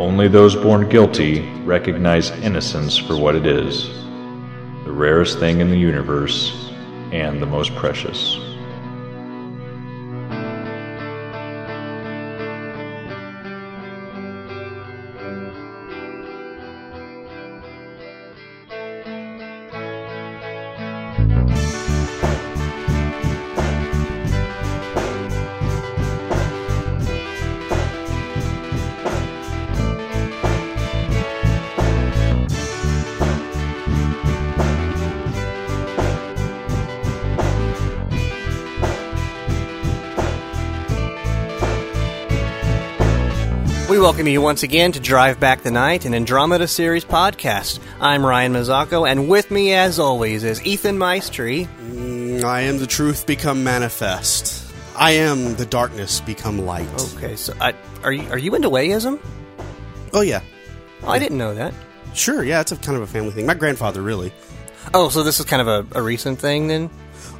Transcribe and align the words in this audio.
Only 0.00 0.28
those 0.28 0.56
born 0.56 0.88
guilty 0.88 1.42
recognize 1.66 2.30
innocence 2.30 2.96
for 2.96 3.18
what 3.18 3.34
it 3.34 3.44
is 3.44 3.88
the 4.86 4.90
rarest 4.90 5.38
thing 5.38 5.60
in 5.60 5.68
the 5.68 5.76
universe 5.76 6.72
and 7.12 7.40
the 7.40 7.44
most 7.44 7.74
precious. 7.74 8.49
Welcome 44.20 44.32
you 44.34 44.42
once 44.42 44.62
again 44.62 44.92
to 44.92 45.00
Drive 45.00 45.40
Back 45.40 45.62
the 45.62 45.70
Night, 45.70 46.04
an 46.04 46.12
Andromeda 46.12 46.68
series 46.68 47.06
podcast. 47.06 47.80
I'm 48.02 48.22
Ryan 48.22 48.52
Mazzocco, 48.52 49.10
and 49.10 49.30
with 49.30 49.50
me, 49.50 49.72
as 49.72 49.98
always, 49.98 50.44
is 50.44 50.62
Ethan 50.62 50.98
Maestri. 50.98 51.66
Mm, 51.88 52.44
I 52.44 52.60
am 52.60 52.76
the 52.76 52.86
truth 52.86 53.26
become 53.26 53.64
manifest. 53.64 54.70
I 54.94 55.12
am 55.12 55.54
the 55.54 55.64
darkness 55.64 56.20
become 56.20 56.66
light. 56.66 56.86
Okay, 57.16 57.34
so 57.34 57.54
I, 57.62 57.72
are 58.02 58.12
you 58.12 58.30
are 58.30 58.36
you 58.36 58.54
into 58.54 58.68
Wayism? 58.68 59.18
Oh 60.12 60.20
yeah, 60.20 60.42
Oh, 61.02 61.08
I 61.08 61.18
didn't 61.18 61.38
know 61.38 61.54
that. 61.54 61.72
sure. 62.12 62.44
Yeah, 62.44 62.60
it's 62.60 62.72
a 62.72 62.76
kind 62.76 62.98
of 62.98 63.02
a 63.02 63.06
family 63.06 63.30
thing. 63.30 63.46
My 63.46 63.54
grandfather 63.54 64.02
really. 64.02 64.34
Oh, 64.92 65.08
so 65.08 65.22
this 65.22 65.40
is 65.40 65.46
kind 65.46 65.62
of 65.66 65.68
a, 65.68 65.98
a 65.98 66.02
recent 66.02 66.38
thing 66.38 66.68
then? 66.68 66.90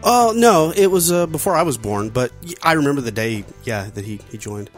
Oh 0.02 0.32
no, 0.34 0.72
it 0.74 0.86
was 0.86 1.12
uh, 1.12 1.26
before 1.26 1.56
I 1.56 1.62
was 1.62 1.76
born, 1.76 2.08
but 2.08 2.32
I 2.62 2.72
remember 2.72 3.02
the 3.02 3.12
day. 3.12 3.44
Yeah, 3.64 3.90
that 3.90 4.06
he 4.06 4.18
he 4.30 4.38
joined. 4.38 4.70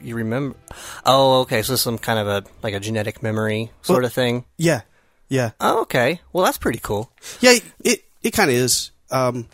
You 0.00 0.16
remember? 0.16 0.56
Oh, 1.04 1.40
okay. 1.42 1.62
So 1.62 1.76
some 1.76 1.98
kind 1.98 2.18
of 2.18 2.26
a 2.28 2.44
like 2.62 2.74
a 2.74 2.80
genetic 2.80 3.22
memory 3.22 3.70
sort 3.82 3.98
Well- 4.00 4.06
of 4.06 4.12
thing. 4.12 4.44
Yeah, 4.56 4.82
yeah, 5.28 5.50
Oh, 5.60 5.82
okay. 5.82 6.20
Well, 6.32 6.44
that's 6.44 6.58
pretty 6.58 6.80
cool. 6.82 7.10
yeah. 7.40 7.54
It 7.84 8.04
it 8.22 8.30
kind 8.32 8.50
of 8.50 8.56
is. 8.56 8.90
Um, 9.10 9.48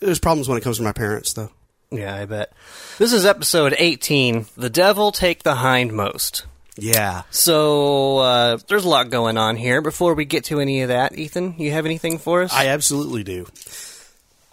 there's 0.00 0.18
problems 0.20 0.48
when 0.48 0.58
it 0.58 0.64
comes 0.64 0.76
to 0.78 0.82
my 0.82 0.92
parents 0.92 1.32
though. 1.32 1.50
Yeah, 1.90 2.14
I 2.16 2.24
bet. 2.26 2.52
This 2.98 3.12
is 3.12 3.24
episode 3.24 3.74
18. 3.78 4.46
The 4.56 4.68
Devil 4.70 5.12
Take 5.12 5.42
the 5.44 5.54
Hindmost. 5.54 6.44
Yeah. 6.76 7.22
So 7.30 8.18
uh, 8.18 8.58
there's 8.68 8.84
a 8.84 8.88
lot 8.88 9.08
going 9.08 9.38
on 9.38 9.56
here. 9.56 9.80
Before 9.80 10.14
we 10.14 10.24
get 10.24 10.44
to 10.46 10.60
any 10.60 10.82
of 10.82 10.88
that, 10.88 11.16
Ethan, 11.16 11.54
you 11.58 11.70
have 11.70 11.86
anything 11.86 12.18
for 12.18 12.42
us? 12.42 12.52
I 12.52 12.66
absolutely 12.66 13.22
do. 13.24 13.46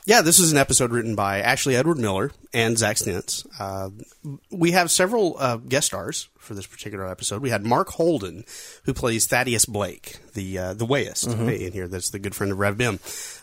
Yeah, 0.05 0.21
this 0.21 0.37
is 0.37 0.51
an 0.51 0.57
episode 0.57 0.91
written 0.91 1.15
by 1.15 1.39
Ashley 1.39 1.77
Edward 1.77 1.97
Miller 1.97 2.31
and 2.53 2.77
Zach 2.77 2.97
Stentz. 2.97 3.45
Uh, 3.57 3.89
we 4.51 4.71
have 4.71 4.91
several 4.91 5.37
uh, 5.39 5.55
guest 5.55 5.87
stars 5.87 6.27
for 6.37 6.53
this 6.53 6.65
particular 6.65 7.07
episode. 7.07 7.41
We 7.41 7.51
had 7.51 7.65
Mark 7.65 7.87
Holden, 7.87 8.43
who 8.83 8.93
plays 8.93 9.27
Thaddeus 9.27 9.65
Blake, 9.65 10.17
the 10.33 10.57
uh, 10.57 10.73
the 10.73 10.85
wayist 10.85 11.27
in 11.27 11.71
here. 11.71 11.87
That's 11.87 12.09
the 12.09 12.19
good 12.19 12.36
friend 12.36 12.52
of 12.52 12.59
Rev 12.59 12.77
Bim. 12.77 12.99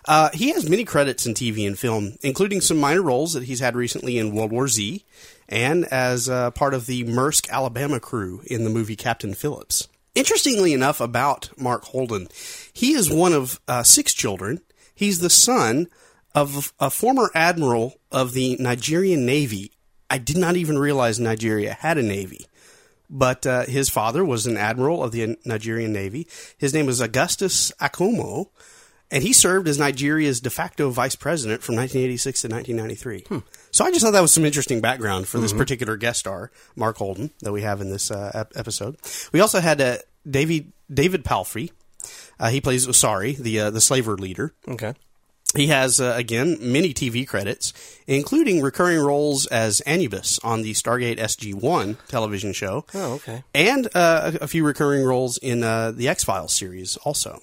Uh, 0.06 0.28
he 0.34 0.50
has 0.50 0.68
many 0.68 0.84
credits 0.84 1.24
in 1.24 1.32
TV 1.32 1.66
and 1.66 1.78
film, 1.78 2.16
including 2.20 2.60
some 2.60 2.78
minor 2.78 3.02
roles 3.02 3.32
that 3.32 3.44
he's 3.44 3.60
had 3.60 3.74
recently 3.74 4.18
in 4.18 4.34
World 4.34 4.52
War 4.52 4.68
Z 4.68 5.02
and 5.48 5.86
as 5.86 6.28
uh, 6.28 6.50
part 6.50 6.74
of 6.74 6.84
the 6.84 7.04
Maersk, 7.04 7.48
Alabama 7.48 8.00
crew 8.00 8.42
in 8.46 8.64
the 8.64 8.70
movie 8.70 8.96
Captain 8.96 9.32
Phillips. 9.32 9.88
Interestingly 10.14 10.74
enough, 10.74 11.00
about 11.00 11.48
Mark 11.56 11.84
Holden, 11.84 12.28
he 12.70 12.92
is 12.92 13.10
one 13.10 13.32
of 13.32 13.60
uh, 13.66 13.82
six 13.82 14.12
children. 14.12 14.60
He's 14.94 15.20
the 15.20 15.30
son 15.30 15.86
of 16.34 16.72
a 16.78 16.90
former 16.90 17.30
admiral 17.34 17.94
of 18.12 18.32
the 18.32 18.56
Nigerian 18.60 19.26
Navy. 19.26 19.72
I 20.08 20.18
did 20.18 20.36
not 20.36 20.56
even 20.56 20.78
realize 20.78 21.18
Nigeria 21.20 21.74
had 21.74 21.98
a 21.98 22.02
navy. 22.02 22.46
But 23.12 23.44
uh, 23.44 23.64
his 23.64 23.88
father 23.88 24.24
was 24.24 24.46
an 24.46 24.56
admiral 24.56 25.02
of 25.02 25.10
the 25.10 25.36
Nigerian 25.44 25.92
Navy. 25.92 26.28
His 26.56 26.72
name 26.72 26.86
was 26.86 27.00
Augustus 27.00 27.72
Aikhomu, 27.80 28.46
and 29.10 29.24
he 29.24 29.32
served 29.32 29.66
as 29.66 29.80
Nigeria's 29.80 30.40
de 30.40 30.48
facto 30.48 30.90
vice 30.90 31.16
president 31.16 31.60
from 31.64 31.74
1986 31.74 32.42
to 32.42 32.48
1993. 32.48 33.42
So 33.72 33.84
I 33.84 33.90
just 33.90 34.04
thought 34.04 34.12
that 34.12 34.20
was 34.20 34.32
some 34.32 34.44
interesting 34.44 34.80
background 34.80 35.26
for 35.26 35.40
this 35.40 35.52
particular 35.52 35.96
guest 35.96 36.20
star, 36.20 36.52
Mark 36.76 36.98
Holden, 36.98 37.30
that 37.40 37.50
we 37.52 37.62
have 37.62 37.80
in 37.80 37.90
this 37.90 38.12
uh, 38.12 38.30
ep- 38.32 38.52
episode. 38.54 38.96
We 39.32 39.40
also 39.40 39.58
had 39.58 39.80
uh, 39.80 39.98
David 40.28 40.72
David 40.92 41.24
Palffy. 41.24 41.72
Uh, 42.38 42.50
he 42.50 42.60
plays 42.60 42.86
Osari, 42.86 43.36
the 43.36 43.58
uh, 43.58 43.70
the 43.70 43.80
slaver 43.80 44.16
leader. 44.16 44.54
okay. 44.68 44.94
He 45.56 45.66
has, 45.66 46.00
uh, 46.00 46.14
again, 46.16 46.58
many 46.60 46.94
TV 46.94 47.26
credits, 47.26 47.72
including 48.06 48.62
recurring 48.62 49.00
roles 49.00 49.46
as 49.46 49.80
Anubis 49.80 50.38
on 50.44 50.62
the 50.62 50.72
Stargate 50.74 51.18
SG 51.18 51.54
1 51.54 51.96
television 52.06 52.52
show. 52.52 52.84
Oh, 52.94 53.14
okay. 53.14 53.42
And 53.52 53.88
uh, 53.94 54.32
a 54.40 54.44
a 54.44 54.46
few 54.46 54.64
recurring 54.64 55.02
roles 55.04 55.38
in 55.38 55.64
uh, 55.64 55.90
the 55.90 56.08
X 56.08 56.22
Files 56.22 56.52
series 56.52 56.96
also. 56.98 57.42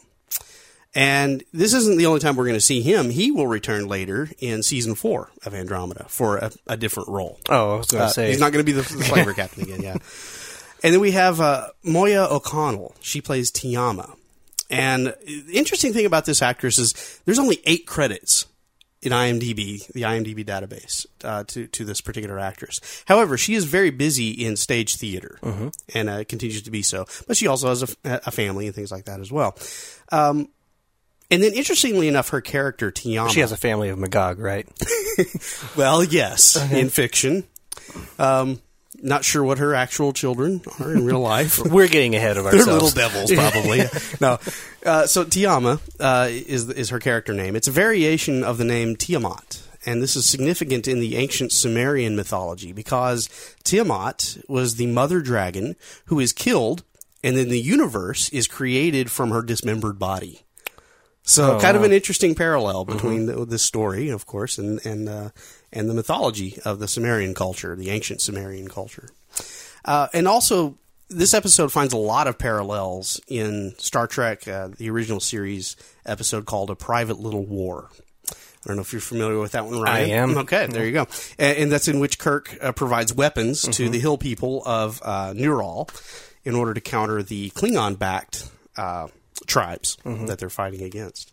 And 0.96 1.44
this 1.54 1.74
isn't 1.74 1.98
the 1.98 2.06
only 2.08 2.20
time 2.22 2.36
we're 2.38 2.46
going 2.46 2.56
to 2.56 2.62
see 2.62 2.82
him. 2.82 3.10
He 3.12 3.30
will 3.30 3.46
return 3.46 3.88
later 3.88 4.30
in 4.40 4.64
season 4.64 4.96
four 4.96 5.30
of 5.46 5.54
Andromeda 5.54 6.06
for 6.08 6.38
a, 6.38 6.52
a 6.66 6.78
different 6.78 7.10
role. 7.10 7.40
Oh, 7.50 7.76
I 7.76 7.78
was 7.78 7.88
going 7.88 8.02
to 8.02 8.06
Uh, 8.06 8.10
say. 8.10 8.30
he's 8.30 8.40
not 8.40 8.52
going 8.52 8.66
to 8.66 8.72
be 8.72 8.72
the, 8.72 8.82
the 8.96 9.04
slaver 9.04 9.34
captain 9.42 9.64
again, 9.64 9.82
yeah. 9.84 9.98
And 10.84 10.94
then 10.94 11.02
we 11.02 11.12
have 11.12 11.40
uh, 11.40 11.68
Moya 11.84 12.26
O'Connell. 12.32 12.96
She 13.02 13.20
plays 13.22 13.52
Tiama. 13.52 14.16
And 14.70 15.08
the 15.26 15.54
interesting 15.54 15.94
thing 15.94 16.06
about 16.06 16.26
this 16.26 16.42
actress 16.42 16.78
is 16.78 17.22
there's 17.26 17.40
only 17.40 17.62
eight 17.66 17.88
credits 17.88 18.46
in 19.02 19.12
IMDb, 19.12 19.90
the 19.94 20.02
IMDb 20.02 20.44
database, 20.44 21.06
uh, 21.24 21.44
to 21.46 21.68
to 21.68 21.86
this 21.86 22.02
particular 22.02 22.40
actress. 22.40 23.04
However, 23.08 23.38
she 23.38 23.54
is 23.54 23.64
very 23.66 23.92
busy 23.92 24.32
in 24.32 24.58
stage 24.58 24.96
theater 24.98 25.38
and 25.94 26.10
uh, 26.10 26.24
continues 26.26 26.64
to 26.64 26.72
be 26.72 26.82
so. 26.82 27.06
But 27.28 27.38
she 27.38 27.48
also 27.48 27.70
has 27.70 27.84
a, 27.84 28.22
a 28.26 28.32
family 28.32 28.66
and 28.66 28.76
things 28.76 28.92
like 28.92 29.06
that 29.06 29.20
as 29.20 29.32
well. 29.32 29.56
Um, 30.12 30.50
and 31.30 31.44
then, 31.44 31.54
interestingly 31.54 32.08
enough, 32.08 32.30
her 32.30 32.42
character 32.42 32.90
Tiama. 32.92 33.30
she 33.30 33.42
has 33.42 33.52
a 33.52 33.58
family 33.58 33.90
of 33.90 33.98
Magog, 34.00 34.40
right? 34.40 34.68
Well, 35.76 36.04
yes, 36.04 36.56
in 36.72 36.90
fiction. 36.90 37.44
Um, 38.20 38.62
not 39.02 39.24
sure 39.24 39.44
what 39.44 39.58
her 39.60 39.74
actual 39.76 40.14
children 40.14 40.62
are 40.80 40.92
in 40.92 41.06
real 41.06 41.20
life. 41.20 41.60
We're 41.66 41.88
getting 41.88 42.16
ahead 42.16 42.38
of 42.38 42.46
ourselves. 42.48 42.66
They're 42.94 43.08
little 43.08 43.28
devils, 43.28 43.32
probably. 43.32 43.84
no. 44.22 44.40
Uh, 44.86 45.06
so 45.06 45.26
Tiama 45.26 45.80
uh, 46.00 46.28
is 46.30 46.70
is 46.70 46.90
her 46.90 47.00
character 47.00 47.34
name. 47.34 47.56
It's 47.56 47.68
a 47.68 47.72
variation 47.72 48.44
of 48.44 48.58
the 48.58 48.66
name 48.66 48.96
Tiamat, 48.96 49.62
and 49.86 50.02
this 50.02 50.16
is 50.16 50.26
significant 50.26 50.88
in 50.88 51.00
the 51.00 51.16
ancient 51.18 51.52
Sumerian 51.52 52.16
mythology 52.16 52.72
because 52.72 53.30
Tiamat 53.64 54.38
was 54.48 54.76
the 54.76 54.88
mother 54.88 55.22
dragon 55.22 55.76
who 56.06 56.20
is 56.20 56.34
killed, 56.34 56.84
and 57.24 57.38
then 57.38 57.50
the 57.50 57.62
universe 57.62 58.30
is 58.30 58.48
created 58.48 59.12
from 59.12 59.32
her 59.32 59.42
dismembered 59.42 60.00
body. 60.00 60.42
So, 61.24 61.58
Oh, 61.58 61.60
kind 61.60 61.76
of 61.76 61.84
an 61.84 61.92
interesting 61.92 62.36
parallel 62.36 62.86
between 62.86 63.26
the, 63.26 63.46
this 63.46 63.62
story, 63.62 64.08
of 64.08 64.26
course, 64.26 64.58
and 64.58 64.84
and 64.86 65.10
uh, 65.10 65.30
and 65.78 65.90
the 65.90 65.94
mythology 65.94 66.58
of 66.66 66.80
the 66.80 66.88
Sumerian 66.88 67.34
culture, 67.34 67.76
the 67.76 67.90
ancient 67.92 68.22
Sumerian 68.22 68.68
culture. 68.68 69.10
Uh, 69.86 70.08
and 70.14 70.28
also, 70.28 70.78
this 71.10 71.34
episode 71.34 71.72
finds 71.72 71.94
a 71.94 71.98
lot 71.98 72.28
of 72.28 72.38
parallels 72.38 73.22
in 73.28 73.76
Star 73.78 74.08
Trek, 74.08 74.48
uh, 74.48 74.70
the 74.76 74.90
original 74.90 75.20
series 75.20 75.76
episode 76.06 76.46
called 76.46 76.70
"A 76.70 76.76
Private 76.76 77.20
Little 77.20 77.46
War." 77.46 77.90
I 78.30 78.36
don't 78.68 78.76
know 78.76 78.82
if 78.82 78.92
you're 78.92 79.00
familiar 79.00 79.40
with 79.40 79.54
that 79.54 79.66
one, 79.66 79.80
Ryan. 79.80 80.10
I 80.10 80.14
am. 80.14 80.38
Okay, 80.40 80.66
there 80.68 80.86
you 80.86 80.92
go. 80.92 81.08
And, 81.38 81.58
and 81.58 81.72
that's 81.72 81.88
in 81.88 82.00
which 82.00 82.20
Kirk 82.20 82.58
uh, 82.60 82.74
provides 82.74 83.14
weapons 83.14 83.62
to 83.62 83.88
the 83.88 84.00
hill 84.00 84.18
people 84.18 84.62
of 84.66 85.00
uh, 85.06 85.32
Neural 85.34 85.90
in 86.44 86.54
order 86.54 86.74
to 86.74 86.82
counter 86.82 87.24
the 87.24 87.52
Klingon-backed 87.52 88.50
uh, 88.76 89.08
tribes 89.46 89.98
that 90.04 90.40
they're 90.40 90.50
fighting 90.50 90.82
against. 90.82 91.32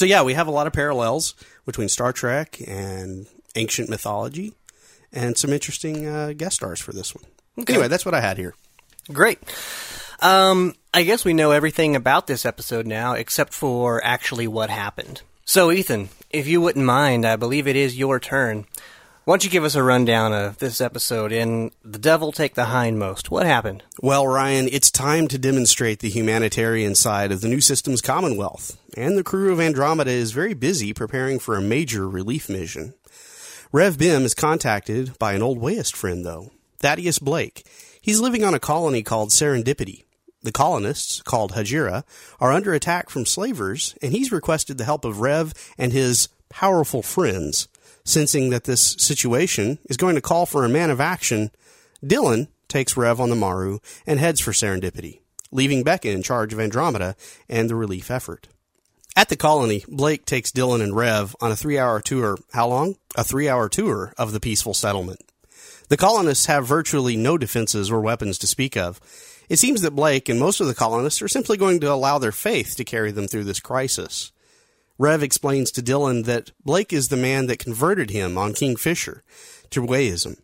So 0.00 0.06
yeah, 0.06 0.22
we 0.22 0.32
have 0.32 0.48
a 0.48 0.50
lot 0.50 0.66
of 0.66 0.72
parallels 0.72 1.34
between 1.66 1.90
Star 1.90 2.10
Trek 2.10 2.58
and 2.66 3.26
ancient 3.54 3.90
mythology, 3.90 4.54
and 5.12 5.36
some 5.36 5.52
interesting 5.52 6.06
uh, 6.06 6.32
guest 6.34 6.56
stars 6.56 6.80
for 6.80 6.94
this 6.94 7.14
one. 7.14 7.24
Anyway, 7.68 7.86
that's 7.86 8.06
what 8.06 8.14
I 8.14 8.22
had 8.22 8.38
here. 8.38 8.54
Great. 9.12 9.38
Um, 10.22 10.74
I 10.94 11.02
guess 11.02 11.22
we 11.22 11.34
know 11.34 11.50
everything 11.50 11.96
about 11.96 12.28
this 12.28 12.46
episode 12.46 12.86
now, 12.86 13.12
except 13.12 13.52
for 13.52 14.02
actually 14.02 14.48
what 14.48 14.70
happened. 14.70 15.20
So, 15.44 15.70
Ethan, 15.70 16.08
if 16.30 16.48
you 16.48 16.62
wouldn't 16.62 16.86
mind, 16.86 17.26
I 17.26 17.36
believe 17.36 17.66
it 17.66 17.76
is 17.76 17.98
your 17.98 18.18
turn. 18.18 18.64
Why 19.24 19.34
don't 19.34 19.44
you 19.44 19.50
give 19.50 19.64
us 19.64 19.74
a 19.74 19.82
rundown 19.82 20.32
of 20.32 20.56
this 20.58 20.80
episode 20.80 21.30
in 21.30 21.72
The 21.84 21.98
Devil 21.98 22.32
Take 22.32 22.54
the 22.54 22.64
Hindmost? 22.64 23.30
What 23.30 23.44
happened? 23.44 23.82
Well, 24.00 24.26
Ryan, 24.26 24.66
it's 24.72 24.90
time 24.90 25.28
to 25.28 25.36
demonstrate 25.36 25.98
the 25.98 26.08
humanitarian 26.08 26.94
side 26.94 27.30
of 27.30 27.42
the 27.42 27.48
New 27.48 27.60
Systems 27.60 28.00
Commonwealth, 28.00 28.80
and 28.96 29.18
the 29.18 29.22
crew 29.22 29.52
of 29.52 29.60
Andromeda 29.60 30.10
is 30.10 30.32
very 30.32 30.54
busy 30.54 30.94
preparing 30.94 31.38
for 31.38 31.54
a 31.54 31.60
major 31.60 32.08
relief 32.08 32.48
mission. 32.48 32.94
Rev 33.72 33.98
Bim 33.98 34.24
is 34.24 34.32
contacted 34.32 35.18
by 35.18 35.34
an 35.34 35.42
old 35.42 35.60
Wayist 35.60 35.94
friend, 35.94 36.24
though. 36.24 36.50
Thaddeus 36.78 37.18
Blake. 37.18 37.66
He's 38.00 38.20
living 38.20 38.42
on 38.42 38.54
a 38.54 38.58
colony 38.58 39.02
called 39.02 39.28
Serendipity. 39.28 40.04
The 40.42 40.50
colonists, 40.50 41.20
called 41.20 41.52
Hajira, 41.52 42.04
are 42.40 42.52
under 42.52 42.72
attack 42.72 43.10
from 43.10 43.26
slavers, 43.26 43.94
and 44.00 44.14
he's 44.14 44.32
requested 44.32 44.78
the 44.78 44.86
help 44.86 45.04
of 45.04 45.20
Rev 45.20 45.52
and 45.76 45.92
his 45.92 46.30
powerful 46.48 47.02
friends. 47.02 47.68
Sensing 48.04 48.50
that 48.50 48.64
this 48.64 48.96
situation 48.98 49.78
is 49.84 49.96
going 49.96 50.14
to 50.14 50.20
call 50.20 50.46
for 50.46 50.64
a 50.64 50.68
man 50.68 50.90
of 50.90 51.00
action, 51.00 51.50
Dylan 52.04 52.48
takes 52.68 52.96
Rev 52.96 53.20
on 53.20 53.30
the 53.30 53.36
Maru 53.36 53.78
and 54.06 54.18
heads 54.18 54.40
for 54.40 54.52
Serendipity, 54.52 55.20
leaving 55.50 55.82
Becca 55.82 56.10
in 56.10 56.22
charge 56.22 56.52
of 56.52 56.60
Andromeda 56.60 57.16
and 57.48 57.68
the 57.68 57.74
relief 57.74 58.10
effort. 58.10 58.48
At 59.16 59.28
the 59.28 59.36
colony, 59.36 59.84
Blake 59.88 60.24
takes 60.24 60.52
Dylan 60.52 60.80
and 60.82 60.96
Rev 60.96 61.34
on 61.40 61.50
a 61.50 61.56
three 61.56 61.78
hour 61.78 62.00
tour. 62.00 62.38
How 62.52 62.68
long? 62.68 62.96
A 63.16 63.24
three 63.24 63.48
hour 63.48 63.68
tour 63.68 64.14
of 64.16 64.32
the 64.32 64.40
peaceful 64.40 64.72
settlement. 64.72 65.20
The 65.88 65.96
colonists 65.96 66.46
have 66.46 66.66
virtually 66.66 67.16
no 67.16 67.36
defenses 67.36 67.90
or 67.90 68.00
weapons 68.00 68.38
to 68.38 68.46
speak 68.46 68.76
of. 68.76 69.00
It 69.48 69.58
seems 69.58 69.82
that 69.82 69.90
Blake 69.90 70.28
and 70.28 70.38
most 70.38 70.60
of 70.60 70.68
the 70.68 70.74
colonists 70.74 71.20
are 71.20 71.28
simply 71.28 71.56
going 71.56 71.80
to 71.80 71.92
allow 71.92 72.18
their 72.18 72.32
faith 72.32 72.76
to 72.76 72.84
carry 72.84 73.10
them 73.10 73.26
through 73.26 73.44
this 73.44 73.58
crisis. 73.58 74.30
Rev 75.00 75.22
explains 75.22 75.70
to 75.70 75.82
Dylan 75.82 76.26
that 76.26 76.52
Blake 76.62 76.92
is 76.92 77.08
the 77.08 77.16
man 77.16 77.46
that 77.46 77.58
converted 77.58 78.10
him 78.10 78.36
on 78.36 78.52
Kingfisher 78.52 79.22
to 79.70 79.80
Wayism, 79.80 80.38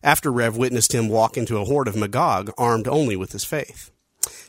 after 0.00 0.30
Rev 0.30 0.56
witnessed 0.56 0.94
him 0.94 1.08
walk 1.08 1.36
into 1.36 1.58
a 1.58 1.64
horde 1.64 1.88
of 1.88 1.96
Magog 1.96 2.52
armed 2.56 2.86
only 2.86 3.16
with 3.16 3.32
his 3.32 3.44
faith. 3.44 3.90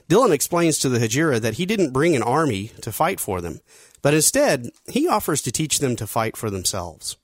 Dylan 0.08 0.30
explains 0.30 0.78
to 0.78 0.90
the 0.90 1.00
Hajira 1.00 1.42
that 1.42 1.56
he 1.56 1.66
didn't 1.66 1.90
bring 1.90 2.16
an 2.16 2.22
army 2.22 2.68
to 2.82 2.92
fight 2.92 3.20
for 3.20 3.42
them, 3.42 3.62
but 4.04 4.14
instead 4.14 4.70
he 4.92 5.08
offers 5.08 5.42
to 5.42 5.52
teach 5.52 5.80
them 5.80 5.96
to 5.96 6.06
fight 6.06 6.38
for 6.38 6.52
themselves. 6.52 7.18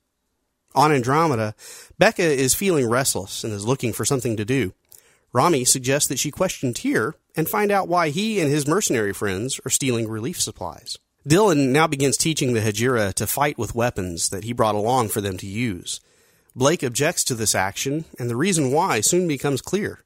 On 0.74 0.92
Andromeda, 0.92 1.54
Becca 2.00 2.24
is 2.24 2.56
feeling 2.56 2.90
restless 2.90 3.44
and 3.44 3.54
is 3.54 3.68
looking 3.68 3.94
for 3.94 4.06
something 4.06 4.36
to 4.38 4.44
do. 4.44 4.74
Rami 5.34 5.66
suggests 5.66 6.10
that 6.10 6.18
she 6.18 6.32
question 6.32 6.74
Tyr 6.74 7.14
and 7.36 7.48
find 7.48 7.70
out 7.70 7.88
why 7.88 8.10
he 8.10 8.40
and 8.40 8.50
his 8.50 8.68
mercenary 8.68 9.14
friends 9.14 9.60
are 9.64 9.70
stealing 9.70 10.08
relief 10.08 10.42
supplies. 10.42 10.98
Dylan 11.28 11.72
now 11.72 11.88
begins 11.88 12.16
teaching 12.16 12.54
the 12.54 12.62
Hajira 12.62 13.14
to 13.16 13.28
fight 13.28 13.58
with 13.58 13.76
weapons 13.76 14.30
that 14.30 14.46
he 14.46 14.54
brought 14.54 14.76
along 14.76 15.10
for 15.10 15.20
them 15.20 15.36
to 15.40 15.46
use. 15.46 16.00
Blake 16.56 16.84
objects 16.84 17.26
to 17.26 17.36
this 17.36 17.54
action, 17.54 18.06
and 18.18 18.30
the 18.30 18.38
reason 18.38 18.72
why 18.72 19.02
soon 19.02 19.28
becomes 19.28 19.62
clear. 19.62 20.06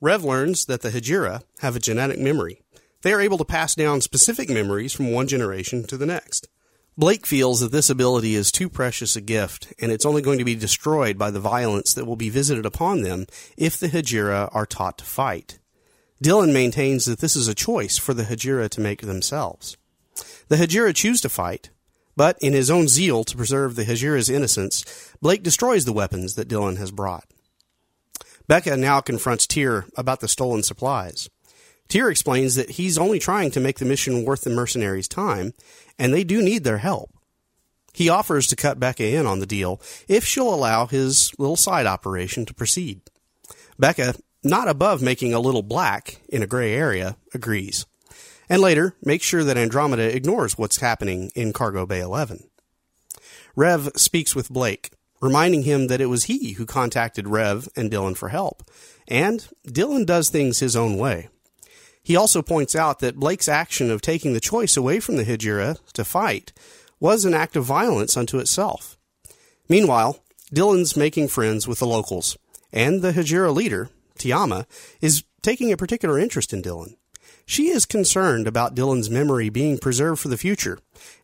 Rev 0.00 0.24
learns 0.24 0.64
that 0.64 0.80
the 0.80 0.88
Hajira 0.88 1.42
have 1.58 1.76
a 1.76 1.80
genetic 1.80 2.18
memory. 2.18 2.62
They 3.02 3.12
are 3.12 3.20
able 3.20 3.36
to 3.36 3.44
pass 3.44 3.74
down 3.74 4.00
specific 4.00 4.48
memories 4.48 4.94
from 4.94 5.12
one 5.12 5.28
generation 5.28 5.84
to 5.84 5.98
the 5.98 6.06
next. 6.06 6.48
Blake 6.96 7.26
feels 7.26 7.60
that 7.60 7.70
this 7.70 7.90
ability 7.90 8.34
is 8.34 8.50
too 8.50 8.70
precious 8.70 9.16
a 9.16 9.20
gift, 9.20 9.70
and 9.78 9.92
it's 9.92 10.06
only 10.06 10.22
going 10.22 10.38
to 10.38 10.46
be 10.46 10.54
destroyed 10.54 11.18
by 11.18 11.30
the 11.30 11.40
violence 11.40 11.92
that 11.92 12.06
will 12.06 12.16
be 12.16 12.30
visited 12.30 12.64
upon 12.64 13.02
them 13.02 13.26
if 13.58 13.76
the 13.76 13.88
Hajira 13.88 14.48
are 14.54 14.64
taught 14.64 14.96
to 14.96 15.04
fight. 15.04 15.58
Dylan 16.22 16.54
maintains 16.54 17.04
that 17.04 17.18
this 17.18 17.36
is 17.36 17.48
a 17.48 17.54
choice 17.54 17.98
for 17.98 18.14
the 18.14 18.22
Hajira 18.22 18.70
to 18.70 18.80
make 18.80 19.02
themselves. 19.02 19.76
The 20.54 20.68
Hajira 20.68 20.94
choose 20.94 21.20
to 21.22 21.28
fight, 21.28 21.70
but 22.14 22.38
in 22.40 22.52
his 22.52 22.70
own 22.70 22.86
zeal 22.86 23.24
to 23.24 23.36
preserve 23.36 23.74
the 23.74 23.86
Hajira's 23.86 24.30
innocence, 24.30 24.84
Blake 25.20 25.42
destroys 25.42 25.84
the 25.84 25.92
weapons 25.92 26.36
that 26.36 26.48
Dylan 26.48 26.76
has 26.76 26.92
brought. 26.92 27.24
Becca 28.46 28.76
now 28.76 29.00
confronts 29.00 29.48
Tyr 29.48 29.86
about 29.96 30.20
the 30.20 30.28
stolen 30.28 30.62
supplies. 30.62 31.28
Tyr 31.88 32.08
explains 32.08 32.54
that 32.54 32.70
he's 32.70 32.98
only 32.98 33.18
trying 33.18 33.50
to 33.50 33.58
make 33.58 33.80
the 33.80 33.84
mission 33.84 34.24
worth 34.24 34.42
the 34.42 34.50
mercenaries' 34.50 35.08
time, 35.08 35.54
and 35.98 36.14
they 36.14 36.22
do 36.22 36.40
need 36.40 36.62
their 36.62 36.78
help. 36.78 37.10
He 37.92 38.08
offers 38.08 38.46
to 38.46 38.54
cut 38.54 38.78
Becca 38.78 39.04
in 39.04 39.26
on 39.26 39.40
the 39.40 39.46
deal 39.46 39.80
if 40.06 40.24
she'll 40.24 40.54
allow 40.54 40.86
his 40.86 41.32
little 41.36 41.56
side 41.56 41.86
operation 41.86 42.46
to 42.46 42.54
proceed. 42.54 43.00
Becca, 43.76 44.14
not 44.44 44.68
above 44.68 45.02
making 45.02 45.34
a 45.34 45.40
little 45.40 45.64
black 45.64 46.20
in 46.28 46.44
a 46.44 46.46
gray 46.46 46.74
area, 46.74 47.16
agrees. 47.34 47.86
And 48.48 48.60
later, 48.60 48.94
make 49.02 49.22
sure 49.22 49.44
that 49.44 49.56
Andromeda 49.56 50.14
ignores 50.14 50.58
what's 50.58 50.78
happening 50.78 51.30
in 51.34 51.52
Cargo 51.52 51.86
Bay 51.86 52.00
11. 52.00 52.44
Rev 53.56 53.90
speaks 53.96 54.34
with 54.34 54.50
Blake, 54.50 54.90
reminding 55.20 55.62
him 55.62 55.86
that 55.86 56.00
it 56.00 56.06
was 56.06 56.24
he 56.24 56.52
who 56.52 56.66
contacted 56.66 57.28
Rev 57.28 57.68
and 57.76 57.90
Dylan 57.90 58.16
for 58.16 58.28
help, 58.28 58.68
and 59.08 59.46
Dylan 59.66 60.04
does 60.04 60.28
things 60.28 60.58
his 60.58 60.76
own 60.76 60.98
way. 60.98 61.28
He 62.02 62.16
also 62.16 62.42
points 62.42 62.74
out 62.74 62.98
that 62.98 63.16
Blake's 63.16 63.48
action 63.48 63.90
of 63.90 64.02
taking 64.02 64.34
the 64.34 64.40
choice 64.40 64.76
away 64.76 65.00
from 65.00 65.16
the 65.16 65.24
Hajira 65.24 65.78
to 65.94 66.04
fight 66.04 66.52
was 67.00 67.24
an 67.24 67.32
act 67.32 67.56
of 67.56 67.64
violence 67.64 68.16
unto 68.16 68.38
itself. 68.38 68.98
Meanwhile, 69.68 70.22
Dylan's 70.54 70.96
making 70.96 71.28
friends 71.28 71.66
with 71.66 71.78
the 71.78 71.86
locals, 71.86 72.36
and 72.72 73.00
the 73.00 73.12
Hajira 73.12 73.54
leader, 73.54 73.88
Tiama, 74.18 74.66
is 75.00 75.24
taking 75.40 75.72
a 75.72 75.76
particular 75.76 76.18
interest 76.18 76.52
in 76.52 76.60
Dylan. 76.60 76.96
She 77.46 77.68
is 77.68 77.84
concerned 77.86 78.46
about 78.46 78.74
Dylan's 78.74 79.10
memory 79.10 79.48
being 79.48 79.78
preserved 79.78 80.20
for 80.20 80.28
the 80.28 80.38
future, 80.38 80.78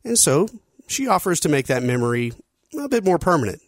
and 0.05 0.19
so 0.19 0.49
she 0.87 1.09
offers 1.09 1.41
to 1.41 1.49
make 1.49 1.67
that 1.67 1.83
memory 1.83 2.33
a 2.79 2.89
bit 2.89 3.05
more 3.05 3.19
permanent 3.19 3.63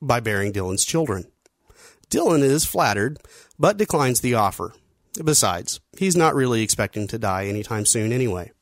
by 0.00 0.20
bearing 0.20 0.52
Dylan's 0.52 0.84
children. 0.84 1.26
Dylan 2.10 2.42
is 2.42 2.64
flattered, 2.64 3.18
but 3.58 3.76
declines 3.76 4.20
the 4.20 4.34
offer. 4.34 4.72
Besides, 5.22 5.80
he's 5.98 6.16
not 6.16 6.34
really 6.34 6.62
expecting 6.62 7.06
to 7.08 7.18
die 7.18 7.46
anytime 7.46 7.84
soon 7.84 8.12
anyway. 8.12 8.52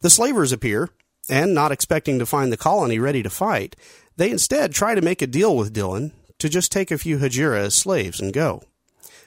The 0.00 0.10
slavers 0.10 0.52
appear, 0.52 0.88
and 1.28 1.54
not 1.54 1.72
expecting 1.72 2.18
to 2.18 2.26
find 2.26 2.52
the 2.52 2.56
colony 2.56 2.98
ready 2.98 3.22
to 3.22 3.30
fight, 3.30 3.76
they 4.16 4.30
instead 4.30 4.72
try 4.72 4.94
to 4.94 5.02
make 5.02 5.22
a 5.22 5.26
deal 5.26 5.56
with 5.56 5.74
Dylan 5.74 6.12
to 6.38 6.48
just 6.48 6.72
take 6.72 6.90
a 6.90 6.98
few 6.98 7.18
Hajira 7.18 7.58
as 7.58 7.74
slaves 7.74 8.20
and 8.20 8.32
go. 8.32 8.62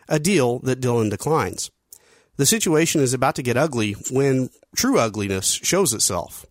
A 0.08 0.20
deal 0.20 0.60
that 0.60 0.82
Dylan 0.82 1.10
declines. 1.10 1.72
The 2.38 2.46
situation 2.46 3.02
is 3.02 3.14
about 3.14 3.36
to 3.36 3.44
get 3.44 3.58
ugly 3.58 3.94
when 4.12 4.50
true 4.76 5.00
ugliness 5.00 5.54
shows 5.64 5.94
itself. 5.94 6.46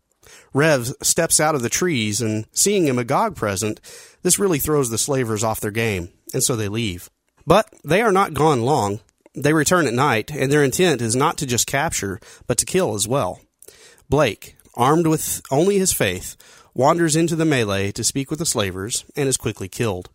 Rev 0.55 0.93
steps 1.03 1.41
out 1.41 1.55
of 1.55 1.63
the 1.63 1.69
trees 1.69 2.21
and 2.21 2.47
seeing 2.53 2.89
a 2.89 2.95
Magog 2.95 3.37
present, 3.37 3.81
this 4.23 4.39
really 4.39 4.59
throws 4.59 4.89
the 4.89 4.99
slavers 4.99 5.45
off 5.45 5.61
their 5.61 5.71
game, 5.71 6.09
and 6.33 6.43
so 6.43 6.57
they 6.57 6.69
leave. 6.69 7.11
But 7.47 7.69
they 7.85 8.01
are 8.01 8.13
not 8.13 8.33
gone 8.33 8.63
long. 8.63 9.01
They 9.35 9.53
return 9.53 9.87
at 9.87 9.93
night, 9.93 10.31
and 10.31 10.51
their 10.51 10.65
intent 10.65 11.03
is 11.03 11.15
not 11.15 11.37
to 11.39 11.47
just 11.47 11.67
capture, 11.67 12.21
but 12.47 12.57
to 12.59 12.65
kill 12.65 12.95
as 12.95 13.07
well. 13.07 13.41
Blake, 14.09 14.57
armed 14.75 15.07
with 15.07 15.43
only 15.51 15.79
his 15.79 15.93
faith, 15.93 16.37
wanders 16.73 17.17
into 17.17 17.37
the 17.37 17.45
melee 17.45 17.93
to 17.93 18.05
speak 18.05 18.31
with 18.31 18.39
the 18.39 18.47
slavers 18.47 19.05
and 19.15 19.29
is 19.29 19.37
quickly 19.37 19.69
killed. 19.69 20.09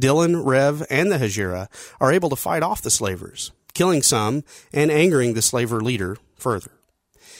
Dylan, 0.00 0.44
Rev, 0.44 0.86
and 0.90 1.10
the 1.10 1.18
Hajira 1.18 1.68
are 2.00 2.12
able 2.12 2.30
to 2.30 2.36
fight 2.36 2.62
off 2.62 2.82
the 2.82 2.90
slavers, 2.90 3.52
killing 3.74 4.02
some 4.02 4.44
and 4.72 4.90
angering 4.90 5.34
the 5.34 5.42
slaver 5.42 5.80
leader 5.80 6.16
further. 6.36 6.72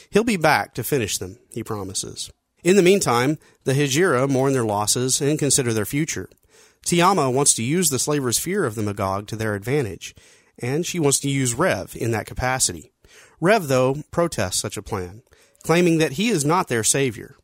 He'll 0.09 0.23
be 0.23 0.37
back 0.37 0.73
to 0.73 0.83
finish 0.83 1.17
them, 1.17 1.39
he 1.51 1.63
promises. 1.63 2.31
In 2.63 2.75
the 2.75 2.83
meantime, 2.83 3.37
the 3.63 3.73
Hajira 3.73 4.29
mourn 4.29 4.53
their 4.53 4.65
losses 4.65 5.21
and 5.21 5.39
consider 5.39 5.73
their 5.73 5.85
future. 5.85 6.29
Tiama 6.85 7.33
wants 7.33 7.53
to 7.55 7.63
use 7.63 7.89
the 7.89 7.99
slavers' 7.99 8.37
fear 8.37 8.65
of 8.65 8.75
the 8.75 8.83
Magog 8.83 9.27
to 9.27 9.35
their 9.35 9.55
advantage, 9.55 10.15
and 10.59 10.85
she 10.85 10.99
wants 10.99 11.19
to 11.21 11.29
use 11.29 11.53
Rev 11.53 11.95
in 11.95 12.11
that 12.11 12.25
capacity. 12.25 12.91
Rev, 13.39 13.67
though, 13.67 14.03
protests 14.11 14.57
such 14.57 14.77
a 14.77 14.83
plan, 14.83 15.23
claiming 15.63 15.97
that 15.97 16.13
he 16.13 16.29
is 16.29 16.45
not 16.45 16.67
their 16.67 16.83
savior. 16.83 17.35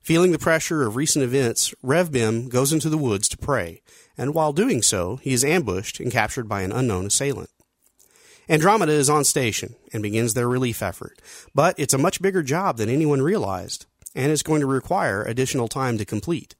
Feeling 0.00 0.32
the 0.32 0.38
pressure 0.38 0.82
of 0.82 0.96
recent 0.96 1.24
events, 1.24 1.74
Rev 1.82 2.10
Bim 2.10 2.48
goes 2.48 2.72
into 2.72 2.88
the 2.88 2.98
woods 2.98 3.28
to 3.28 3.38
pray, 3.38 3.82
and 4.18 4.34
while 4.34 4.52
doing 4.52 4.82
so, 4.82 5.16
he 5.16 5.32
is 5.32 5.44
ambushed 5.44 6.00
and 6.00 6.10
captured 6.10 6.48
by 6.48 6.62
an 6.62 6.72
unknown 6.72 7.06
assailant. 7.06 7.50
Andromeda 8.48 8.92
is 8.92 9.08
on 9.08 9.24
station 9.24 9.76
and 9.92 10.02
begins 10.02 10.34
their 10.34 10.48
relief 10.48 10.82
effort, 10.82 11.20
but 11.54 11.78
it's 11.78 11.94
a 11.94 11.98
much 11.98 12.20
bigger 12.20 12.42
job 12.42 12.76
than 12.76 12.88
anyone 12.88 13.22
realized, 13.22 13.86
and 14.14 14.32
it's 14.32 14.42
going 14.42 14.60
to 14.60 14.66
require 14.66 15.22
additional 15.22 15.68
time 15.68 15.96
to 15.98 16.04
complete. 16.04 16.54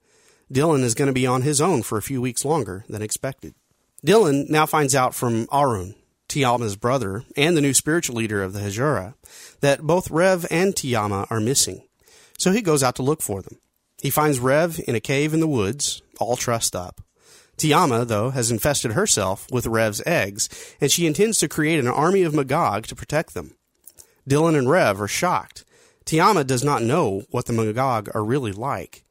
Dylan 0.53 0.83
is 0.83 0.95
going 0.95 1.09
to 1.09 1.12
be 1.12 1.27
on 1.27 1.43
his 1.43 1.61
own 1.61 1.83
for 1.83 1.99
a 1.99 2.03
few 2.03 2.21
weeks 2.21 2.45
longer 2.45 2.85
than 2.89 3.03
expected. 3.03 3.55
Dylan 4.07 4.49
now 4.49 4.67
finds 4.67 4.95
out 4.95 5.15
from 5.15 5.47
Arun, 5.53 5.95
Tiama's 6.29 6.77
brother 6.77 7.25
and 7.37 7.57
the 7.57 7.61
new 7.61 7.75
spiritual 7.75 8.17
leader 8.17 8.43
of 8.43 8.53
the 8.53 8.61
Hajira, 8.61 9.15
that 9.61 9.83
both 9.83 10.11
Rev 10.11 10.47
and 10.51 10.75
Tiama 10.75 11.27
are 11.31 11.41
missing. 11.41 11.83
So 12.39 12.53
he 12.53 12.62
goes 12.62 12.83
out 12.83 12.97
to 12.97 13.03
look 13.03 13.23
for 13.23 13.43
them. 13.43 13.59
He 14.03 14.11
finds 14.11 14.41
Rev 14.41 14.81
in 14.87 14.95
a 14.95 15.01
cave 15.01 15.35
in 15.35 15.41
the 15.41 15.47
woods, 15.47 16.03
all 16.19 16.37
trussed 16.37 16.75
up. 16.75 17.01
Tiama, 17.57 18.07
though, 18.07 18.31
has 18.31 18.51
infested 18.51 18.93
herself 18.93 19.47
with 19.51 19.67
Rev's 19.67 20.03
eggs, 20.07 20.49
and 20.81 20.91
she 20.91 21.07
intends 21.07 21.39
to 21.39 21.49
create 21.49 21.79
an 21.79 21.89
army 21.89 22.23
of 22.23 22.35
Magog 22.35 22.87
to 22.87 22.97
protect 22.97 23.35
them. 23.35 23.57
Dylan 24.29 24.57
and 24.57 24.69
Rev 24.69 25.01
are 25.01 25.09
shocked. 25.09 25.65
Tiama 26.05 26.47
does 26.47 26.65
not 26.65 26.83
know 26.83 27.23
what 27.31 27.47
the 27.47 27.53
Magog 27.53 28.09
are 28.15 28.25
really 28.25 28.53
like. 28.53 29.05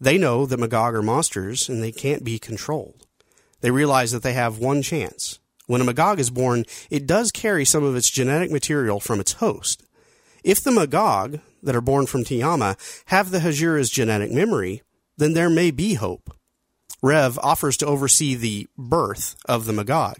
They 0.00 0.18
know 0.18 0.46
that 0.46 0.60
Magog 0.60 0.94
are 0.94 1.02
monsters 1.02 1.68
and 1.68 1.82
they 1.82 1.92
can't 1.92 2.24
be 2.24 2.38
controlled. 2.38 3.06
They 3.60 3.70
realize 3.70 4.12
that 4.12 4.22
they 4.22 4.34
have 4.34 4.58
one 4.58 4.82
chance. 4.82 5.38
When 5.66 5.80
a 5.80 5.84
Magog 5.84 6.18
is 6.18 6.30
born, 6.30 6.64
it 6.90 7.06
does 7.06 7.32
carry 7.32 7.64
some 7.64 7.84
of 7.84 7.96
its 7.96 8.10
genetic 8.10 8.50
material 8.50 9.00
from 9.00 9.20
its 9.20 9.34
host. 9.34 9.82
If 10.42 10.62
the 10.62 10.70
Magog 10.70 11.40
that 11.62 11.74
are 11.74 11.80
born 11.80 12.04
from 12.04 12.24
Tiama 12.24 12.76
have 13.06 13.30
the 13.30 13.38
Hajira's 13.38 13.88
genetic 13.88 14.30
memory, 14.30 14.82
then 15.16 15.32
there 15.32 15.48
may 15.48 15.70
be 15.70 15.94
hope. 15.94 16.34
Rev 17.04 17.38
offers 17.42 17.76
to 17.76 17.86
oversee 17.86 18.34
the 18.34 18.66
birth 18.78 19.36
of 19.44 19.66
the 19.66 19.74
Magog 19.74 20.16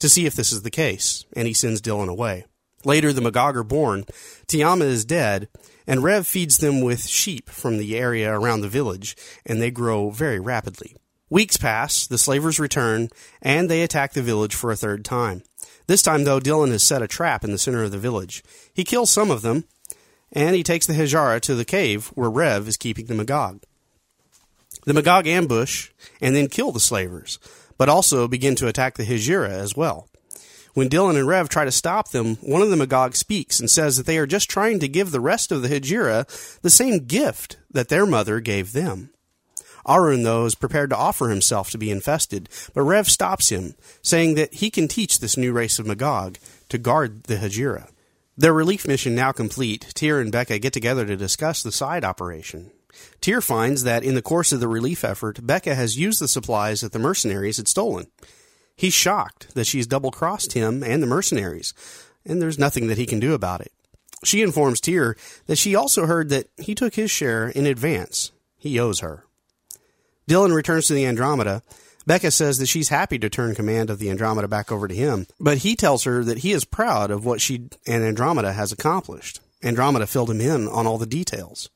to 0.00 0.08
see 0.08 0.26
if 0.26 0.34
this 0.34 0.50
is 0.50 0.62
the 0.62 0.72
case, 0.72 1.24
and 1.34 1.46
he 1.46 1.54
sends 1.54 1.80
Dylan 1.80 2.08
away. 2.08 2.46
Later, 2.84 3.12
the 3.12 3.20
Magog 3.20 3.56
are 3.56 3.62
born. 3.62 4.06
Tiama 4.48 4.86
is 4.86 5.04
dead, 5.04 5.48
and 5.86 6.02
Rev 6.02 6.26
feeds 6.26 6.58
them 6.58 6.80
with 6.80 7.06
sheep 7.06 7.48
from 7.48 7.78
the 7.78 7.96
area 7.96 8.32
around 8.32 8.62
the 8.62 8.68
village, 8.68 9.16
and 9.46 9.62
they 9.62 9.70
grow 9.70 10.10
very 10.10 10.40
rapidly. 10.40 10.96
Weeks 11.30 11.56
pass, 11.56 12.08
the 12.08 12.18
slavers 12.18 12.58
return, 12.58 13.08
and 13.40 13.70
they 13.70 13.82
attack 13.82 14.12
the 14.12 14.20
village 14.20 14.54
for 14.56 14.72
a 14.72 14.76
third 14.76 15.04
time. 15.04 15.44
This 15.86 16.02
time, 16.02 16.24
though, 16.24 16.40
Dylan 16.40 16.72
has 16.72 16.82
set 16.82 17.02
a 17.02 17.06
trap 17.06 17.44
in 17.44 17.52
the 17.52 17.58
center 17.58 17.84
of 17.84 17.92
the 17.92 17.98
village. 17.98 18.42
He 18.74 18.82
kills 18.82 19.12
some 19.12 19.30
of 19.30 19.42
them, 19.42 19.62
and 20.32 20.56
he 20.56 20.64
takes 20.64 20.88
the 20.88 20.94
Hajira 20.94 21.40
to 21.42 21.54
the 21.54 21.64
cave 21.64 22.08
where 22.16 22.28
Rev 22.28 22.66
is 22.66 22.76
keeping 22.76 23.06
the 23.06 23.14
Magog. 23.14 23.62
The 24.86 24.94
Magog 24.94 25.26
ambush 25.26 25.90
and 26.20 26.34
then 26.34 26.48
kill 26.48 26.70
the 26.70 26.78
slavers, 26.80 27.40
but 27.76 27.88
also 27.88 28.28
begin 28.28 28.54
to 28.54 28.68
attack 28.68 28.94
the 28.94 29.04
Hajira 29.04 29.50
as 29.50 29.76
well. 29.76 30.08
When 30.74 30.88
Dylan 30.88 31.18
and 31.18 31.26
Rev 31.26 31.48
try 31.48 31.64
to 31.64 31.72
stop 31.72 32.10
them, 32.10 32.36
one 32.36 32.62
of 32.62 32.70
the 32.70 32.76
Magog 32.76 33.16
speaks 33.16 33.58
and 33.58 33.68
says 33.68 33.96
that 33.96 34.06
they 34.06 34.16
are 34.16 34.26
just 34.26 34.48
trying 34.48 34.78
to 34.78 34.88
give 34.88 35.10
the 35.10 35.20
rest 35.20 35.50
of 35.50 35.62
the 35.62 35.68
Hajira 35.68 36.60
the 36.60 36.70
same 36.70 37.06
gift 37.06 37.56
that 37.70 37.88
their 37.88 38.06
mother 38.06 38.38
gave 38.38 38.72
them. 38.72 39.10
Arun, 39.88 40.22
though, 40.22 40.44
is 40.44 40.54
prepared 40.54 40.90
to 40.90 40.96
offer 40.96 41.30
himself 41.30 41.70
to 41.70 41.78
be 41.78 41.90
infested, 41.90 42.48
but 42.72 42.82
Rev 42.82 43.08
stops 43.08 43.48
him, 43.48 43.74
saying 44.02 44.34
that 44.36 44.54
he 44.54 44.70
can 44.70 44.86
teach 44.86 45.18
this 45.18 45.36
new 45.36 45.52
race 45.52 45.80
of 45.80 45.86
Magog 45.86 46.38
to 46.68 46.78
guard 46.78 47.24
the 47.24 47.36
Hajira. 47.36 47.88
Their 48.36 48.52
relief 48.52 48.86
mission 48.86 49.16
now 49.16 49.32
complete, 49.32 49.92
Tyr 49.94 50.20
and 50.20 50.30
Becca 50.30 50.60
get 50.60 50.72
together 50.72 51.06
to 51.06 51.16
discuss 51.16 51.62
the 51.62 51.72
side 51.72 52.04
operation. 52.04 52.70
Tyr 53.20 53.40
finds 53.40 53.82
that 53.82 54.04
in 54.04 54.14
the 54.14 54.22
course 54.22 54.52
of 54.52 54.60
the 54.60 54.68
relief 54.68 55.04
effort, 55.04 55.46
Becca 55.46 55.74
has 55.74 55.98
used 55.98 56.20
the 56.20 56.28
supplies 56.28 56.80
that 56.80 56.92
the 56.92 56.98
mercenaries 56.98 57.56
had 57.56 57.68
stolen. 57.68 58.06
He's 58.76 58.94
shocked 58.94 59.54
that 59.54 59.66
she's 59.66 59.86
double 59.86 60.10
crossed 60.10 60.52
him 60.52 60.82
and 60.82 61.02
the 61.02 61.06
mercenaries, 61.06 61.72
and 62.24 62.40
there's 62.40 62.58
nothing 62.58 62.88
that 62.88 62.98
he 62.98 63.06
can 63.06 63.20
do 63.20 63.32
about 63.32 63.62
it. 63.62 63.72
She 64.24 64.42
informs 64.42 64.80
Tyr 64.80 65.16
that 65.46 65.56
she 65.56 65.74
also 65.74 66.06
heard 66.06 66.28
that 66.30 66.48
he 66.58 66.74
took 66.74 66.94
his 66.94 67.10
share 67.10 67.48
in 67.48 67.66
advance. 67.66 68.32
He 68.58 68.78
owes 68.78 69.00
her. 69.00 69.24
Dylan 70.28 70.54
returns 70.54 70.88
to 70.88 70.94
the 70.94 71.06
Andromeda. 71.06 71.62
Becca 72.06 72.30
says 72.30 72.58
that 72.58 72.66
she's 72.66 72.88
happy 72.88 73.18
to 73.18 73.28
turn 73.28 73.54
command 73.54 73.90
of 73.90 73.98
the 73.98 74.10
Andromeda 74.10 74.48
back 74.48 74.70
over 74.70 74.86
to 74.88 74.94
him, 74.94 75.26
but 75.40 75.58
he 75.58 75.74
tells 75.74 76.04
her 76.04 76.22
that 76.24 76.38
he 76.38 76.52
is 76.52 76.64
proud 76.64 77.10
of 77.10 77.24
what 77.24 77.40
she 77.40 77.68
and 77.86 78.04
Andromeda 78.04 78.52
has 78.52 78.72
accomplished. 78.72 79.40
Andromeda 79.62 80.06
filled 80.06 80.30
him 80.30 80.40
in 80.40 80.68
on 80.68 80.86
all 80.86 80.98
the 80.98 81.06
details. 81.06 81.68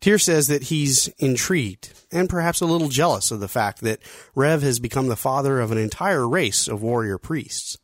Tyr 0.00 0.18
says 0.18 0.46
that 0.48 0.64
he's 0.64 1.08
intrigued 1.18 1.92
and 2.10 2.28
perhaps 2.28 2.60
a 2.60 2.66
little 2.66 2.88
jealous 2.88 3.30
of 3.30 3.40
the 3.40 3.48
fact 3.48 3.82
that 3.82 4.00
Rev 4.34 4.62
has 4.62 4.80
become 4.80 5.08
the 5.08 5.16
father 5.16 5.60
of 5.60 5.70
an 5.70 5.78
entire 5.78 6.26
race 6.26 6.66
of 6.68 6.82
warrior 6.82 7.18
priests. 7.18 7.76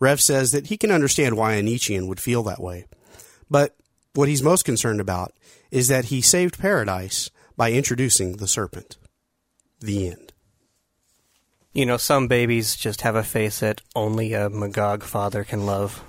Rev 0.00 0.20
says 0.20 0.52
that 0.52 0.68
he 0.68 0.76
can 0.76 0.92
understand 0.92 1.36
why 1.36 1.54
a 1.54 1.62
Nietzschean 1.62 2.06
would 2.06 2.20
feel 2.20 2.44
that 2.44 2.62
way. 2.62 2.86
But 3.50 3.74
what 4.14 4.28
he's 4.28 4.42
most 4.42 4.64
concerned 4.64 5.00
about 5.00 5.32
is 5.70 5.88
that 5.88 6.06
he 6.06 6.20
saved 6.20 6.58
paradise 6.58 7.30
by 7.56 7.72
introducing 7.72 8.36
the 8.36 8.46
serpent. 8.46 8.96
The 9.80 10.08
end. 10.08 10.32
You 11.72 11.86
know, 11.86 11.96
some 11.96 12.28
babies 12.28 12.76
just 12.76 13.02
have 13.02 13.16
a 13.16 13.22
face 13.22 13.60
that 13.60 13.82
only 13.94 14.32
a 14.32 14.48
Magog 14.48 15.02
father 15.02 15.44
can 15.44 15.66
love. 15.66 16.02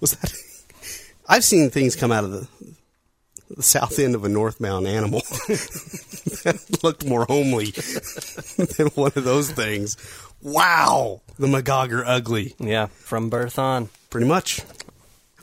Was 0.00 0.12
that? 0.16 0.32
I've 1.28 1.44
seen 1.44 1.70
things 1.70 1.96
come 1.96 2.12
out 2.12 2.24
of 2.24 2.30
the, 2.30 2.48
the 3.56 3.62
south 3.62 3.98
end 3.98 4.14
of 4.14 4.24
a 4.24 4.28
northbound 4.28 4.86
animal 4.86 5.20
that 6.44 6.78
looked 6.82 7.04
more 7.04 7.24
homely 7.24 7.66
than 8.76 8.88
one 8.88 9.12
of 9.16 9.24
those 9.24 9.50
things. 9.50 9.96
Wow, 10.42 11.20
the 11.38 11.46
Magog 11.46 11.92
are 11.92 12.04
ugly. 12.04 12.54
Yeah, 12.58 12.86
from 12.86 13.28
birth 13.28 13.58
on. 13.58 13.88
Pretty 14.08 14.26
much. 14.26 14.62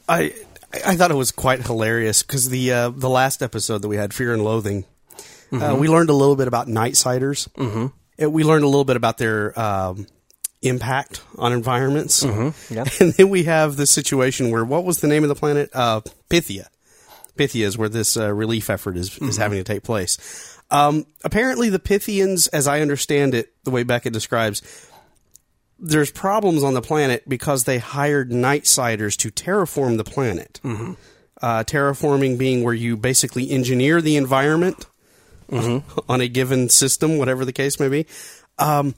I 0.10 0.34
I 0.74 0.96
thought 0.96 1.12
it 1.12 1.16
was 1.16 1.32
quite 1.32 1.66
hilarious 1.66 2.24
because 2.24 2.50
the 2.50 2.72
uh, 2.72 2.90
the 2.90 3.10
last 3.10 3.42
episode 3.42 3.82
that 3.82 3.88
we 3.88 3.98
had, 3.98 4.14
Fear 4.14 4.34
and 4.34 4.44
Loathing, 4.44 4.86
uh, 5.52 5.76
we 5.80 5.88
learned 5.88 6.10
a 6.10 6.14
little 6.14 6.36
bit 6.36 6.48
about 6.48 6.68
Nightsiders. 6.68 7.48
Mm-hmm. 7.54 8.30
we 8.32 8.44
learned 8.44 8.64
a 8.64 8.68
little 8.68 8.86
bit 8.86 8.98
about 8.98 9.18
their 9.18 9.58
um, 9.60 10.08
impact 10.62 11.22
on 11.38 11.54
environments. 11.54 12.24
Yeah. 12.24 12.86
And 13.00 13.14
then 13.14 13.30
we 13.30 13.44
have 13.44 13.76
this 13.76 13.92
situation 13.92 14.50
where 14.52 14.66
what 14.66 14.84
was 14.84 15.00
the 15.02 15.08
name 15.08 15.24
of 15.24 15.30
the 15.30 15.36
planet? 15.36 15.70
Uh, 15.74 16.02
Pythia. 16.30 16.68
Pythia 17.38 17.66
is 17.66 17.78
where 17.78 17.90
this 17.90 18.18
uh, 18.18 18.34
relief 18.34 18.70
effort 18.70 18.98
is, 18.98 19.18
is 19.20 19.38
having 19.38 19.58
to 19.58 19.64
take 19.64 19.84
place. 19.84 20.18
Um, 20.70 21.06
apparently, 21.24 21.70
the 21.70 21.80
Pythians, 21.80 22.50
as 22.52 22.68
I 22.68 22.82
understand 22.82 23.34
it, 23.34 23.54
the 23.64 23.72
way 23.72 23.84
Beckett 23.84 24.14
describes, 24.14 24.62
there's 25.80 26.12
problems 26.12 26.64
on 26.64 26.74
the 26.74 26.82
planet 26.82 27.28
because 27.28 27.64
they 27.64 27.78
hired 27.78 28.32
Nightsiders 28.32 29.16
to 29.18 29.32
terraform 29.32 29.98
the 29.98 30.04
planet. 30.04 30.60
Uh, 31.40 31.64
terraforming 31.64 32.38
being 32.38 32.64
where 32.64 32.74
you 32.74 32.98
basically 32.98 33.52
engineer 33.52 34.02
the 34.02 34.18
environment 34.18 34.88
on 36.10 36.22
a 36.22 36.28
given 36.28 36.68
system, 36.68 37.18
whatever 37.18 37.46
the 37.46 37.54
case 37.54 37.80
may 37.80 37.90
be. 37.90 38.08
Um, 38.58 38.96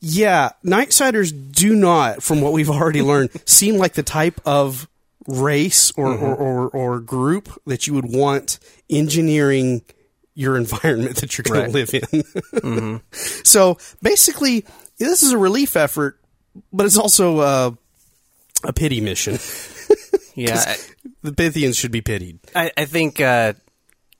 yeah, 0.00 0.50
Nightsiders 0.64 1.32
do 1.52 1.74
not, 1.74 2.22
from 2.22 2.40
what 2.40 2.52
we've 2.52 2.70
already 2.70 3.02
learned, 3.02 3.30
seem 3.46 3.76
like 3.76 3.94
the 3.94 4.02
type 4.02 4.40
of 4.46 4.88
race 5.26 5.92
or, 5.96 6.12
or, 6.14 6.34
or, 6.34 6.68
or 6.70 7.00
group 7.00 7.48
that 7.66 7.86
you 7.86 7.94
would 7.94 8.10
want 8.12 8.58
engineering 8.88 9.82
your 10.34 10.56
environment 10.64 11.16
that 11.16 11.36
you're 11.36 11.42
going 11.44 11.72
Right. 11.72 11.88
to 11.88 11.98
live 12.62 12.64
in. 12.64 13.00
So 13.44 13.78
basically, 14.02 14.64
this 14.98 15.22
is 15.22 15.32
a 15.32 15.38
relief 15.38 15.76
effort, 15.76 16.18
but 16.72 16.86
it's 16.86 16.96
also 16.96 17.38
uh, 17.38 17.70
a 18.64 18.72
pity 18.72 19.00
mission. 19.00 19.38
Yeah, 20.36 20.62
I, 20.64 20.76
the 21.22 21.32
Pythians 21.32 21.76
should 21.78 21.90
be 21.90 22.00
pitied. 22.00 22.38
I, 22.54 22.70
I 22.76 22.84
think 22.86 23.20
uh, 23.20 23.54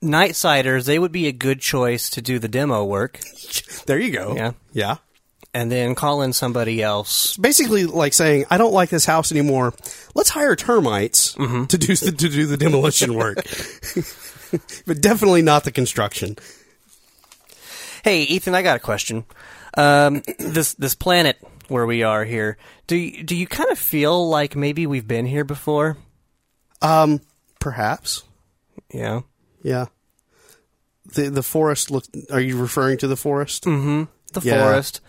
Nightsiders, 0.03 0.85
they 0.85 0.99
would 0.99 1.11
be 1.13 1.27
a 1.27 1.31
good 1.31 1.61
choice 1.61 2.09
to 2.11 2.21
do 2.21 2.37
the 2.37 2.49
demo 2.49 2.83
work, 2.83 3.19
There 3.87 3.97
you 3.97 4.11
go. 4.11 4.35
Yeah. 4.35 4.51
Yeah. 4.73 4.97
And 5.53 5.71
then 5.71 5.95
call 5.95 6.21
in 6.21 6.33
somebody 6.33 6.81
else. 6.81 7.35
Basically, 7.37 7.85
like 7.85 8.13
saying, 8.13 8.45
I 8.49 8.57
don't 8.57 8.73
like 8.73 8.89
this 8.89 9.05
house 9.05 9.31
anymore. 9.31 9.73
Let's 10.15 10.29
hire 10.29 10.55
termites 10.55 11.33
to 11.33 11.65
do 11.67 11.95
the, 11.95 12.11
to 12.11 12.29
do 12.29 12.45
the 12.45 12.57
demolition 12.57 13.13
work, 13.13 13.37
but 14.85 15.01
definitely 15.01 15.41
not 15.41 15.63
the 15.63 15.71
construction. 15.71 16.37
Hey, 18.03 18.23
Ethan, 18.23 18.55
I 18.55 18.61
got 18.61 18.77
a 18.77 18.79
question. 18.79 19.25
Um, 19.77 20.23
this 20.39 20.73
this 20.73 20.95
planet 20.95 21.37
where 21.67 21.85
we 21.85 22.03
are 22.03 22.25
here, 22.25 22.57
do 22.87 22.95
you, 22.97 23.23
do 23.23 23.35
you 23.35 23.47
kind 23.47 23.69
of 23.69 23.79
feel 23.79 24.27
like 24.29 24.55
maybe 24.55 24.85
we've 24.87 25.07
been 25.07 25.25
here 25.25 25.43
before? 25.45 25.97
Um, 26.81 27.21
perhaps. 27.59 28.23
Yeah. 28.93 29.21
Yeah. 29.63 29.85
The 31.13 31.29
the 31.29 31.43
forest 31.43 31.91
look. 31.91 32.05
Are 32.31 32.39
you 32.41 32.57
referring 32.59 32.97
to 32.99 33.07
the 33.07 33.15
forest? 33.17 33.63
The 33.63 34.07
Yeah. 34.41 34.63
forest, 34.63 35.01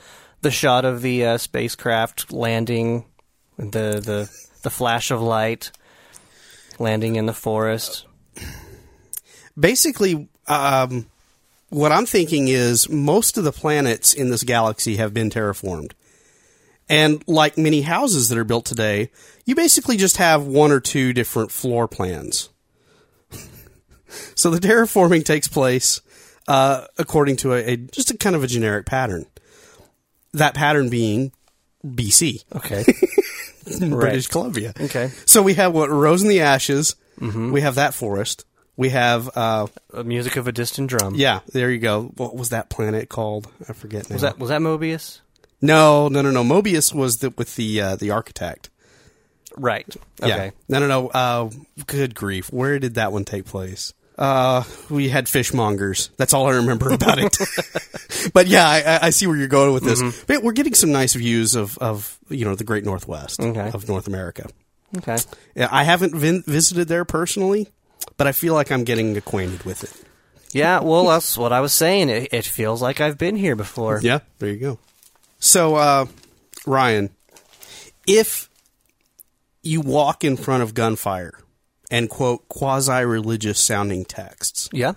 the 0.42 0.50
shot 0.50 0.84
of 0.84 1.02
the 1.02 1.24
uh, 1.24 1.38
spacecraft 1.38 2.32
landing, 2.32 3.04
the 3.56 4.00
the 4.00 4.30
the 4.62 4.70
flash 4.70 5.10
of 5.10 5.20
light, 5.20 5.72
landing 6.78 7.16
in 7.16 7.26
the 7.26 7.32
forest. 7.32 8.06
basically, 9.58 10.28
um, 10.46 11.06
what 11.70 11.92
I'm 11.92 12.06
thinking 12.06 12.48
is 12.48 12.88
most 12.88 13.38
of 13.38 13.44
the 13.44 13.52
planets 13.52 14.12
in 14.12 14.30
this 14.30 14.42
galaxy 14.42 14.96
have 14.96 15.14
been 15.14 15.30
terraformed. 15.30 15.92
And 16.88 17.26
like 17.26 17.56
many 17.56 17.82
houses 17.82 18.28
that 18.28 18.36
are 18.36 18.44
built 18.44 18.66
today, 18.66 19.10
you 19.46 19.54
basically 19.54 19.96
just 19.96 20.18
have 20.18 20.44
one 20.44 20.70
or 20.70 20.80
two 20.80 21.12
different 21.12 21.50
floor 21.50 21.88
plans. 21.88 22.50
so 24.34 24.50
the 24.50 24.58
terraforming 24.58 25.24
takes 25.24 25.48
place 25.48 26.02
uh, 26.48 26.86
according 26.98 27.36
to 27.36 27.54
a, 27.54 27.72
a 27.72 27.76
just 27.76 28.10
a 28.10 28.18
kind 28.18 28.36
of 28.36 28.44
a 28.44 28.46
generic 28.46 28.84
pattern. 28.84 29.24
That 30.34 30.54
pattern 30.54 30.88
being 30.88 31.32
BC, 31.84 32.44
Okay. 32.56 32.84
British 33.90 34.28
Columbia. 34.28 34.72
Okay. 34.80 35.10
So 35.26 35.42
we 35.42 35.54
have 35.54 35.72
what 35.74 35.90
Rose 35.90 36.22
in 36.22 36.28
the 36.28 36.40
Ashes. 36.40 36.96
We 37.20 37.60
have 37.60 37.76
that 37.76 37.94
forest. 37.94 38.44
We 38.76 38.88
have 38.88 39.30
uh, 39.36 39.66
A 39.92 40.02
music 40.02 40.36
of 40.36 40.48
a 40.48 40.52
distant 40.52 40.88
drum. 40.90 41.14
yeah, 41.14 41.40
there 41.52 41.70
you 41.70 41.78
go. 41.78 42.04
What 42.16 42.34
was 42.34 42.48
that 42.48 42.68
planet 42.70 43.08
called? 43.08 43.46
I 43.68 43.74
forget 43.74 44.08
now. 44.10 44.14
Was 44.14 44.22
that 44.22 44.38
was 44.38 44.48
that 44.48 44.60
Mobius? 44.60 45.20
No, 45.60 46.08
no, 46.08 46.22
no, 46.22 46.30
no. 46.30 46.42
Mobius 46.42 46.92
was 46.92 47.18
the, 47.18 47.30
with 47.30 47.54
the 47.56 47.80
uh, 47.80 47.96
the 47.96 48.10
architect. 48.10 48.70
Right. 49.56 49.86
Yeah. 50.20 50.34
Okay. 50.34 50.52
No, 50.68 50.80
no, 50.80 50.86
no. 50.88 51.08
Uh, 51.08 51.50
good 51.86 52.14
grief. 52.14 52.50
Where 52.52 52.78
did 52.78 52.94
that 52.94 53.12
one 53.12 53.24
take 53.24 53.44
place? 53.44 53.92
Uh, 54.18 54.62
we 54.90 55.08
had 55.08 55.26
fishmongers. 55.26 56.10
That's 56.16 56.34
all 56.34 56.46
I 56.46 56.56
remember 56.56 56.90
about 56.92 57.18
it. 57.18 57.36
but 58.34 58.46
yeah, 58.46 58.68
I, 58.68 59.06
I- 59.06 59.10
see 59.10 59.26
where 59.26 59.36
you're 59.36 59.48
going 59.48 59.72
with 59.72 59.84
this. 59.84 60.02
But 60.26 60.42
we're 60.42 60.52
getting 60.52 60.74
some 60.74 60.92
nice 60.92 61.14
views 61.14 61.54
of, 61.54 61.78
of 61.78 62.18
you 62.28 62.44
know 62.44 62.54
the 62.54 62.64
Great 62.64 62.84
Northwest 62.84 63.40
Okay. 63.40 63.70
of 63.72 63.88
North 63.88 64.06
America. 64.06 64.48
Okay. 64.98 65.16
Yeah, 65.54 65.68
I 65.72 65.84
haven't 65.84 66.14
vin- 66.14 66.44
visited 66.46 66.88
there 66.88 67.04
personally, 67.06 67.68
but 68.18 68.26
I 68.26 68.32
feel 68.32 68.52
like 68.54 68.70
I'm 68.70 68.84
getting 68.84 69.16
acquainted 69.16 69.64
with 69.64 69.82
it. 69.84 69.92
Yeah, 70.54 70.80
well, 70.80 71.06
that's 71.06 71.38
what 71.38 71.50
I 71.50 71.60
was 71.60 71.72
saying. 71.72 72.10
It, 72.10 72.28
it 72.34 72.44
feels 72.44 72.82
like 72.82 73.00
I've 73.00 73.16
been 73.16 73.36
here 73.36 73.56
before. 73.56 74.00
Yeah, 74.02 74.18
there 74.38 74.50
you 74.50 74.58
go. 74.58 74.78
So, 75.38 75.76
uh, 75.76 76.04
Ryan, 76.66 77.08
if 78.06 78.50
you 79.62 79.80
walk 79.80 80.24
in 80.24 80.36
front 80.36 80.62
of 80.62 80.74
gunfire 80.74 81.38
and 81.92 82.10
quote 82.10 82.48
quasi 82.48 83.04
religious 83.04 83.60
sounding 83.60 84.04
texts, 84.04 84.68
Yeah. 84.72 84.94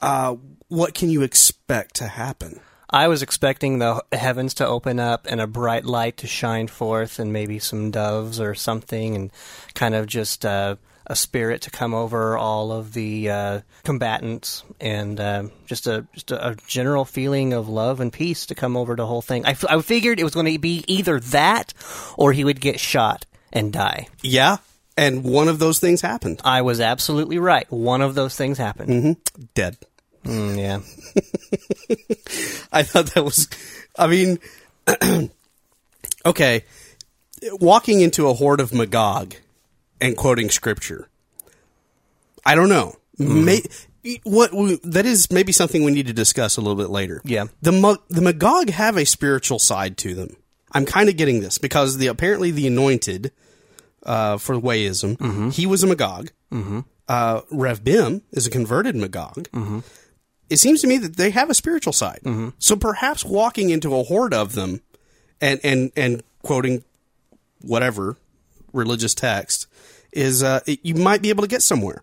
uh, 0.00 0.36
what 0.68 0.94
can 0.94 1.10
you 1.10 1.22
expect 1.22 1.96
to 1.96 2.06
happen? 2.06 2.60
I 2.90 3.08
was 3.08 3.22
expecting 3.22 3.78
the 3.78 4.04
heavens 4.12 4.52
to 4.54 4.66
open 4.66 5.00
up 5.00 5.26
and 5.28 5.40
a 5.40 5.46
bright 5.46 5.84
light 5.86 6.18
to 6.18 6.26
shine 6.26 6.68
forth, 6.68 7.18
and 7.18 7.32
maybe 7.32 7.58
some 7.58 7.90
doves 7.90 8.38
or 8.38 8.54
something, 8.54 9.16
and 9.16 9.30
kind 9.74 9.94
of 9.94 10.06
just 10.06 10.44
uh, 10.44 10.76
a 11.06 11.16
spirit 11.16 11.62
to 11.62 11.70
come 11.70 11.94
over 11.94 12.36
all 12.36 12.70
of 12.70 12.92
the 12.92 13.30
uh, 13.30 13.60
combatants, 13.82 14.62
and 14.78 15.18
uh, 15.18 15.44
just 15.64 15.86
a 15.86 16.06
just 16.12 16.30
a, 16.32 16.48
a 16.50 16.54
general 16.66 17.06
feeling 17.06 17.54
of 17.54 17.66
love 17.66 17.98
and 18.00 18.12
peace 18.12 18.44
to 18.46 18.54
come 18.54 18.76
over 18.76 18.94
the 18.94 19.06
whole 19.06 19.22
thing. 19.22 19.46
I, 19.46 19.52
f- 19.52 19.64
I 19.70 19.80
figured 19.80 20.20
it 20.20 20.24
was 20.24 20.34
going 20.34 20.52
to 20.52 20.58
be 20.58 20.84
either 20.86 21.18
that, 21.18 21.72
or 22.18 22.32
he 22.34 22.44
would 22.44 22.60
get 22.60 22.78
shot 22.78 23.24
and 23.54 23.72
die. 23.72 24.08
Yeah, 24.22 24.58
and 24.96 25.24
one 25.24 25.48
of 25.48 25.58
those 25.58 25.78
things 25.78 26.00
happened. 26.00 26.40
I 26.44 26.62
was 26.62 26.80
absolutely 26.80 27.38
right. 27.38 27.70
One 27.70 28.02
of 28.02 28.14
those 28.14 28.36
things 28.36 28.58
happened. 28.58 29.16
Dead. 29.54 29.76
Mm, 30.24 30.58
yeah. 30.58 30.76
I 32.72 32.82
thought 32.82 33.06
that 33.14 33.24
was. 33.24 33.48
I 33.98 34.06
mean, 34.06 34.38
okay, 36.26 36.64
walking 37.60 38.00
into 38.00 38.28
a 38.28 38.34
horde 38.34 38.60
of 38.60 38.72
Magog 38.72 39.34
and 40.00 40.16
quoting 40.16 40.50
scripture. 40.50 41.08
I 42.44 42.54
don't 42.54 42.68
know. 42.68 42.96
May, 43.18 43.62
what 44.24 44.52
we, 44.52 44.80
that 44.84 45.06
is 45.06 45.30
maybe 45.30 45.52
something 45.52 45.84
we 45.84 45.92
need 45.92 46.06
to 46.06 46.12
discuss 46.12 46.56
a 46.56 46.60
little 46.60 46.76
bit 46.76 46.90
later. 46.90 47.20
Yeah. 47.24 47.46
the 47.60 47.98
the 48.08 48.22
Magog 48.22 48.70
have 48.70 48.96
a 48.96 49.04
spiritual 49.04 49.58
side 49.58 49.96
to 49.98 50.14
them. 50.14 50.36
I'm 50.72 50.86
kind 50.86 51.08
of 51.08 51.16
getting 51.16 51.40
this 51.40 51.58
because 51.58 51.98
the 51.98 52.06
apparently 52.06 52.50
the 52.50 52.66
anointed 52.66 53.32
uh, 54.04 54.38
for 54.38 54.56
Wayism, 54.56 55.52
he 55.52 55.66
was 55.66 55.82
a 55.82 55.86
Magog. 55.86 56.30
Mm-hmm. 56.52 56.80
Uh, 57.08 57.40
Rev 57.50 57.84
Bim 57.84 58.22
is 58.32 58.46
a 58.46 58.50
converted 58.50 58.96
Magog. 58.96 59.48
Mm-hmm. 59.50 59.80
It 60.48 60.58
seems 60.58 60.80
to 60.82 60.86
me 60.86 60.98
that 60.98 61.16
they 61.16 61.30
have 61.30 61.50
a 61.50 61.54
spiritual 61.54 61.92
side. 61.92 62.20
So 62.58 62.76
perhaps 62.76 63.24
walking 63.24 63.70
into 63.70 63.94
a 63.96 64.02
horde 64.02 64.34
of 64.34 64.54
them 64.54 64.80
and 65.40 65.60
and 65.64 65.92
and 65.96 66.22
quoting 66.42 66.84
whatever 67.60 68.16
religious 68.72 69.14
text 69.14 69.66
is 70.12 70.42
uh, 70.42 70.60
it, 70.66 70.80
you 70.82 70.94
might 70.94 71.22
be 71.22 71.30
able 71.30 71.42
to 71.42 71.48
get 71.48 71.62
somewhere. 71.62 72.02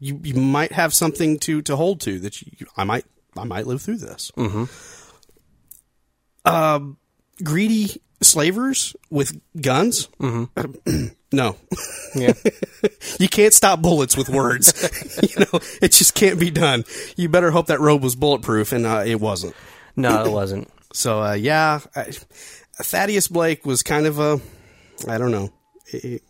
You 0.00 0.20
you 0.22 0.34
might 0.34 0.72
have 0.72 0.92
something 0.92 1.38
to 1.40 1.62
to 1.62 1.76
hold 1.76 2.00
to 2.02 2.18
that 2.20 2.42
you, 2.42 2.66
I 2.76 2.84
might 2.84 3.04
I 3.36 3.44
might 3.44 3.66
live 3.66 3.82
through 3.82 3.98
this. 3.98 4.30
Mm-hmm. 4.36 4.64
Uh, 7.40 7.44
greedy 7.44 8.00
slavers 8.20 8.96
with 9.10 9.38
guns. 9.60 10.08
Mm-hmm. 10.20 11.06
no, 11.32 11.56
Yeah. 12.14 12.32
you 13.20 13.28
can't 13.28 13.52
stop 13.52 13.82
bullets 13.82 14.16
with 14.16 14.28
words. 14.28 14.72
you 15.22 15.44
know, 15.44 15.60
it 15.82 15.92
just 15.92 16.14
can't 16.14 16.38
be 16.38 16.50
done. 16.50 16.84
You 17.16 17.28
better 17.28 17.50
hope 17.50 17.66
that 17.66 17.80
robe 17.80 18.02
was 18.02 18.16
bulletproof, 18.16 18.72
and 18.72 18.86
uh, 18.86 19.02
it 19.06 19.20
wasn't. 19.20 19.54
No, 19.96 20.24
it 20.24 20.30
wasn't. 20.32 20.68
So 20.92 21.22
uh, 21.22 21.32
yeah, 21.34 21.80
I, 21.96 22.10
Thaddeus 22.82 23.28
Blake 23.28 23.66
was 23.66 23.82
kind 23.82 24.06
of 24.06 24.18
a 24.18 24.40
I 25.08 25.18
don't 25.18 25.32
know. 25.32 25.52
He, 25.88 26.20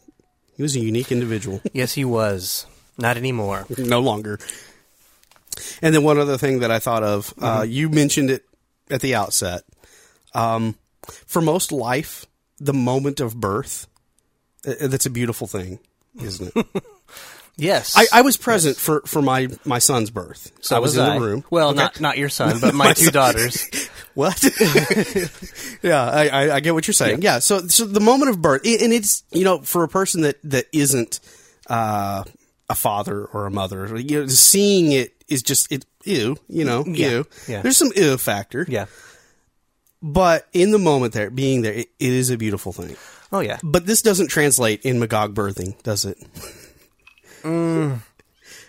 he 0.57 0.63
was 0.63 0.75
a 0.77 0.81
unique 0.81 1.13
individual. 1.13 1.61
Yes, 1.73 1.93
he 1.93 2.05
was. 2.05 2.67
Not 2.97 3.17
anymore. 3.17 3.67
no 3.77 4.01
longer. 4.01 4.39
And 5.83 5.95
then 5.95 6.03
one 6.05 6.19
other 6.19 6.39
thing 6.39 6.61
that 6.61 6.71
I 6.71 6.79
thought 6.79 7.03
of, 7.03 7.35
uh, 7.41 7.65
you 7.69 7.89
mentioned 7.89 8.31
it 8.31 8.45
at 8.89 9.01
the 9.01 9.17
outset. 9.17 9.63
Um, 10.33 10.77
for 11.27 11.41
most 11.43 11.73
life, 11.73 12.27
the 12.59 12.73
moment 12.75 13.21
of 13.21 13.39
birth, 13.41 13.87
uh, 14.67 14.87
that's 14.89 15.07
a 15.07 15.11
beautiful 15.11 15.47
thing, 15.47 15.79
isn't 16.21 16.53
it? 16.57 16.67
Yes. 17.57 17.97
I, 17.97 18.07
I 18.19 18.23
was 18.23 18.37
present 18.37 18.77
for, 18.77 19.03
for 19.07 19.23
my, 19.23 19.47
my 19.65 19.79
son's 19.79 20.11
birth. 20.11 20.51
So 20.61 20.75
I 20.75 20.81
was, 20.81 20.97
in 20.97 21.05
I. 21.05 21.17
the 21.17 21.25
room. 21.25 21.45
Well, 21.51 21.69
Okay. 21.69 21.77
not 21.79 22.01
not 22.01 22.19
your 22.19 22.29
son, 22.29 22.59
but 22.61 22.75
my, 22.75 22.93
two 22.95 23.13
daughters. 23.13 23.65
What? 24.15 24.43
yeah, 25.83 26.03
I, 26.11 26.29
I, 26.29 26.55
I 26.57 26.61
get 26.61 26.75
what 26.75 26.87
you're 26.87 26.95
saying. 26.95 27.23
Yeah. 27.23 27.39
so 27.41 27.67
so 27.69 27.85
the 27.85 28.01
moment 28.01 28.31
of 28.31 28.41
birth, 28.43 28.63
and 28.65 28.93
it's 28.93 29.23
you 29.31 29.45
know 29.45 29.59
for 29.61 29.85
a 29.85 29.89
person 29.89 30.23
that 30.23 30.37
that 30.45 30.67
isn't 30.73 31.21
uh, 31.69 32.25
a 32.69 32.75
father 32.75 33.25
or 33.25 33.47
a 33.47 33.51
mother, 33.51 33.97
you 33.99 34.21
know, 34.23 34.27
seeing 34.27 34.93
it 34.93 35.15
is 35.29 35.43
just 35.43 35.71
it 35.73 35.85
ew, 36.05 36.37
you 36.49 36.65
know, 36.65 36.85
Yeah, 36.87 37.09
ew. 37.11 37.27
yeah. 37.49 37.63
There's 37.63 37.77
some 37.77 37.91
ew 37.95 38.17
factor, 38.19 38.67
Yeah. 38.69 38.87
But 40.05 40.47
in 40.53 40.71
the 40.71 40.79
moment 40.79 41.15
there, 41.15 41.31
being 41.31 41.63
there, 41.63 41.73
it, 41.73 41.89
it 41.99 42.13
is 42.13 42.31
a 42.31 42.37
beautiful 42.37 42.73
thing. 42.73 42.97
Oh 43.33 43.41
yeah. 43.41 43.59
But 43.65 43.87
this 43.87 44.03
doesn't 44.03 44.29
translate 44.29 44.83
in 44.83 45.01
Magog 45.01 45.35
birthing, 45.35 45.83
does 45.83 46.05
it? 46.05 46.19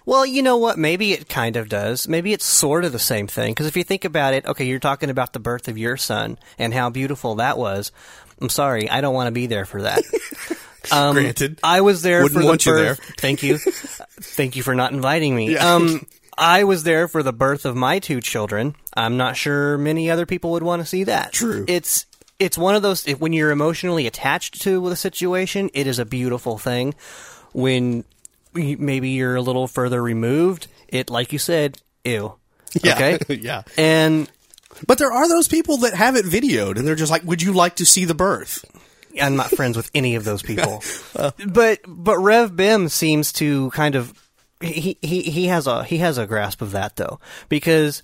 Well, 0.07 0.23
you 0.23 0.43
know 0.43 0.57
what? 0.57 0.77
Maybe 0.77 1.13
it 1.13 1.27
kind 1.29 1.55
of 1.55 1.67
does. 1.67 2.07
Maybe 2.07 2.31
it's 2.31 2.45
sort 2.45 2.85
of 2.85 2.91
the 2.91 2.99
same 2.99 3.25
thing. 3.25 3.51
Because 3.53 3.65
if 3.65 3.75
you 3.75 3.83
think 3.83 4.05
about 4.05 4.35
it, 4.35 4.45
okay, 4.45 4.63
you're 4.65 4.77
talking 4.79 5.09
about 5.09 5.33
the 5.33 5.39
birth 5.39 5.67
of 5.67 5.79
your 5.79 5.97
son 5.97 6.37
and 6.59 6.73
how 6.75 6.91
beautiful 6.91 7.35
that 7.35 7.57
was. 7.57 7.91
I'm 8.39 8.49
sorry, 8.49 8.87
I 8.87 9.01
don't 9.01 9.15
want 9.15 9.27
to 9.27 9.31
be 9.31 9.47
there 9.47 9.65
for 9.65 9.81
that. 9.83 10.03
Um, 10.91 11.15
Granted. 11.15 11.59
I 11.63 11.81
was 11.81 12.03
there 12.03 12.21
Wouldn't 12.21 12.37
for 12.37 12.43
the 12.43 12.47
want 12.47 12.65
you 12.67 12.71
birth. 12.73 12.97
there. 12.99 13.15
Thank 13.17 13.41
you. 13.41 13.57
Thank 13.57 14.55
you 14.55 14.61
for 14.61 14.75
not 14.75 14.91
inviting 14.93 15.35
me. 15.35 15.53
Yeah. 15.53 15.73
Um, 15.73 16.05
I 16.37 16.63
was 16.63 16.83
there 16.83 17.07
for 17.07 17.23
the 17.23 17.33
birth 17.33 17.65
of 17.65 17.75
my 17.75 17.99
two 17.99 18.21
children. 18.21 18.75
I'm 18.93 19.17
not 19.17 19.37
sure 19.37 19.77
many 19.77 20.09
other 20.11 20.25
people 20.25 20.51
would 20.51 20.63
want 20.63 20.81
to 20.81 20.85
see 20.85 21.05
that. 21.05 21.33
True. 21.33 21.65
It's 21.67 22.05
it's 22.39 22.57
one 22.57 22.75
of 22.75 22.81
those 22.81 23.05
when 23.05 23.33
you're 23.33 23.51
emotionally 23.51 24.07
attached 24.07 24.61
to 24.63 24.89
the 24.89 24.95
situation, 24.95 25.69
it 25.73 25.87
is 25.87 25.99
a 25.99 26.05
beautiful 26.05 26.57
thing. 26.57 26.93
When 27.53 28.03
maybe 28.53 29.09
you're 29.09 29.35
a 29.35 29.41
little 29.41 29.67
further 29.67 30.01
removed, 30.01 30.67
it 30.89 31.09
like 31.09 31.31
you 31.31 31.39
said, 31.39 31.81
ew. 32.03 32.35
Yeah. 32.83 32.95
Okay. 32.95 33.19
yeah. 33.41 33.63
And 33.77 34.29
But 34.85 34.97
there 34.97 35.11
are 35.11 35.29
those 35.29 35.47
people 35.47 35.77
that 35.77 35.93
have 35.93 36.15
it 36.15 36.25
videoed, 36.25 36.77
and 36.77 36.87
they're 36.87 36.95
just 36.95 37.11
like, 37.11 37.23
"Would 37.23 37.41
you 37.41 37.53
like 37.53 37.77
to 37.77 37.85
see 37.85 38.05
the 38.05 38.15
birth?" 38.15 38.65
I'm 39.21 39.37
not 39.37 39.51
friends 39.51 39.77
with 39.77 39.89
any 39.95 40.15
of 40.15 40.25
those 40.25 40.41
people. 40.41 40.83
but 41.47 41.79
but 41.87 42.17
Rev 42.17 42.55
Bim 42.55 42.89
seems 42.89 43.31
to 43.33 43.69
kind 43.71 43.95
of 43.95 44.13
he, 44.61 44.97
he 45.01 45.21
he 45.23 45.47
has 45.47 45.67
a 45.67 45.83
he 45.83 45.97
has 45.99 46.17
a 46.17 46.25
grasp 46.25 46.61
of 46.61 46.71
that 46.71 46.95
though 46.95 47.19
because 47.49 48.01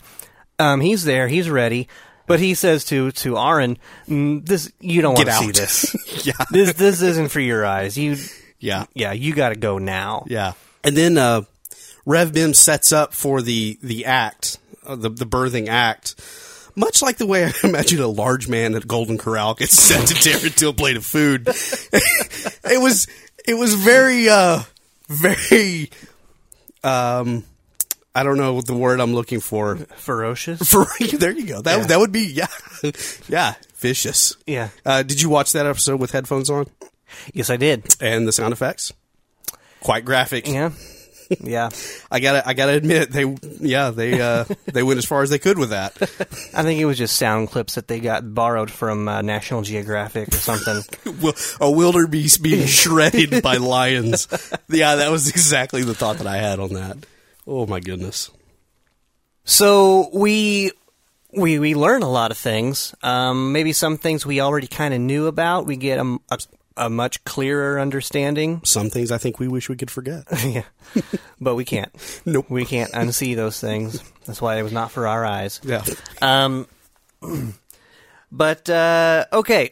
um, 0.59 0.81
he's 0.81 1.03
there 1.05 1.27
he's 1.27 1.49
ready 1.49 1.87
but 2.27 2.39
he 2.39 2.53
says 2.53 2.85
to 2.85 3.11
to 3.11 3.37
Aaron 3.37 3.77
"Mm, 4.07 4.45
this 4.45 4.71
you 4.79 5.01
don't 5.01 5.15
want 5.15 5.27
to 5.27 5.33
see 5.33 5.51
this 5.51 5.95
Yeah. 6.25 6.33
this 6.51 6.73
this 6.73 7.01
isn't 7.01 7.29
for 7.29 7.39
your 7.39 7.65
eyes 7.65 7.97
you 7.97 8.17
Yeah. 8.59 8.85
yeah 8.93 9.11
you 9.13 9.33
got 9.33 9.49
to 9.49 9.55
go 9.55 9.77
now 9.77 10.25
Yeah. 10.27 10.53
And 10.83 10.97
then 10.97 11.17
uh, 11.17 11.41
Rev 12.05 12.33
Bim 12.33 12.53
sets 12.53 12.91
up 12.91 13.13
for 13.13 13.41
the 13.41 13.77
the 13.83 14.05
act, 14.05 14.57
uh, 14.85 14.95
the 14.95 15.09
the 15.09 15.25
birthing 15.25 15.67
act, 15.67 16.15
much 16.75 17.01
like 17.03 17.17
the 17.17 17.27
way 17.27 17.45
I 17.45 17.53
imagine 17.63 17.99
a 18.01 18.07
large 18.07 18.47
man 18.49 18.73
at 18.75 18.87
Golden 18.87 19.17
Corral 19.19 19.53
gets 19.53 19.73
set 19.81 20.07
to 20.07 20.13
tear 20.15 20.43
into 20.45 20.67
a 20.69 20.73
plate 20.73 20.97
of 20.97 21.05
food. 21.05 21.47
it 21.47 22.81
was 22.81 23.07
it 23.47 23.53
was 23.53 23.75
very 23.75 24.27
uh 24.27 24.61
very 25.07 25.91
um 26.83 27.43
I 28.13 28.23
don't 28.23 28.37
know 28.37 28.53
what 28.53 28.65
the 28.67 28.73
word 28.75 28.99
I'm 28.99 29.13
looking 29.13 29.39
for. 29.39 29.77
ferocious 29.95 30.59
For 30.71 30.85
there 31.17 31.31
you 31.31 31.45
go. 31.45 31.61
That 31.61 31.79
Yeah. 31.79 31.85
that 31.87 31.99
would 31.99 32.11
be 32.11 32.21
yeah 32.33 32.47
yeah 33.29 33.53
vicious. 33.77 34.35
yeah 34.45 34.69
Uh, 34.85 35.03
did 35.03 35.21
you 35.21 35.29
watch 35.29 35.53
that 35.53 35.65
episode 35.65 35.99
with 35.99 36.11
headphones 36.11 36.49
on 36.49 36.67
yes 37.33 37.49
I 37.49 37.57
did 37.57 37.95
and 38.01 38.27
the 38.27 38.31
sound 38.31 38.53
effects? 38.53 38.91
Quite 39.81 40.05
graphic. 40.05 40.47
yeah 40.47 40.71
yeah 41.39 41.69
I 42.11 42.19
gotta, 42.19 42.47
I 42.47 42.53
gotta 42.53 42.73
admit, 42.73 43.11
they, 43.11 43.35
yeah, 43.59 43.91
they, 43.91 44.19
uh, 44.19 44.45
they 44.65 44.83
went 44.83 44.97
as 44.97 45.05
far 45.05 45.23
as 45.23 45.29
they 45.29 45.39
could 45.39 45.57
with 45.57 45.69
that. 45.69 45.95
I 46.53 46.63
think 46.63 46.79
it 46.79 46.85
was 46.85 46.97
just 46.97 47.15
sound 47.15 47.49
clips 47.49 47.75
that 47.75 47.87
they 47.87 47.99
got 47.99 48.33
borrowed 48.33 48.69
from 48.69 49.07
uh, 49.07 49.21
National 49.21 49.61
Geographic 49.61 50.29
or 50.29 50.37
something 50.37 50.83
A 51.59 51.71
wildebeest 51.71 52.41
being 52.41 52.67
shredded 52.67 53.41
by 53.41 53.57
lions. 53.57 54.27
Yeah, 54.69 54.95
that 54.95 55.11
was 55.11 55.29
exactly 55.29 55.83
the 55.83 55.93
thought 55.93 56.17
that 56.17 56.27
I 56.27 56.37
had 56.37 56.59
on 56.59 56.73
that. 56.73 56.97
Oh 57.47 57.65
my 57.65 57.79
goodness. 57.79 58.29
So 59.43 60.09
we 60.13 60.71
we 61.33 61.59
we 61.59 61.75
learn 61.75 62.03
a 62.03 62.09
lot 62.09 62.31
of 62.31 62.37
things. 62.37 62.93
Um, 63.01 63.51
maybe 63.51 63.73
some 63.73 63.97
things 63.97 64.25
we 64.25 64.41
already 64.41 64.67
kind 64.67 64.93
of 64.93 64.99
knew 64.99 65.27
about. 65.27 65.65
We 65.65 65.77
get 65.77 65.99
a, 65.99 66.17
a, 66.29 66.39
a 66.77 66.89
much 66.89 67.23
clearer 67.23 67.79
understanding. 67.79 68.61
Some 68.63 68.89
things 68.89 69.11
I 69.11 69.17
think 69.17 69.39
we 69.39 69.47
wish 69.47 69.69
we 69.69 69.75
could 69.75 69.91
forget. 69.91 70.23
yeah, 70.45 70.63
but 71.39 71.55
we 71.55 71.65
can't. 71.65 71.91
Nope. 72.25 72.49
We 72.49 72.65
can't 72.65 72.91
unsee 72.93 73.35
those 73.35 73.59
things. 73.59 74.01
That's 74.25 74.41
why 74.41 74.57
it 74.57 74.63
was 74.63 74.71
not 74.71 74.91
for 74.91 75.07
our 75.07 75.25
eyes. 75.25 75.59
Yeah. 75.63 75.83
Um, 76.21 76.67
but 78.31 78.69
uh, 78.69 79.25
okay, 79.33 79.71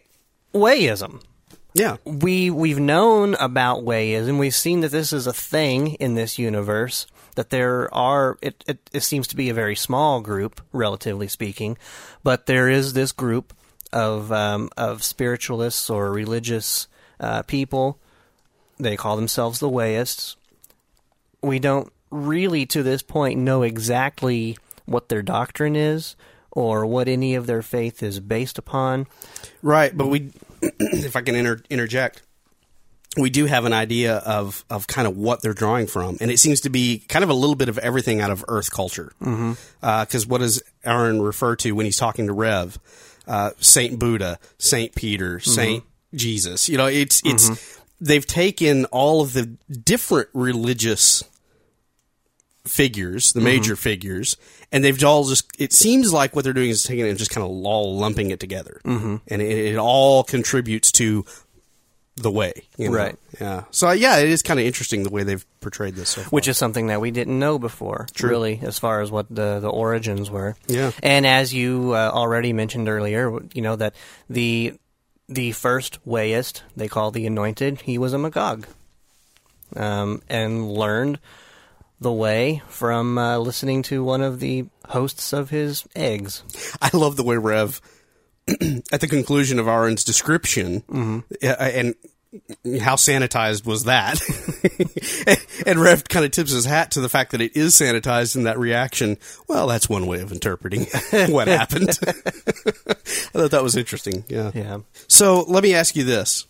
wayism. 0.53 1.21
Yeah. 1.73 1.97
we 2.03 2.49
we've 2.49 2.79
known 2.79 3.35
about 3.35 3.83
wayism. 3.85 4.39
We've 4.39 4.55
seen 4.55 4.81
that 4.81 4.91
this 4.91 5.13
is 5.13 5.27
a 5.27 5.33
thing 5.33 5.93
in 5.95 6.15
this 6.15 6.39
universe. 6.39 7.05
that 7.35 7.51
there 7.51 7.93
are 7.93 8.37
it, 8.41 8.63
it, 8.67 8.89
it 8.91 9.03
seems 9.03 9.27
to 9.27 9.35
be 9.35 9.49
a 9.49 9.53
very 9.53 9.75
small 9.75 10.19
group, 10.19 10.61
relatively 10.73 11.27
speaking, 11.27 11.77
but 12.23 12.47
there 12.47 12.67
is 12.67 12.93
this 12.93 13.11
group 13.11 13.53
of 13.91 14.31
um, 14.31 14.69
of 14.77 15.03
spiritualists 15.03 15.89
or 15.89 16.11
religious 16.11 16.87
uh, 17.19 17.43
people. 17.43 17.97
They 18.77 18.95
call 18.95 19.15
themselves 19.15 19.59
the 19.59 19.69
Wayists. 19.69 20.35
We 21.41 21.59
don't 21.59 21.91
really, 22.11 22.65
to 22.67 22.83
this 22.83 23.01
point, 23.01 23.39
know 23.39 23.63
exactly 23.63 24.57
what 24.85 25.09
their 25.09 25.21
doctrine 25.21 25.75
is 25.75 26.15
or 26.51 26.85
what 26.85 27.07
any 27.07 27.35
of 27.35 27.45
their 27.45 27.61
faith 27.61 28.01
is 28.01 28.19
based 28.19 28.57
upon. 28.57 29.07
Right, 29.61 29.95
but 29.95 30.07
we, 30.07 30.31
if 30.61 31.15
I 31.15 31.21
can 31.21 31.35
inter- 31.35 31.61
interject, 31.69 32.23
we 33.17 33.29
do 33.29 33.45
have 33.45 33.65
an 33.65 33.73
idea 33.73 34.17
of 34.17 34.63
of 34.69 34.87
kind 34.87 35.07
of 35.07 35.17
what 35.17 35.41
they're 35.41 35.53
drawing 35.53 35.87
from, 35.87 36.17
and 36.21 36.31
it 36.31 36.37
seems 36.37 36.61
to 36.61 36.69
be 36.69 37.03
kind 37.07 37.23
of 37.23 37.29
a 37.29 37.33
little 37.33 37.55
bit 37.55 37.69
of 37.69 37.77
everything 37.79 38.21
out 38.21 38.31
of 38.31 38.45
Earth 38.47 38.71
culture. 38.71 39.11
Because 39.19 39.35
mm-hmm. 39.35 39.53
uh, 39.83 40.19
what 40.27 40.39
does 40.39 40.61
Aaron 40.83 41.21
refer 41.21 41.55
to 41.57 41.71
when 41.71 41.85
he's 41.85 41.97
talking 41.97 42.27
to 42.27 42.33
Rev? 42.33 42.77
Uh, 43.29 43.51
Saint 43.59 43.99
Buddha, 43.99 44.39
Saint 44.57 44.95
Peter, 44.95 45.39
Saint 45.39 45.83
Jesus. 46.15 46.67
You 46.67 46.77
know, 46.77 46.87
it's 46.87 47.21
it's 47.23 47.79
they've 48.01 48.25
taken 48.25 48.85
all 48.85 49.21
of 49.21 49.33
the 49.33 49.45
different 49.45 50.29
religious 50.33 51.23
figures, 52.65 53.33
the 53.33 53.41
major 53.41 53.75
figures, 53.75 54.35
and 54.71 54.83
they've 54.83 55.03
all 55.03 55.25
just. 55.25 55.49
It 55.59 55.73
seems 55.73 56.11
like 56.11 56.35
what 56.35 56.43
they're 56.43 56.53
doing 56.53 56.69
is 56.69 56.83
taking 56.83 57.05
it 57.05 57.09
and 57.09 57.19
just 57.19 57.31
kind 57.31 57.45
of 57.45 57.51
all 57.51 57.97
lumping 57.97 58.31
it 58.31 58.39
together, 58.39 58.81
mm-hmm. 58.83 59.17
and 59.27 59.41
it, 59.41 59.73
it 59.73 59.77
all 59.77 60.23
contributes 60.23 60.91
to 60.93 61.23
the 62.21 62.31
way, 62.31 62.53
you 62.77 62.89
know? 62.89 62.95
Right. 62.95 63.15
Yeah. 63.39 63.63
So 63.71 63.91
yeah, 63.91 64.17
it 64.17 64.29
is 64.29 64.41
kind 64.41 64.59
of 64.59 64.65
interesting 64.65 65.03
the 65.03 65.09
way 65.09 65.23
they've 65.23 65.45
portrayed 65.61 65.95
this, 65.95 66.09
so 66.09 66.21
which 66.23 66.47
is 66.47 66.57
something 66.57 66.87
that 66.87 67.01
we 67.01 67.11
didn't 67.11 67.37
know 67.37 67.57
before, 67.59 68.07
really, 68.21 68.59
as 68.61 68.77
far 68.77 69.01
as 69.01 69.11
what 69.11 69.27
the 69.29 69.59
the 69.59 69.69
origins 69.69 70.29
were. 70.29 70.55
Yeah. 70.67 70.91
And 71.01 71.25
as 71.25 71.53
you 71.53 71.93
uh, 71.93 72.11
already 72.13 72.53
mentioned 72.53 72.89
earlier, 72.89 73.39
you 73.53 73.61
know 73.61 73.75
that 73.75 73.95
the 74.29 74.73
the 75.27 75.51
first 75.53 75.99
wayist 76.05 76.63
they 76.75 76.87
call 76.87 77.11
the 77.11 77.25
anointed, 77.25 77.81
he 77.81 77.97
was 77.97 78.13
a 78.13 78.17
Magog, 78.17 78.67
um, 79.75 80.21
and 80.29 80.71
learned 80.71 81.19
the 82.01 82.11
way 82.11 82.61
from 82.67 83.17
uh, 83.17 83.37
listening 83.37 83.83
to 83.83 84.03
one 84.03 84.21
of 84.21 84.39
the 84.39 84.65
hosts 84.87 85.33
of 85.33 85.49
his 85.49 85.85
eggs. 85.95 86.43
I 86.81 86.89
love 86.93 87.15
the 87.17 87.23
way 87.23 87.37
Rev, 87.37 87.79
at 88.91 89.01
the 89.01 89.07
conclusion 89.07 89.59
of 89.59 89.67
Aaron's 89.67 90.03
description, 90.03 90.81
Mm-hmm. 90.81 91.19
and 91.43 91.95
how 92.79 92.95
sanitized 92.95 93.65
was 93.65 93.85
that? 93.85 94.21
and 95.65 95.79
Rev 95.79 96.03
kind 96.07 96.23
of 96.25 96.31
tips 96.31 96.51
his 96.51 96.65
hat 96.65 96.91
to 96.91 97.01
the 97.01 97.09
fact 97.09 97.31
that 97.31 97.41
it 97.41 97.55
is 97.55 97.73
sanitized 97.73 98.35
in 98.35 98.43
that 98.43 98.59
reaction. 98.59 99.17
Well, 99.47 99.65
that's 99.67 99.89
one 99.89 100.05
way 100.05 100.21
of 100.21 100.31
interpreting 100.31 100.85
what 101.29 101.47
happened. 101.47 101.89
I 102.07 102.93
thought 103.33 103.51
that 103.51 103.63
was 103.63 103.75
interesting. 103.75 104.23
Yeah. 104.27 104.51
Yeah. 104.53 104.79
So 105.07 105.41
let 105.47 105.63
me 105.63 105.73
ask 105.73 105.95
you 105.95 106.03
this. 106.03 106.45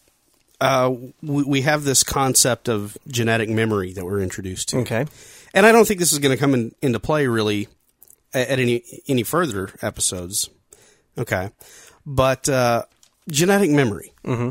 Uh, 0.59 0.93
we, 1.21 1.43
we 1.43 1.61
have 1.61 1.85
this 1.85 2.03
concept 2.03 2.67
of 2.67 2.97
genetic 3.07 3.47
memory 3.49 3.93
that 3.93 4.03
we're 4.03 4.19
introduced 4.21 4.67
to. 4.69 4.79
Okay. 4.79 5.05
And 5.53 5.65
I 5.65 5.71
don't 5.71 5.87
think 5.87 6.01
this 6.01 6.11
is 6.11 6.19
going 6.19 6.35
to 6.35 6.39
come 6.39 6.53
in, 6.53 6.75
into 6.81 6.99
play 6.99 7.27
really 7.27 7.69
at, 8.33 8.49
at 8.49 8.59
any 8.59 8.83
any 9.07 9.23
further 9.23 9.69
episodes. 9.81 10.49
Okay, 11.17 11.49
but 12.09 12.49
uh, 12.49 12.83
genetic 13.29 13.69
memory, 13.69 14.13
mm-hmm. 14.25 14.49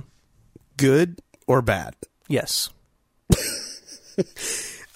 good 0.76 1.20
or 1.46 1.60
bad? 1.60 1.94
Yes. 2.28 2.70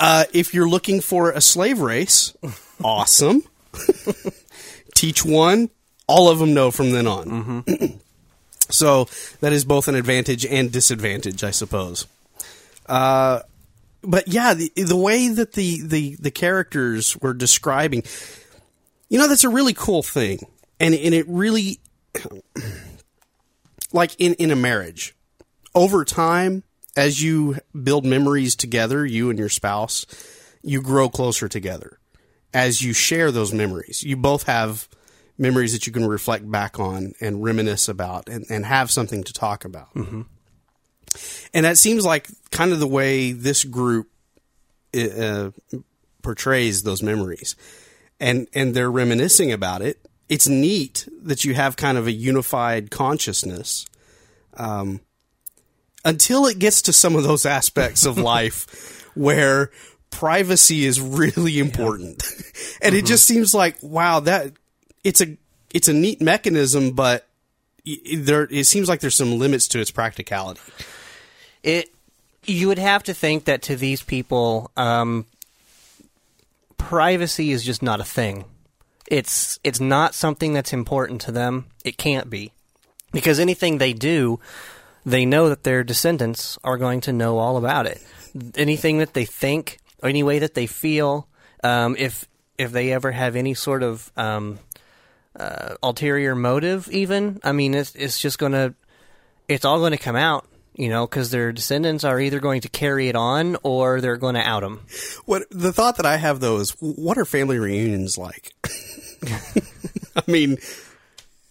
Uh, 0.03 0.25
if 0.33 0.53
you're 0.53 0.69
looking 0.69 1.01
for 1.01 1.31
a 1.31 1.41
slave 1.41 1.79
race, 1.79 2.35
awesome. 2.85 3.45
Teach 4.97 5.25
one, 5.25 5.71
all 6.09 6.29
of 6.29 6.41
them 6.41 6.55
know 6.55 6.73
from 6.73 6.91
then 6.91 7.07
on. 7.07 7.65
so 8.69 9.07
that 9.39 9.53
is 9.53 9.65
both 9.65 9.87
an 9.87 9.95
advantage 9.95 10.45
and 10.45 10.73
disadvantage, 10.73 11.45
I 11.45 11.53
suppose. 11.53 12.09
Uh, 12.87 13.43
but 14.03 14.27
yeah, 14.27 14.55
the, 14.55 14.73
the 14.75 14.97
way 14.97 15.29
that 15.29 15.53
the, 15.53 15.81
the, 15.83 16.17
the 16.17 16.33
characters 16.33 17.17
were 17.19 17.33
describing, 17.33 18.03
you 19.09 19.21
know, 19.21 19.29
that's 19.29 19.45
a 19.45 19.49
really 19.49 19.73
cool 19.73 20.03
thing. 20.03 20.41
And, 20.81 20.97
and 20.97 21.15
it 21.15 21.27
really, 21.29 21.79
like 23.93 24.15
in, 24.19 24.35
in 24.35 24.51
a 24.51 24.57
marriage, 24.57 25.15
over 25.75 26.05
time, 26.05 26.63
as 26.97 27.23
you 27.23 27.57
build 27.83 28.05
memories 28.05 28.55
together, 28.55 29.05
you 29.07 29.31
and 29.31 29.39
your 29.39 29.49
spouse, 29.49 30.07
you 30.63 30.83
grow 30.83 31.09
closer 31.09 31.49
together. 31.49 31.99
As 32.55 32.83
you 32.83 32.93
share 32.93 33.31
those 33.31 33.53
memories, 33.53 34.03
you 34.03 34.17
both 34.17 34.43
have 34.45 34.89
memories 35.39 35.73
that 35.73 35.87
you 35.87 35.93
can 35.93 36.07
reflect 36.07 36.51
back 36.51 36.79
on 36.79 37.15
and 37.21 37.43
reminisce 37.43 37.89
about 37.89 38.29
and, 38.29 38.45
and 38.51 38.67
have 38.67 38.91
something 38.91 39.25
to 39.25 39.33
talk 39.33 39.65
about. 39.65 39.89
And 41.55 41.65
that 41.65 41.79
seems 41.79 42.05
like 42.05 42.29
kind 42.51 42.73
of 42.73 42.81
the 42.81 42.87
way 42.87 43.33
this 43.33 43.65
group 43.65 44.09
uh, 44.95 45.51
portrays 46.23 46.83
those 46.83 47.03
memories. 47.03 47.57
And, 48.21 48.47
and 48.55 48.75
they're 48.75 48.91
reminiscing 48.91 49.51
about 49.51 49.83
it. 49.83 49.99
It's 50.33 50.49
neat 50.49 51.07
that 51.25 51.45
you 51.45 51.53
have 51.53 51.77
kind 51.77 51.99
of 51.99 52.07
a 52.07 52.11
unified 52.11 52.91
consciousness 52.91 53.85
um, 54.55 55.01
until 56.07 56.47
it 56.47 56.59
gets 56.59 56.81
to 56.83 56.93
some 56.95 57.17
of 57.17 57.23
those 57.23 57.45
aspects 57.45 58.07
of 58.07 58.17
life 58.35 59.05
where 59.15 59.71
privacy 60.09 60.87
is 60.87 61.03
really 61.03 61.59
important. 61.59 62.23
and 62.83 62.95
it 62.95 63.05
just 63.05 63.27
seems 63.27 63.53
like 63.53 63.77
wow 63.83 64.21
that 64.21 64.53
it's 65.05 65.21
a 65.21 65.37
it's 65.75 65.89
a 65.89 65.93
neat 65.93 66.23
mechanism 66.23 66.93
but 66.93 67.27
there 68.17 68.45
it 68.45 68.65
seems 68.65 68.89
like 68.89 69.01
there's 69.01 69.15
some 69.15 69.39
limits 69.39 69.69
to 69.69 69.81
its 69.81 69.91
practicality. 69.91 70.63
It 71.63 71.93
you 72.47 72.69
would 72.69 72.79
have 72.79 73.03
to 73.03 73.13
think 73.13 73.45
that 73.45 73.61
to 73.65 73.77
these 73.77 74.03
people, 74.03 74.71
um, 74.79 75.27
privacy 76.79 77.53
is 77.53 77.63
just 77.63 77.83
not 77.83 78.01
a 78.01 78.05
thing. 78.05 78.47
It's 79.13 79.61
it's 79.63 79.79
not 79.79 80.15
something 80.15 80.55
that's 80.55 80.73
important 80.73 81.21
to 81.23 81.33
them. 81.33 81.67
It 81.85 81.99
can't 81.99 82.31
be 82.31 82.51
because 83.13 83.39
anything 83.39 83.77
they 83.77 83.93
do, 83.93 84.41
they 85.05 85.27
know 85.27 85.51
that 85.51 85.65
their 85.65 85.85
descendants 85.85 86.59
are 86.65 86.79
going 86.79 87.03
to 87.03 87.13
know 87.13 87.37
all 87.37 87.59
about 87.59 87.87
it. 87.87 88.03
Anything 88.55 88.97
that 88.99 89.13
they 89.13 89.27
think, 89.27 89.81
any 90.03 90.23
way 90.23 90.39
that 90.39 90.55
they 90.55 90.67
feel, 90.67 91.29
um, 91.63 91.95
if 91.99 92.27
if 92.57 92.73
they 92.73 92.91
ever 92.91 93.13
have 93.13 93.37
any 93.37 93.53
sort 93.53 93.83
of 93.83 94.11
um, 94.17 94.59
uh, 95.37 95.75
ulterior 95.83 96.35
motive, 96.35 96.89
even 96.91 97.39
I 97.45 97.53
mean, 97.53 97.75
it's 97.75 97.95
it's 97.95 98.19
just 98.19 98.39
gonna, 98.39 98.73
it's 99.47 99.67
all 99.67 99.79
going 99.79 99.93
to 99.93 99.99
come 99.99 100.17
out, 100.17 100.47
you 100.75 100.89
know, 100.89 101.07
because 101.07 101.31
their 101.31 101.53
descendants 101.53 102.03
are 102.03 102.19
either 102.19 102.41
going 102.41 102.63
to 102.63 102.71
carry 102.71 103.09
it 103.09 103.17
on 103.17 103.59
or 103.63 104.01
they're 104.01 104.17
going 104.17 104.37
to 104.37 104.41
out 104.41 104.61
them. 104.61 104.87
What 105.27 105.43
the 105.51 105.71
thought 105.73 105.99
that 105.99 106.07
I 106.07 106.17
have 106.17 106.41
though 106.41 106.61
is 106.61 106.71
what 106.81 107.19
are 107.19 107.27
family 107.27 107.59
reunions 107.59 108.17
like? 108.17 108.53
I 110.17 110.23
mean, 110.27 110.59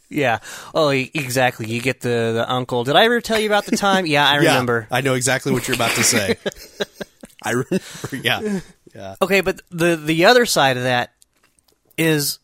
Yeah. 0.10 0.40
Oh, 0.76 0.90
exactly. 0.90 1.68
You 1.68 1.82
get 1.82 2.02
the 2.02 2.32
the 2.34 2.46
uncle. 2.48 2.84
Did 2.84 2.96
I 2.96 3.06
ever 3.06 3.22
tell 3.22 3.40
you 3.40 3.48
about 3.48 3.66
the 3.66 3.78
time? 3.78 4.06
Yeah, 4.06 4.28
I 4.28 4.34
yeah, 4.42 4.50
remember. 4.50 4.88
I 4.92 5.02
know 5.02 5.14
exactly 5.14 5.54
what 5.54 5.68
you're 5.68 5.76
about 5.76 5.96
to 5.96 6.04
say. 6.04 6.36
I 7.42 7.52
remember. 7.52 8.16
Yeah. 8.22 8.60
Yeah. 8.94 9.16
Okay, 9.22 9.42
but 9.42 9.62
the 9.72 9.96
the 9.96 10.26
other 10.26 10.46
side 10.46 10.76
of 10.78 10.84
that 10.84 11.14
is 11.98 12.40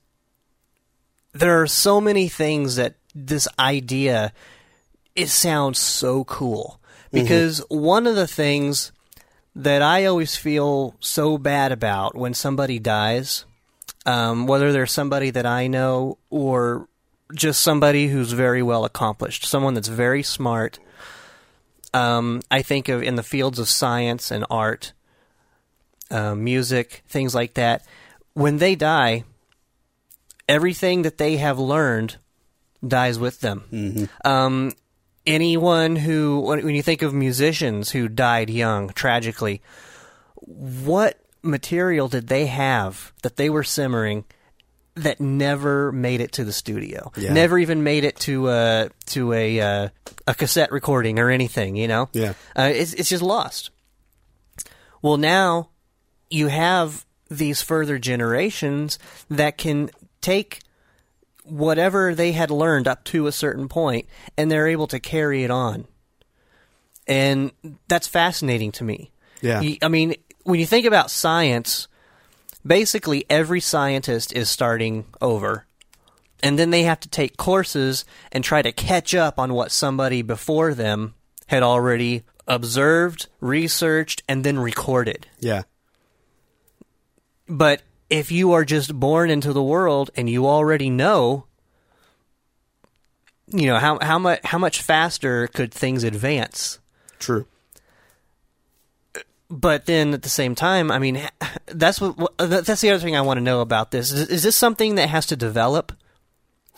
there 1.33 1.61
are 1.61 1.67
so 1.67 1.99
many 1.99 2.29
things 2.29 2.77
that 2.77 2.95
this 3.13 3.47
idea 3.59 4.31
it 5.15 5.27
sounds 5.27 5.79
so 5.79 6.23
cool 6.23 6.79
mm-hmm. 7.11 7.23
because 7.23 7.59
one 7.69 8.07
of 8.07 8.15
the 8.15 8.27
things 8.27 8.91
that 9.55 9.81
I 9.81 10.05
always 10.05 10.37
feel 10.37 10.95
so 10.99 11.37
bad 11.37 11.71
about 11.71 12.15
when 12.15 12.33
somebody 12.33 12.77
dies, 12.79 13.45
um, 14.07 14.47
whether 14.47 14.71
they're 14.71 14.87
somebody 14.87 15.29
that 15.31 15.45
I 15.45 15.67
know 15.67 16.17
or 16.29 16.87
just 17.35 17.61
somebody 17.61 18.07
who's 18.07 18.31
very 18.31 18.63
well 18.63 18.85
accomplished, 18.85 19.45
someone 19.45 19.73
that's 19.73 19.89
very 19.89 20.23
smart. 20.23 20.79
Um, 21.93 22.41
I 22.49 22.61
think 22.61 22.87
of 22.87 23.03
in 23.03 23.15
the 23.15 23.23
fields 23.23 23.59
of 23.59 23.67
science 23.67 24.31
and 24.31 24.45
art, 24.49 24.93
uh, 26.09 26.35
music, 26.35 27.03
things 27.09 27.35
like 27.35 27.55
that. 27.55 27.85
When 28.33 28.57
they 28.57 28.75
die, 28.75 29.25
everything 30.47 31.01
that 31.01 31.17
they 31.17 31.35
have 31.37 31.59
learned 31.59 32.15
dies 32.87 33.19
with 33.19 33.41
them. 33.41 33.63
Um, 34.23 34.71
anyone 35.25 35.97
who, 35.97 36.39
when 36.39 36.63
when 36.63 36.75
you 36.75 36.83
think 36.83 37.01
of 37.01 37.13
musicians 37.13 37.91
who 37.91 38.07
died 38.07 38.49
young, 38.49 38.89
tragically, 38.89 39.61
what 40.35 41.19
material 41.47 42.07
did 42.07 42.27
they 42.27 42.45
have 42.47 43.13
that 43.23 43.37
they 43.37 43.49
were 43.49 43.63
simmering 43.63 44.25
that 44.95 45.21
never 45.21 45.91
made 45.91 46.21
it 46.21 46.31
to 46.33 46.43
the 46.43 46.53
studio? 46.53 47.11
Yeah. 47.15 47.33
Never 47.33 47.57
even 47.59 47.83
made 47.83 48.03
it 48.03 48.15
to 48.21 48.49
a 48.49 48.89
to 49.07 49.33
a 49.33 49.59
uh, 49.59 49.89
a 50.27 50.33
cassette 50.35 50.71
recording 50.71 51.19
or 51.19 51.29
anything. 51.29 51.75
You 51.75 51.87
know, 51.87 52.09
Yeah. 52.13 52.33
uh, 52.55 52.71
it's 52.73 52.93
it's 52.93 53.09
just 53.09 53.23
lost. 53.23 53.69
Well, 55.01 55.17
now 55.17 55.69
you 56.29 56.47
have 56.47 57.05
these 57.29 57.61
further 57.61 57.99
generations 57.99 58.97
that 59.29 59.57
can 59.57 59.89
take 60.21 60.61
whatever 61.43 62.13
they 62.15 62.31
had 62.33 62.51
learned 62.51 62.87
up 62.87 63.03
to 63.05 63.27
a 63.27 63.31
certain 63.31 63.69
point 63.69 64.05
and 64.37 64.49
they're 64.51 64.67
able 64.67 64.87
to 64.87 64.99
carry 64.99 65.43
it 65.43 65.51
on. 65.51 65.87
And 67.07 67.51
that's 67.87 68.07
fascinating 68.07 68.71
to 68.73 68.83
me. 68.83 69.11
Yeah. 69.41 69.61
I 69.81 69.87
mean, 69.87 70.15
when 70.47 70.61
you 70.61 70.65
think 70.65 70.85
about 70.85 71.11
science, 71.11 71.89
basically 72.65 73.25
every 73.29 73.59
scientist 73.59 74.31
is 74.31 74.49
starting 74.49 75.03
over. 75.19 75.65
And 76.41 76.57
then 76.57 76.69
they 76.69 76.83
have 76.83 77.01
to 77.01 77.09
take 77.09 77.35
courses 77.35 78.05
and 78.31 78.45
try 78.45 78.61
to 78.61 78.71
catch 78.71 79.13
up 79.13 79.39
on 79.39 79.53
what 79.53 79.73
somebody 79.73 80.21
before 80.21 80.73
them 80.73 81.15
had 81.47 81.63
already 81.63 82.23
observed, 82.47 83.27
researched, 83.41 84.23
and 84.29 84.45
then 84.45 84.57
recorded. 84.57 85.27
Yeah. 85.41 85.63
But 87.49 87.81
if 88.09 88.31
you 88.31 88.53
are 88.53 88.63
just 88.63 88.97
born 88.97 89.29
into 89.29 89.51
the 89.51 89.63
world 89.63 90.11
and 90.15 90.29
you 90.29 90.47
already 90.47 90.89
know, 90.89 91.43
you 93.51 93.65
know 93.67 93.79
how 93.79 93.99
how 93.99 94.17
much 94.17 94.39
how 94.45 94.57
much 94.57 94.81
faster 94.81 95.47
could 95.47 95.73
things 95.73 96.05
advance? 96.05 96.79
True. 97.19 97.47
But 99.49 99.85
then 99.85 100.13
at 100.13 100.23
the 100.23 100.29
same 100.29 100.55
time, 100.55 100.91
I 100.91 100.99
mean, 100.99 101.25
that's 101.67 102.01
what 102.01 102.37
that's 102.37 102.81
the 102.81 102.91
other 102.91 102.99
thing 102.99 103.15
I 103.15 103.21
want 103.21 103.37
to 103.37 103.43
know 103.43 103.61
about 103.61 103.91
this. 103.91 104.11
Is, 104.11 104.29
is 104.29 104.43
this 104.43 104.55
something 104.55 104.95
that 104.95 105.09
has 105.09 105.25
to 105.27 105.35
develop 105.35 105.93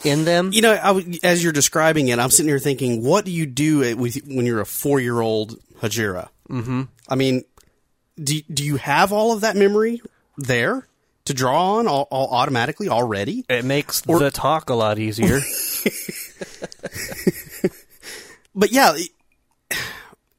in 0.03 0.25
them? 0.25 0.51
You 0.53 0.61
know, 0.61 0.73
I 0.73 1.19
as 1.23 1.43
you're 1.43 1.53
describing 1.53 2.09
it, 2.09 2.19
I'm 2.19 2.29
sitting 2.29 2.49
here 2.49 2.59
thinking, 2.59 3.03
what 3.03 3.25
do 3.25 3.31
you 3.31 3.45
do 3.45 3.97
with 3.97 4.17
when 4.25 4.45
you're 4.45 4.61
a 4.61 4.65
four 4.65 4.99
year 4.99 5.19
old 5.19 5.59
Hajira? 5.79 6.29
Mm-hmm. 6.49 6.83
I 7.07 7.15
mean, 7.15 7.43
do 8.21 8.39
do 8.53 8.63
you 8.63 8.77
have 8.77 9.11
all 9.11 9.33
of 9.33 9.41
that 9.41 9.55
memory 9.55 10.01
there 10.37 10.87
to 11.25 11.33
draw 11.33 11.77
on 11.77 11.87
all, 11.87 12.07
all 12.11 12.29
automatically 12.31 12.89
already? 12.89 13.45
It 13.49 13.65
makes 13.65 14.01
the 14.01 14.31
talk 14.31 14.69
a 14.69 14.75
lot 14.75 14.99
easier. 14.99 15.39
But 18.55 18.73
yeah, 18.73 18.93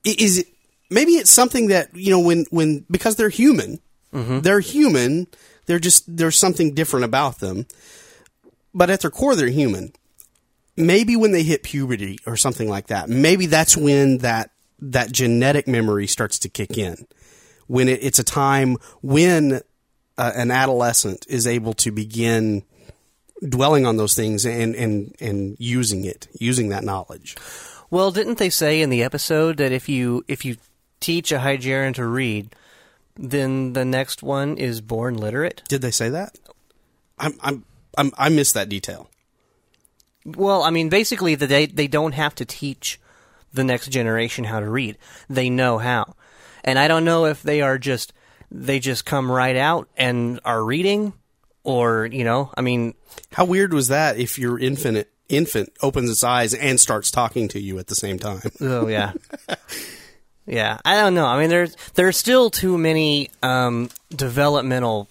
is 0.04 0.38
it 0.38 0.48
maybe 0.90 1.12
it's 1.12 1.30
something 1.30 1.68
that 1.68 1.94
you 1.94 2.10
know 2.10 2.20
when 2.20 2.44
when 2.50 2.84
because 2.90 3.16
they're 3.16 3.28
human, 3.28 3.80
they're 4.12 4.60
human. 4.60 5.28
They're 5.66 5.78
just 5.78 6.04
there's 6.16 6.36
something 6.36 6.74
different 6.74 7.04
about 7.04 7.38
them, 7.38 7.66
but 8.74 8.90
at 8.90 9.00
their 9.00 9.10
core, 9.10 9.36
they're 9.36 9.48
human. 9.48 9.92
Maybe 10.76 11.14
when 11.16 11.32
they 11.32 11.42
hit 11.42 11.62
puberty 11.62 12.18
or 12.26 12.36
something 12.36 12.68
like 12.68 12.88
that, 12.88 13.08
maybe 13.08 13.46
that's 13.46 13.76
when 13.76 14.18
that 14.18 14.50
that 14.80 15.12
genetic 15.12 15.68
memory 15.68 16.06
starts 16.06 16.38
to 16.40 16.48
kick 16.48 16.76
in. 16.76 17.06
When 17.66 17.88
it, 17.88 18.02
it's 18.02 18.18
a 18.18 18.24
time 18.24 18.78
when 19.00 19.60
uh, 20.18 20.32
an 20.34 20.50
adolescent 20.50 21.26
is 21.28 21.46
able 21.46 21.74
to 21.74 21.92
begin 21.92 22.64
dwelling 23.48 23.86
on 23.86 23.96
those 23.96 24.14
things 24.14 24.44
and 24.44 24.74
and 24.74 25.14
and 25.20 25.56
using 25.58 26.04
it, 26.04 26.28
using 26.38 26.70
that 26.70 26.82
knowledge. 26.82 27.36
Well, 27.90 28.10
didn't 28.10 28.38
they 28.38 28.50
say 28.50 28.80
in 28.80 28.90
the 28.90 29.02
episode 29.02 29.56
that 29.58 29.72
if 29.72 29.88
you 29.88 30.24
if 30.28 30.44
you 30.44 30.56
teach 31.00 31.32
a 31.32 31.38
Hygerian 31.38 31.94
to 31.94 32.06
read, 32.06 32.54
then 33.16 33.72
the 33.72 33.84
next 33.84 34.22
one 34.22 34.56
is 34.56 34.80
born 34.80 35.16
literate? 35.16 35.62
Did 35.68 35.82
they 35.82 35.90
say 35.90 36.08
that? 36.10 36.38
I'm, 37.18 37.34
I'm, 37.40 37.64
I'm, 37.98 38.12
I 38.16 38.28
missed 38.28 38.54
that 38.54 38.68
detail. 38.68 39.10
Well, 40.24 40.62
I 40.62 40.70
mean, 40.70 40.88
basically, 40.90 41.34
the, 41.34 41.46
they 41.46 41.66
they 41.66 41.86
don't 41.86 42.12
have 42.12 42.34
to 42.36 42.44
teach 42.44 43.00
the 43.52 43.64
next 43.64 43.88
generation 43.88 44.44
how 44.44 44.60
to 44.60 44.68
read; 44.68 44.98
they 45.28 45.48
know 45.48 45.78
how. 45.78 46.14
And 46.62 46.78
I 46.78 46.88
don't 46.88 47.04
know 47.06 47.24
if 47.24 47.42
they 47.42 47.62
are 47.62 47.78
just 47.78 48.12
they 48.50 48.80
just 48.80 49.04
come 49.06 49.30
right 49.30 49.56
out 49.56 49.88
and 49.96 50.40
are 50.44 50.62
reading, 50.62 51.14
or 51.64 52.06
you 52.06 52.24
know, 52.24 52.50
I 52.54 52.60
mean, 52.60 52.94
How 53.32 53.46
weird 53.46 53.72
was 53.72 53.88
that? 53.88 54.18
If 54.18 54.38
your 54.38 54.58
infant 54.58 55.06
infant 55.30 55.72
opens 55.80 56.10
its 56.10 56.24
eyes 56.24 56.52
and 56.52 56.78
starts 56.78 57.10
talking 57.10 57.48
to 57.48 57.60
you 57.60 57.78
at 57.78 57.86
the 57.86 57.94
same 57.94 58.18
time. 58.18 58.42
Oh 58.60 58.88
yeah, 58.88 59.12
yeah. 60.46 60.78
I 60.84 60.94
don't 61.00 61.14
know. 61.14 61.26
I 61.26 61.38
mean, 61.40 61.50
there's 61.50 61.76
there's 61.94 62.16
still 62.16 62.50
too 62.50 62.76
many 62.78 63.30
um, 63.42 63.90
developmental 64.14 65.08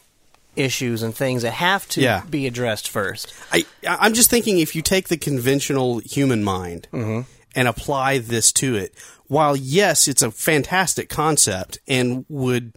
issues 0.56 1.04
and 1.04 1.16
things 1.16 1.44
that 1.44 1.52
have 1.54 1.88
to 1.90 2.02
Yeah. 2.02 2.24
be 2.30 2.46
addressed 2.48 2.90
first. 2.90 3.34
I, 3.52 3.66
I'm 3.88 4.14
just 4.14 4.30
thinking 4.30 4.60
if 4.60 4.76
you 4.76 4.82
take 4.82 5.08
the 5.08 5.18
conventional 5.18 6.00
human 6.00 6.44
mind 6.44 6.88
and 6.92 7.68
apply 7.68 8.18
this 8.18 8.52
to 8.54 8.76
it, 8.76 8.94
while 9.28 9.56
yes, 9.56 10.08
it's 10.08 10.22
a 10.22 10.32
fantastic 10.32 11.08
concept 11.10 11.80
and 11.88 12.26
would 12.30 12.74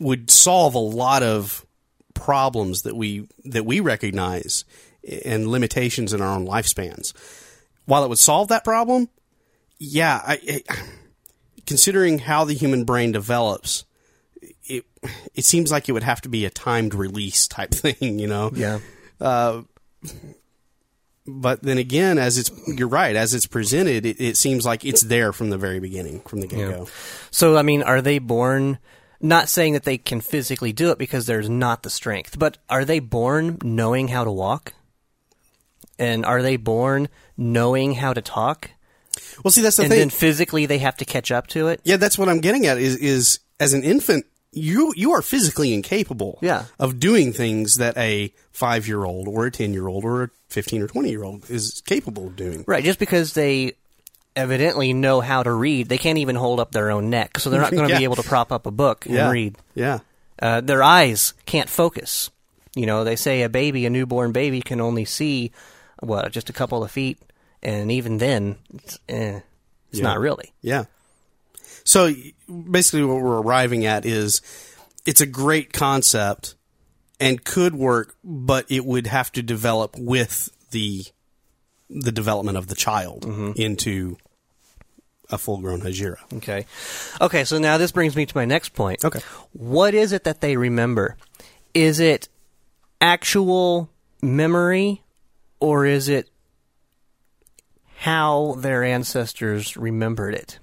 would 0.00 0.30
solve 0.30 0.74
a 0.74 0.78
lot 0.78 1.22
of 1.22 1.64
problems 2.14 2.82
that 2.82 2.96
we 2.96 3.26
that 3.44 3.64
we 3.64 3.80
recognize 3.80 4.64
and 5.24 5.46
limitations 5.48 6.12
in 6.12 6.20
our 6.20 6.34
own 6.36 6.46
lifespans. 6.46 7.12
While 7.86 8.04
it 8.04 8.08
would 8.08 8.18
solve 8.18 8.48
that 8.48 8.64
problem, 8.64 9.08
yeah, 9.78 10.20
I, 10.26 10.62
I, 10.68 10.74
considering 11.66 12.18
how 12.20 12.44
the 12.44 12.54
human 12.54 12.84
brain 12.84 13.12
develops, 13.12 13.84
it 14.64 14.84
it 15.34 15.44
seems 15.44 15.70
like 15.70 15.88
it 15.88 15.92
would 15.92 16.02
have 16.02 16.20
to 16.22 16.28
be 16.28 16.44
a 16.44 16.50
timed 16.50 16.94
release 16.94 17.46
type 17.46 17.70
thing, 17.74 18.18
you 18.18 18.26
know 18.26 18.50
Yeah. 18.54 18.80
Uh, 19.20 19.62
but 21.26 21.62
then 21.62 21.78
again, 21.78 22.18
as 22.18 22.36
it's 22.36 22.50
you're 22.66 22.88
right, 22.88 23.16
as 23.16 23.32
it's 23.32 23.46
presented, 23.46 24.04
it, 24.04 24.20
it 24.20 24.36
seems 24.36 24.66
like 24.66 24.84
it's 24.84 25.00
there 25.00 25.32
from 25.32 25.50
the 25.50 25.56
very 25.56 25.80
beginning, 25.80 26.20
from 26.20 26.40
the 26.40 26.46
get 26.46 26.70
go. 26.70 26.88
So, 27.30 27.56
I 27.56 27.62
mean, 27.62 27.82
are 27.82 28.02
they 28.02 28.18
born? 28.18 28.78
Not 29.20 29.48
saying 29.48 29.72
that 29.72 29.84
they 29.84 29.96
can 29.96 30.20
physically 30.20 30.74
do 30.74 30.90
it 30.90 30.98
because 30.98 31.24
there's 31.24 31.48
not 31.48 31.82
the 31.82 31.88
strength, 31.88 32.38
but 32.38 32.58
are 32.68 32.84
they 32.84 32.98
born 32.98 33.58
knowing 33.62 34.08
how 34.08 34.24
to 34.24 34.30
walk? 34.30 34.74
And 35.98 36.26
are 36.26 36.42
they 36.42 36.56
born 36.56 37.08
knowing 37.34 37.94
how 37.94 38.12
to 38.12 38.20
talk? 38.20 38.72
Well, 39.44 39.50
see, 39.52 39.62
that's 39.62 39.76
the 39.76 39.84
and 39.84 39.90
thing. 39.92 40.02
And 40.02 40.10
then 40.10 40.16
physically 40.18 40.66
they 40.66 40.78
have 40.78 40.96
to 40.98 41.04
catch 41.04 41.30
up 41.32 41.46
to 41.48 41.68
it? 41.68 41.80
yeah, 41.84 41.96
that's 41.96 42.18
what 42.18 42.28
I'm 42.28 42.40
getting 42.40 42.66
at. 42.66 42.78
Is 42.78 42.96
is 42.96 43.40
as 43.60 43.72
an 43.74 43.82
infant, 43.84 44.26
you 44.52 44.92
you 44.96 45.12
are 45.12 45.22
physically 45.22 45.72
incapable, 45.74 46.38
Yeah. 46.42 46.64
of 46.78 46.98
doing 47.00 47.32
things 47.32 47.76
that 47.76 47.96
a 47.96 48.32
five 48.52 48.86
year 48.86 49.04
old 49.04 49.26
or 49.28 49.46
a 49.46 49.50
ten 49.50 49.72
year 49.72 49.88
old 49.88 50.04
or 50.04 50.22
a 50.24 50.30
fifteen 50.48 50.82
or 50.82 50.86
twenty 50.86 51.10
year 51.10 51.24
old 51.24 51.48
is 51.50 51.82
capable 51.86 52.26
of 52.28 52.36
doing. 52.36 52.64
Right, 52.66 52.84
just 52.84 52.98
because 52.98 53.32
they 53.34 53.74
evidently 54.36 54.92
know 54.92 55.20
how 55.20 55.42
to 55.42 55.52
read, 55.52 55.88
they 55.88 55.98
can't 55.98 56.18
even 56.18 56.34
hold 56.36 56.58
up 56.60 56.72
their 56.72 56.90
own 56.90 57.10
neck, 57.10 57.38
so 57.38 57.50
they're 57.50 57.60
not 57.60 57.70
going 57.74 57.86
to 57.86 57.92
Yeah. 57.94 57.98
be 57.98 58.04
able 58.04 58.16
to 58.16 58.22
prop 58.22 58.50
up 58.52 58.66
a 58.66 58.70
book 58.70 59.06
and 59.06 59.14
Yeah, 59.14 59.30
read. 59.30 59.56
yeah, 59.74 60.00
Uh, 60.42 60.60
their 60.60 60.82
eyes 60.82 61.34
can't 61.46 61.68
focus. 61.70 62.30
You 62.74 62.86
know, 62.86 63.04
they 63.04 63.14
say 63.14 63.42
a 63.42 63.48
baby, 63.48 63.86
a 63.86 63.90
newborn 63.90 64.32
baby, 64.32 64.60
can 64.60 64.80
only 64.80 65.04
see 65.04 65.52
what 66.00 66.32
just 66.32 66.50
a 66.50 66.52
couple 66.52 66.82
of 66.82 66.90
feet, 66.90 67.18
and 67.64 67.90
even 67.90 68.18
then, 68.18 68.56
it's, 68.74 68.98
eh, 69.08 69.40
it's 69.90 69.98
Yeah. 69.98 70.02
not 70.04 70.18
really. 70.20 70.52
yeah. 70.60 70.84
So 71.86 72.12
basically, 72.48 73.04
what 73.04 73.20
we're 73.22 73.40
arriving 73.42 73.84
at 73.84 74.06
is 74.06 74.40
it's 75.04 75.20
a 75.20 75.26
great 75.26 75.72
concept 75.72 76.54
and 77.20 77.44
could 77.44 77.74
work, 77.74 78.16
but 78.24 78.64
it 78.70 78.84
would 78.86 79.06
have 79.06 79.30
to 79.32 79.42
develop 79.42 79.94
with 79.98 80.50
the 80.70 81.04
the 81.90 82.10
development 82.10 82.56
of 82.56 82.66
the 82.68 82.74
child 82.74 83.24
into 83.56 84.16
a 85.30 85.36
full 85.38 85.58
grown 85.58 85.82
Hajira. 85.82 86.16
Okay, 86.38 86.64
okay. 87.20 87.44
So 87.44 87.58
now 87.58 87.76
this 87.76 87.92
brings 87.92 88.16
me 88.16 88.24
to 88.24 88.36
my 88.36 88.46
next 88.46 88.70
point. 88.70 89.04
Okay. 89.04 89.20
what 89.52 89.92
is 89.94 90.12
it 90.12 90.24
that 90.24 90.40
they 90.40 90.56
remember? 90.56 91.16
Is 91.74 92.00
it 92.00 92.28
actual 93.00 93.90
memory, 94.22 95.02
or 95.60 95.84
is 95.84 96.08
it 96.08 96.30
how 98.04 98.54
their 98.58 98.84
ancestors 98.84 99.78
remembered 99.78 100.34
it? 100.34 100.58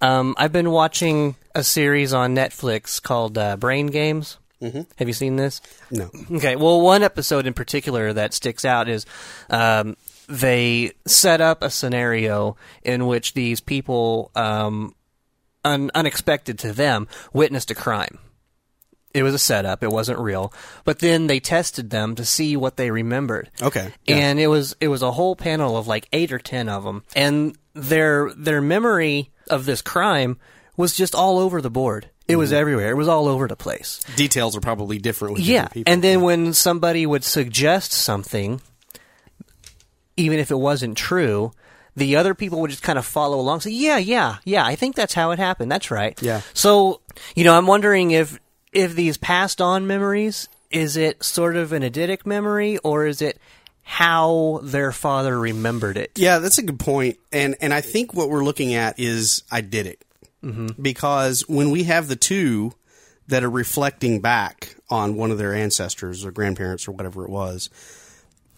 Um, 0.00 0.34
I've 0.36 0.50
been 0.50 0.72
watching 0.72 1.36
a 1.54 1.62
series 1.62 2.12
on 2.12 2.34
Netflix 2.34 3.00
called 3.00 3.38
uh, 3.38 3.56
Brain 3.56 3.86
Games. 3.86 4.38
Mm-hmm. 4.60 4.80
Have 4.96 5.06
you 5.06 5.14
seen 5.14 5.36
this? 5.36 5.60
No. 5.92 6.10
Okay. 6.32 6.56
Well, 6.56 6.80
one 6.80 7.04
episode 7.04 7.46
in 7.46 7.54
particular 7.54 8.12
that 8.12 8.34
sticks 8.34 8.64
out 8.64 8.88
is 8.88 9.06
um, 9.48 9.96
they 10.28 10.90
set 11.06 11.40
up 11.40 11.62
a 11.62 11.70
scenario 11.70 12.56
in 12.82 13.06
which 13.06 13.34
these 13.34 13.60
people, 13.60 14.32
um, 14.34 14.92
un- 15.64 15.92
unexpected 15.94 16.58
to 16.58 16.72
them, 16.72 17.06
witnessed 17.32 17.70
a 17.70 17.76
crime. 17.76 18.18
It 19.16 19.22
was 19.22 19.34
a 19.34 19.38
setup; 19.38 19.82
it 19.82 19.90
wasn't 19.90 20.18
real. 20.18 20.52
But 20.84 20.98
then 20.98 21.26
they 21.26 21.40
tested 21.40 21.90
them 21.90 22.14
to 22.16 22.24
see 22.24 22.56
what 22.56 22.76
they 22.76 22.90
remembered. 22.90 23.50
Okay. 23.62 23.92
Yeah. 24.04 24.16
And 24.16 24.38
it 24.38 24.48
was 24.48 24.76
it 24.80 24.88
was 24.88 25.02
a 25.02 25.12
whole 25.12 25.36
panel 25.36 25.76
of 25.76 25.86
like 25.86 26.08
eight 26.12 26.32
or 26.32 26.38
ten 26.38 26.68
of 26.68 26.84
them, 26.84 27.02
and 27.14 27.56
their 27.74 28.32
their 28.34 28.60
memory 28.60 29.30
of 29.48 29.64
this 29.64 29.82
crime 29.82 30.38
was 30.76 30.94
just 30.94 31.14
all 31.14 31.38
over 31.38 31.62
the 31.62 31.70
board. 31.70 32.10
It 32.28 32.36
was 32.36 32.50
mm-hmm. 32.50 32.58
everywhere. 32.58 32.90
It 32.90 32.96
was 32.96 33.08
all 33.08 33.28
over 33.28 33.46
the 33.46 33.56
place. 33.56 34.00
Details 34.16 34.56
are 34.56 34.60
probably 34.60 34.98
different 34.98 35.34
with 35.34 35.42
Yeah, 35.42 35.62
different 35.62 35.74
people. 35.74 35.92
and 35.92 36.02
then 36.02 36.20
when 36.22 36.52
somebody 36.52 37.06
would 37.06 37.22
suggest 37.22 37.92
something, 37.92 38.60
even 40.16 40.38
if 40.40 40.50
it 40.50 40.56
wasn't 40.58 40.96
true, 40.96 41.52
the 41.94 42.16
other 42.16 42.34
people 42.34 42.60
would 42.60 42.70
just 42.70 42.82
kind 42.82 42.98
of 42.98 43.06
follow 43.06 43.38
along. 43.40 43.60
Say, 43.60 43.70
"Yeah, 43.70 43.98
yeah, 43.98 44.36
yeah, 44.44 44.66
I 44.66 44.74
think 44.74 44.96
that's 44.96 45.14
how 45.14 45.30
it 45.30 45.38
happened. 45.38 45.70
That's 45.70 45.90
right." 45.90 46.20
Yeah. 46.20 46.42
So 46.52 47.00
you 47.34 47.44
know, 47.44 47.56
I'm 47.56 47.66
wondering 47.66 48.10
if 48.10 48.38
if 48.76 48.94
these 48.94 49.16
passed 49.16 49.60
on 49.60 49.86
memories, 49.86 50.48
is 50.70 50.96
it 50.96 51.24
sort 51.24 51.56
of 51.56 51.72
an 51.72 51.82
eidetic 51.82 52.26
memory, 52.26 52.78
or 52.78 53.06
is 53.06 53.22
it 53.22 53.38
how 53.82 54.60
their 54.62 54.92
father 54.92 55.38
remembered 55.38 55.96
it? 55.96 56.12
Yeah, 56.16 56.38
that's 56.40 56.58
a 56.58 56.62
good 56.62 56.78
point. 56.78 57.18
And 57.32 57.56
and 57.60 57.72
I 57.72 57.80
think 57.80 58.12
what 58.12 58.28
we're 58.28 58.44
looking 58.44 58.74
at 58.74 58.98
is 59.00 59.42
eidetic. 59.50 59.98
Mm-hmm. 60.44 60.80
Because 60.80 61.48
when 61.48 61.70
we 61.70 61.84
have 61.84 62.08
the 62.08 62.16
two 62.16 62.72
that 63.28 63.42
are 63.42 63.50
reflecting 63.50 64.20
back 64.20 64.76
on 64.90 65.16
one 65.16 65.30
of 65.30 65.38
their 65.38 65.54
ancestors 65.54 66.24
or 66.24 66.30
grandparents 66.30 66.86
or 66.86 66.92
whatever 66.92 67.24
it 67.24 67.30
was, 67.30 67.70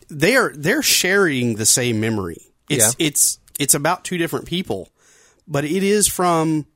they 0.08 0.36
are 0.36 0.52
they're 0.54 0.82
sharing 0.82 1.54
the 1.54 1.66
same 1.66 2.00
memory. 2.00 2.42
It's 2.68 2.96
Yeah. 2.98 3.06
it's 3.06 3.38
it's 3.58 3.74
about 3.74 4.04
two 4.04 4.18
different 4.18 4.46
people, 4.46 4.88
but 5.46 5.64
it 5.64 5.82
is 5.82 6.08
from 6.08 6.66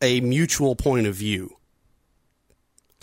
a 0.00 0.20
mutual 0.20 0.74
point 0.76 1.06
of 1.06 1.14
view. 1.14 1.56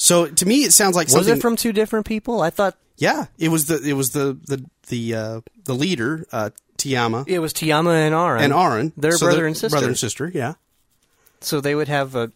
So 0.03 0.25
to 0.27 0.45
me, 0.47 0.63
it 0.63 0.73
sounds 0.73 0.95
like 0.95 1.05
Was 1.07 1.13
something. 1.13 1.37
it 1.37 1.41
from 1.41 1.55
two 1.55 1.71
different 1.71 2.07
people? 2.07 2.41
I 2.41 2.49
thought 2.49 2.75
yeah, 2.97 3.25
it 3.37 3.49
was 3.49 3.65
the 3.65 3.79
it 3.87 3.93
was 3.93 4.11
the 4.11 4.33
the 4.47 4.65
the 4.87 5.13
uh, 5.15 5.41
the 5.65 5.73
leader 5.75 6.25
uh, 6.31 6.49
Tiama 6.77 7.23
it 7.27 7.37
was 7.39 7.53
Tiama 7.53 7.93
and 7.93 8.15
Aran. 8.15 8.43
and 8.43 8.53
Aaron, 8.53 8.93
Their 8.97 9.11
So 9.13 9.27
brother 9.27 9.45
and 9.45 9.55
sister. 9.55 9.69
brother 9.75 9.87
and 9.87 9.97
sister. 9.97 10.31
Yeah, 10.33 10.53
So 11.39 11.61
they 11.61 11.75
would 11.75 11.87
have 11.87 12.15
a, 12.15 12.31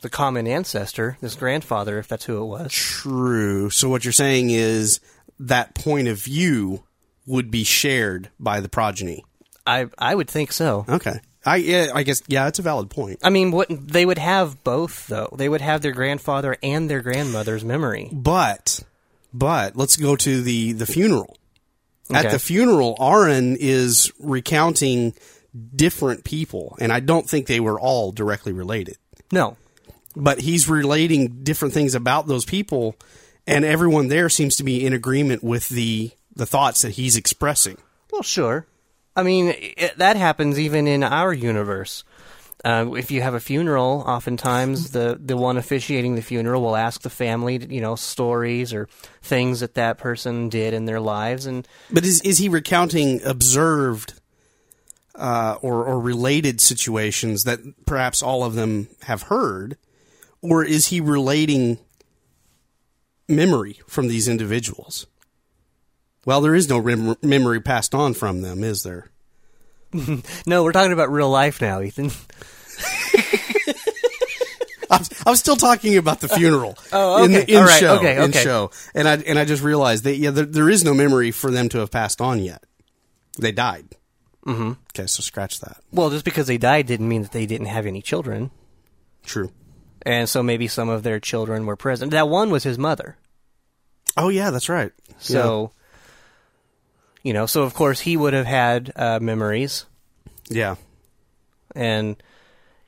the 0.00 0.08
common 0.08 0.46
ancestor, 0.46 1.18
this 1.20 1.34
grandfather, 1.34 1.98
if 1.98 2.08
that's 2.08 2.24
who 2.24 2.42
it 2.42 2.46
was. 2.46 2.72
true. 2.72 3.68
So 3.70 3.88
what 3.90 4.04
you're 4.04 4.12
saying 4.12 4.48
is 4.50 5.00
that 5.38 5.74
point 5.74 6.08
of 6.08 6.18
view 6.22 6.84
would 7.26 7.50
be 7.50 7.64
shared 7.64 8.30
by 8.40 8.60
the 8.60 8.68
progeny. 8.70 9.22
I 9.66 9.88
I 9.98 10.14
would 10.14 10.30
think 10.30 10.50
so. 10.52 10.86
Okay, 10.88 11.20
I 11.46 11.56
yeah, 11.56 11.88
I 11.94 12.02
guess 12.02 12.22
yeah, 12.26 12.48
it's 12.48 12.58
a 12.58 12.62
valid 12.62 12.90
point. 12.90 13.20
I 13.22 13.30
mean, 13.30 13.50
what 13.50 13.68
they 13.70 14.04
would 14.04 14.18
have 14.18 14.62
both 14.64 15.06
though. 15.06 15.34
They 15.36 15.48
would 15.48 15.60
have 15.60 15.80
their 15.80 15.92
grandfather 15.92 16.56
and 16.62 16.90
their 16.90 17.00
grandmother's 17.00 17.64
memory. 17.64 18.10
But 18.12 18.82
but 19.32 19.76
let's 19.76 19.96
go 19.96 20.16
to 20.16 20.42
the 20.42 20.72
the 20.72 20.86
funeral. 20.86 21.36
At 22.12 22.30
the 22.30 22.38
funeral, 22.38 22.96
Aaron 23.00 23.56
is 23.58 24.12
recounting 24.20 25.14
different 25.74 26.22
people, 26.22 26.76
and 26.80 26.92
I 26.92 27.00
don't 27.00 27.28
think 27.28 27.48
they 27.48 27.58
were 27.58 27.80
all 27.80 28.12
directly 28.12 28.52
related. 28.52 28.96
No, 29.32 29.56
but 30.14 30.40
he's 30.40 30.68
relating 30.68 31.42
different 31.42 31.74
things 31.74 31.94
about 31.94 32.28
those 32.28 32.44
people 32.44 32.96
and 33.46 33.64
everyone 33.64 34.08
there 34.08 34.28
seems 34.28 34.56
to 34.56 34.64
be 34.64 34.84
in 34.84 34.92
agreement 34.92 35.42
with 35.42 35.68
the 35.68 36.10
the 36.34 36.46
thoughts 36.46 36.82
that 36.82 36.92
he's 36.92 37.16
expressing 37.16 37.78
well, 38.12 38.22
sure. 38.22 38.66
I 39.16 39.22
mean, 39.22 39.54
it, 39.56 39.96
that 39.98 40.16
happens 40.16 40.58
even 40.60 40.86
in 40.86 41.02
our 41.02 41.32
universe. 41.32 42.04
Uh, 42.64 42.92
if 42.96 43.10
you 43.10 43.22
have 43.22 43.34
a 43.34 43.40
funeral, 43.40 44.02
oftentimes 44.06 44.90
the, 44.90 45.18
the 45.22 45.36
one 45.36 45.56
officiating 45.56 46.14
the 46.14 46.22
funeral 46.22 46.62
will 46.62 46.76
ask 46.76 47.02
the 47.02 47.10
family, 47.10 47.64
you 47.68 47.80
know, 47.80 47.96
stories 47.96 48.72
or 48.72 48.88
things 49.22 49.60
that 49.60 49.74
that 49.74 49.98
person 49.98 50.48
did 50.48 50.74
in 50.74 50.84
their 50.84 51.00
lives, 51.00 51.46
and 51.46 51.68
but 51.90 52.04
is 52.04 52.20
is 52.22 52.38
he 52.38 52.48
recounting 52.48 53.22
observed 53.24 54.14
uh, 55.14 55.58
or 55.62 55.84
or 55.84 56.00
related 56.00 56.60
situations 56.60 57.44
that 57.44 57.60
perhaps 57.86 58.22
all 58.22 58.42
of 58.42 58.54
them 58.54 58.88
have 59.02 59.22
heard 59.22 59.76
or 60.42 60.64
is 60.64 60.88
he 60.88 61.00
relating 61.00 61.78
memory 63.28 63.80
from 63.86 64.08
these 64.08 64.28
individuals 64.28 65.06
well 66.26 66.42
there 66.42 66.54
is 66.54 66.68
no 66.68 66.78
rem- 66.78 67.16
memory 67.22 67.60
passed 67.60 67.94
on 67.94 68.12
from 68.12 68.42
them 68.42 68.62
is 68.62 68.82
there 68.82 69.08
no, 70.46 70.62
we're 70.62 70.72
talking 70.72 70.92
about 70.92 71.10
real 71.10 71.30
life 71.30 71.62
now, 71.62 71.80
Ethan. 71.80 72.10
I'm, 74.90 75.00
I'm 75.26 75.36
still 75.36 75.56
talking 75.56 75.96
about 75.96 76.20
the 76.20 76.28
funeral. 76.28 76.76
Oh, 76.92 77.24
In, 77.24 77.34
okay. 77.34 77.44
the, 77.44 77.50
in 77.52 77.58
All 77.58 77.64
right. 77.64 77.80
show, 77.80 77.96
Okay, 77.98 78.22
in 78.22 78.32
show, 78.32 78.70
and 78.94 79.08
I 79.08 79.14
and 79.16 79.38
I 79.38 79.44
just 79.44 79.62
realized 79.62 80.04
that 80.04 80.16
yeah, 80.16 80.30
there, 80.30 80.44
there 80.44 80.68
is 80.70 80.84
no 80.84 80.94
memory 80.94 81.30
for 81.30 81.50
them 81.50 81.68
to 81.70 81.78
have 81.78 81.90
passed 81.90 82.20
on 82.20 82.40
yet. 82.42 82.62
They 83.38 83.52
died. 83.52 83.86
Mm-hmm. 84.46 84.72
Okay, 84.94 85.06
so 85.06 85.22
scratch 85.22 85.60
that. 85.60 85.78
Well, 85.92 86.10
just 86.10 86.24
because 86.24 86.46
they 86.46 86.58
died 86.58 86.86
didn't 86.86 87.08
mean 87.08 87.22
that 87.22 87.32
they 87.32 87.46
didn't 87.46 87.66
have 87.68 87.86
any 87.86 88.02
children, 88.02 88.50
True. 89.24 89.50
and 90.02 90.28
so 90.28 90.42
maybe 90.42 90.68
some 90.68 90.88
of 90.88 91.02
their 91.02 91.20
children 91.20 91.66
were 91.66 91.76
present. 91.76 92.12
That 92.12 92.28
one 92.28 92.50
was 92.50 92.62
his 92.64 92.78
mother. 92.78 93.16
Oh 94.16 94.28
yeah, 94.28 94.50
that's 94.50 94.68
right. 94.68 94.92
So, 95.18 95.72
you 97.26 97.32
know, 97.32 97.46
so 97.46 97.64
of 97.64 97.74
course 97.74 97.98
he 97.98 98.16
would 98.16 98.34
have 98.34 98.46
had 98.46 98.92
uh, 98.94 99.18
memories, 99.20 99.84
yeah, 100.48 100.76
and 101.74 102.14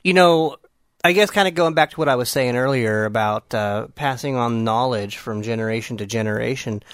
you 0.04 0.14
know, 0.14 0.58
I 1.02 1.10
guess 1.10 1.28
kind 1.32 1.48
of 1.48 1.54
going 1.54 1.74
back 1.74 1.90
to 1.90 1.96
what 1.96 2.08
I 2.08 2.14
was 2.14 2.28
saying 2.28 2.56
earlier 2.56 3.04
about 3.04 3.52
uh, 3.52 3.88
passing 3.96 4.36
on 4.36 4.62
knowledge 4.62 5.16
from 5.16 5.42
generation 5.42 5.96
to 5.96 6.06
generation, 6.06 6.84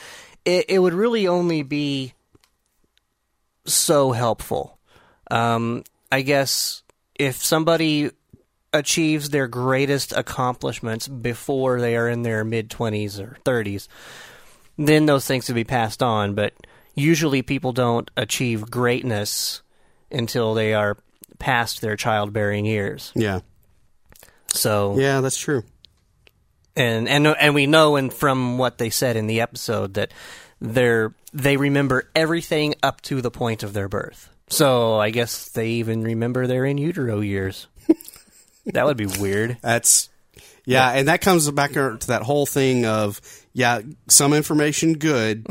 it, 0.46 0.64
it 0.70 0.78
would 0.78 0.94
really 0.94 1.28
only 1.28 1.62
be 1.62 2.14
so 3.66 4.12
helpful. 4.12 4.78
Um, 5.30 5.84
I 6.10 6.22
guess 6.22 6.82
if 7.14 7.44
somebody 7.44 8.10
achieves 8.72 9.28
their 9.28 9.48
greatest 9.48 10.14
accomplishments 10.14 11.08
before 11.08 11.78
they 11.78 11.94
are 11.94 12.08
in 12.08 12.22
their 12.22 12.42
mid 12.42 12.70
20s 12.70 13.20
or 13.20 13.36
30s, 13.44 13.86
then 14.78 15.04
those 15.04 15.26
things 15.26 15.46
would 15.46 15.54
be 15.54 15.64
passed 15.64 16.02
on. 16.02 16.34
But 16.34 16.54
usually 16.94 17.42
people 17.42 17.72
don't 17.72 18.10
achieve 18.16 18.70
greatness 18.70 19.62
until 20.10 20.54
they 20.54 20.74
are 20.74 20.96
past 21.38 21.80
their 21.80 21.96
childbearing 21.96 22.64
years. 22.64 23.12
yeah, 23.14 23.40
So 24.48 24.96
yeah. 24.98 25.20
That's 25.20 25.38
true. 25.38 25.64
and 26.76 27.08
and 27.08 27.26
and 27.26 27.54
we 27.54 27.66
know 27.66 27.96
and 27.96 28.12
from 28.12 28.58
what 28.58 28.78
they 28.78 28.90
said 28.90 29.16
in 29.16 29.26
the 29.26 29.40
episode 29.40 29.94
that 29.94 30.12
they're 30.60 31.12
they 31.32 31.56
remember 31.56 32.08
everything 32.14 32.74
up 32.82 33.00
to 33.02 33.20
the 33.20 33.30
point 33.30 33.62
of 33.62 33.72
their 33.72 33.88
birth. 33.88 34.30
So 34.48 34.98
I 34.98 35.10
guess 35.10 35.48
they 35.50 35.68
even 35.70 36.02
remember 36.02 36.46
their 36.46 36.64
in 36.64 36.78
utero 36.78 37.20
years. 37.20 37.66
that 38.66 38.84
would 38.86 38.96
be 38.96 39.06
weird. 39.06 39.58
That's 39.62 40.08
yeah, 40.64 40.90
and 40.92 41.08
that 41.08 41.20
comes 41.20 41.50
back 41.50 41.72
to 41.72 41.98
that 42.06 42.22
whole 42.22 42.46
thing 42.46 42.86
of 42.86 43.20
yeah, 43.54 43.80
some 44.08 44.32
information 44.34 44.94
good, 44.94 45.46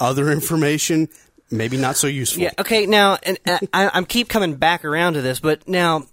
other 0.00 0.30
information 0.30 1.08
maybe 1.50 1.76
not 1.76 1.96
so 1.96 2.06
useful. 2.06 2.42
Yeah. 2.42 2.52
Okay. 2.58 2.86
Now, 2.86 3.18
and 3.22 3.38
uh, 3.46 3.58
I, 3.72 3.90
I'm 3.92 4.04
keep 4.04 4.28
coming 4.28 4.56
back 4.56 4.84
around 4.84 5.14
to 5.14 5.22
this, 5.22 5.40
but 5.40 5.66
now, 5.68 6.06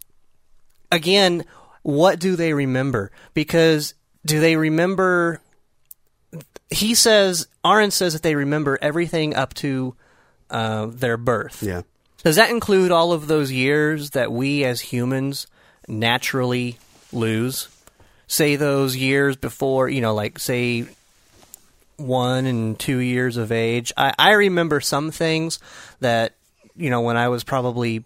again, 0.92 1.46
what 1.84 2.20
do 2.20 2.36
they 2.36 2.54
remember? 2.54 3.12
Because 3.34 3.94
do 4.26 4.40
they 4.40 4.56
remember? 4.56 5.42
He 6.70 6.96
says, 6.96 7.48
Aaron 7.66 7.92
says 7.92 8.14
that 8.14 8.24
they 8.24 8.36
remember 8.36 8.80
everything 8.82 9.36
up 9.36 9.54
to 9.56 9.96
uh, 10.50 10.88
their 10.88 11.18
birth. 11.18 11.62
yeah. 11.64 11.82
Does 12.24 12.38
that 12.38 12.50
include 12.50 12.92
all 12.92 13.12
of 13.12 13.28
those 13.28 13.52
years 13.52 14.12
that 14.12 14.32
we 14.32 14.64
as 14.64 14.82
humans 14.82 15.46
naturally 15.88 16.80
lose? 17.14 17.68
Say 18.26 18.56
those 18.56 18.98
years 18.98 19.36
before, 19.36 19.90
you 19.90 20.02
know, 20.02 20.16
like 20.16 20.40
say 20.40 20.88
one 21.98 22.46
and 22.46 22.78
two 22.78 22.98
years 22.98 23.38
of 23.38 23.52
age. 23.52 23.94
I, 23.96 24.14
I 24.18 24.32
remember 24.32 24.80
some 24.82 25.12
things 25.12 25.60
that, 26.00 26.36
you 26.76 26.90
know, 26.90 27.02
when 27.02 27.18
I 27.18 27.30
was 27.30 27.44
probably 27.44 28.04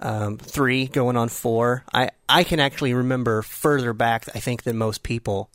um, 0.00 0.38
three 0.38 0.86
going 0.86 1.16
on 1.16 1.28
four, 1.28 1.84
I, 1.92 2.10
I 2.28 2.44
can 2.44 2.60
actually 2.60 2.94
remember 2.94 3.42
further 3.42 3.92
back, 3.92 4.28
I 4.34 4.40
think, 4.40 4.62
than 4.62 4.76
most 4.76 5.02
people. 5.02 5.50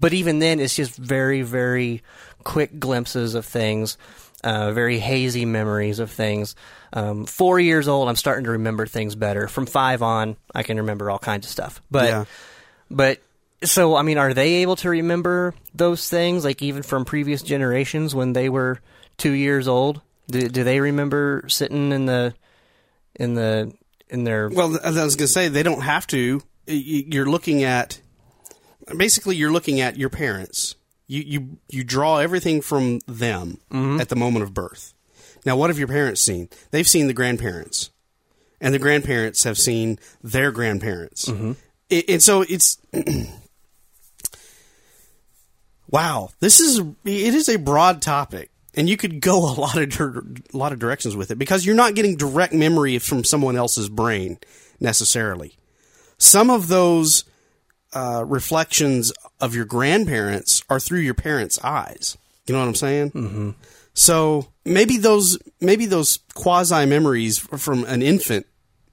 But 0.00 0.12
even 0.12 0.38
then, 0.38 0.60
it's 0.60 0.76
just 0.76 0.96
very, 0.96 1.42
very 1.42 2.02
quick 2.44 2.78
glimpses 2.78 3.34
of 3.34 3.44
things, 3.44 3.98
uh, 4.44 4.72
very 4.72 4.98
hazy 4.98 5.44
memories 5.44 5.98
of 5.98 6.10
things. 6.10 6.54
Um, 6.92 7.26
four 7.26 7.58
years 7.58 7.88
old, 7.88 8.08
I'm 8.08 8.16
starting 8.16 8.44
to 8.44 8.52
remember 8.52 8.86
things 8.86 9.14
better. 9.16 9.48
From 9.48 9.66
five 9.66 10.02
on, 10.02 10.36
I 10.54 10.62
can 10.62 10.76
remember 10.76 11.10
all 11.10 11.18
kinds 11.18 11.46
of 11.46 11.50
stuff. 11.50 11.82
But 11.90 12.08
Yeah. 12.08 12.24
but 12.90 13.20
so 13.64 13.96
I 13.96 14.02
mean, 14.02 14.18
are 14.18 14.34
they 14.34 14.56
able 14.56 14.76
to 14.76 14.88
remember 14.88 15.54
those 15.74 16.08
things, 16.08 16.44
like 16.44 16.62
even 16.62 16.82
from 16.82 17.04
previous 17.04 17.42
generations 17.42 18.14
when 18.14 18.32
they 18.32 18.48
were 18.48 18.80
two 19.16 19.32
years 19.32 19.68
old? 19.68 20.00
Do, 20.28 20.48
do 20.48 20.62
they 20.64 20.80
remember 20.80 21.44
sitting 21.48 21.92
in 21.92 22.06
the 22.06 22.34
in 23.16 23.34
the 23.34 23.72
in 24.08 24.24
their 24.24 24.48
Well, 24.48 24.78
as 24.82 24.96
I 24.96 25.04
was 25.04 25.16
going 25.16 25.26
to 25.26 25.32
say, 25.32 25.48
they 25.48 25.62
don't 25.62 25.82
have 25.82 26.06
to. 26.08 26.42
You're 26.66 27.26
looking 27.26 27.64
at 27.64 28.00
basically 28.96 29.36
you're 29.36 29.52
looking 29.52 29.80
at 29.80 29.96
your 29.96 30.10
parents. 30.10 30.76
You 31.06 31.22
you 31.22 31.58
you 31.68 31.84
draw 31.84 32.18
everything 32.18 32.60
from 32.60 33.00
them 33.06 33.58
mm-hmm. 33.70 34.00
at 34.00 34.08
the 34.08 34.16
moment 34.16 34.42
of 34.42 34.54
birth. 34.54 34.94
Now, 35.46 35.56
what 35.56 35.70
have 35.70 35.78
your 35.78 35.88
parents 35.88 36.20
seen? 36.20 36.48
They've 36.70 36.86
seen 36.86 37.06
the 37.06 37.14
grandparents, 37.14 37.90
and 38.60 38.74
the 38.74 38.78
grandparents 38.78 39.44
have 39.44 39.56
seen 39.56 39.98
their 40.22 40.52
grandparents. 40.52 41.26
Mm-hmm. 41.26 41.52
I- 41.90 42.04
and 42.08 42.22
so 42.22 42.42
it's 42.42 42.78
wow. 45.88 46.30
This 46.40 46.60
is 46.60 46.78
it 47.04 47.34
is 47.34 47.48
a 47.48 47.56
broad 47.56 48.02
topic. 48.02 48.50
And 48.74 48.88
you 48.88 48.96
could 48.96 49.20
go 49.20 49.38
a 49.38 49.54
lot 49.58 49.76
of 49.76 49.88
dir- 49.88 50.22
a 50.52 50.56
lot 50.56 50.72
of 50.72 50.78
directions 50.78 51.16
with 51.16 51.30
it 51.30 51.38
because 51.38 51.66
you're 51.66 51.74
not 51.74 51.94
getting 51.94 52.16
direct 52.16 52.52
memory 52.52 52.98
from 52.98 53.24
someone 53.24 53.56
else's 53.56 53.88
brain 53.88 54.38
necessarily. 54.78 55.56
Some 56.18 56.50
of 56.50 56.68
those 56.68 57.24
uh, 57.92 58.24
reflections 58.26 59.12
of 59.40 59.54
your 59.54 59.64
grandparents 59.64 60.62
are 60.68 60.80
through 60.80 61.00
your 61.00 61.14
parents' 61.14 61.58
eyes. 61.64 62.16
You 62.46 62.54
know 62.54 62.60
what 62.60 62.68
I'm 62.68 62.74
saying? 62.74 63.10
Mm-hmm. 63.12 63.50
So 63.94 64.48
maybe 64.64 64.96
those 64.96 65.38
maybe 65.60 65.86
those 65.86 66.20
quasi 66.34 66.86
memories 66.86 67.38
from 67.38 67.84
an 67.84 68.02
infant, 68.02 68.46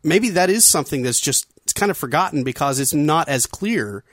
maybe 0.03 0.29
that 0.29 0.49
is 0.49 0.65
something 0.65 1.03
that's 1.03 1.21
just 1.21 1.47
it's 1.63 1.73
kind 1.73 1.91
of 1.91 1.97
forgotten 1.97 2.43
because 2.43 2.79
it's 2.79 2.93
not 2.93 3.29
as 3.29 3.45
clear 3.45 4.03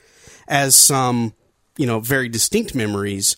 as 0.47 0.75
some 0.75 1.33
you 1.77 1.85
know 1.85 1.99
very 1.99 2.29
distinct 2.29 2.75
memories 2.75 3.37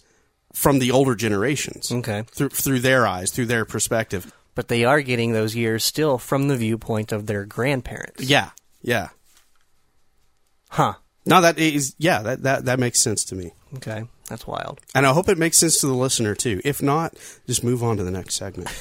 from 0.53 0.79
the 0.79 0.91
older 0.91 1.15
generations. 1.15 1.91
Okay. 1.91 2.23
through 2.31 2.49
through 2.49 2.79
their 2.79 3.05
eyes, 3.05 3.31
through 3.31 3.47
their 3.47 3.65
perspective. 3.65 4.33
But 4.55 4.69
they 4.69 4.85
are 4.85 5.01
getting 5.01 5.33
those 5.33 5.55
years 5.55 5.83
still 5.83 6.17
from 6.17 6.47
the 6.47 6.55
viewpoint 6.55 7.11
of 7.11 7.25
their 7.25 7.45
grandparents. 7.45 8.23
Yeah, 8.23 8.51
yeah. 8.81 9.09
Huh. 10.69 10.93
No, 11.25 11.41
that 11.41 11.59
is 11.59 11.95
yeah, 11.97 12.21
that 12.21 12.43
that 12.43 12.65
that 12.65 12.79
makes 12.79 12.99
sense 12.99 13.25
to 13.25 13.35
me. 13.35 13.51
Okay. 13.75 14.05
That's 14.29 14.47
wild. 14.47 14.79
And 14.95 15.05
I 15.05 15.13
hope 15.13 15.29
it 15.29 15.37
makes 15.37 15.57
sense 15.57 15.79
to 15.81 15.87
the 15.87 15.93
listener 15.93 16.33
too. 16.35 16.61
If 16.63 16.81
not, 16.81 17.15
just 17.47 17.63
move 17.63 17.83
on 17.83 17.97
to 17.97 18.03
the 18.03 18.11
next 18.11 18.35
segment. 18.35 18.69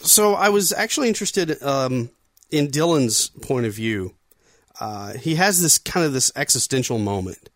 so 0.00 0.34
I 0.34 0.50
was 0.50 0.72
actually 0.72 1.08
interested 1.08 1.60
um, 1.62 2.10
in 2.50 2.68
Dylan's 2.68 3.28
point 3.28 3.66
of 3.66 3.74
view. 3.74 4.14
Uh, 4.80 5.12
he 5.14 5.36
has 5.36 5.62
this 5.62 5.78
kind 5.78 6.04
of 6.04 6.12
this 6.12 6.32
existential 6.36 6.98
moment 6.98 7.50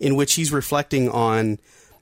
in 0.00 0.16
which 0.16 0.34
he's 0.34 0.52
reflecting 0.52 1.08
on 1.08 1.58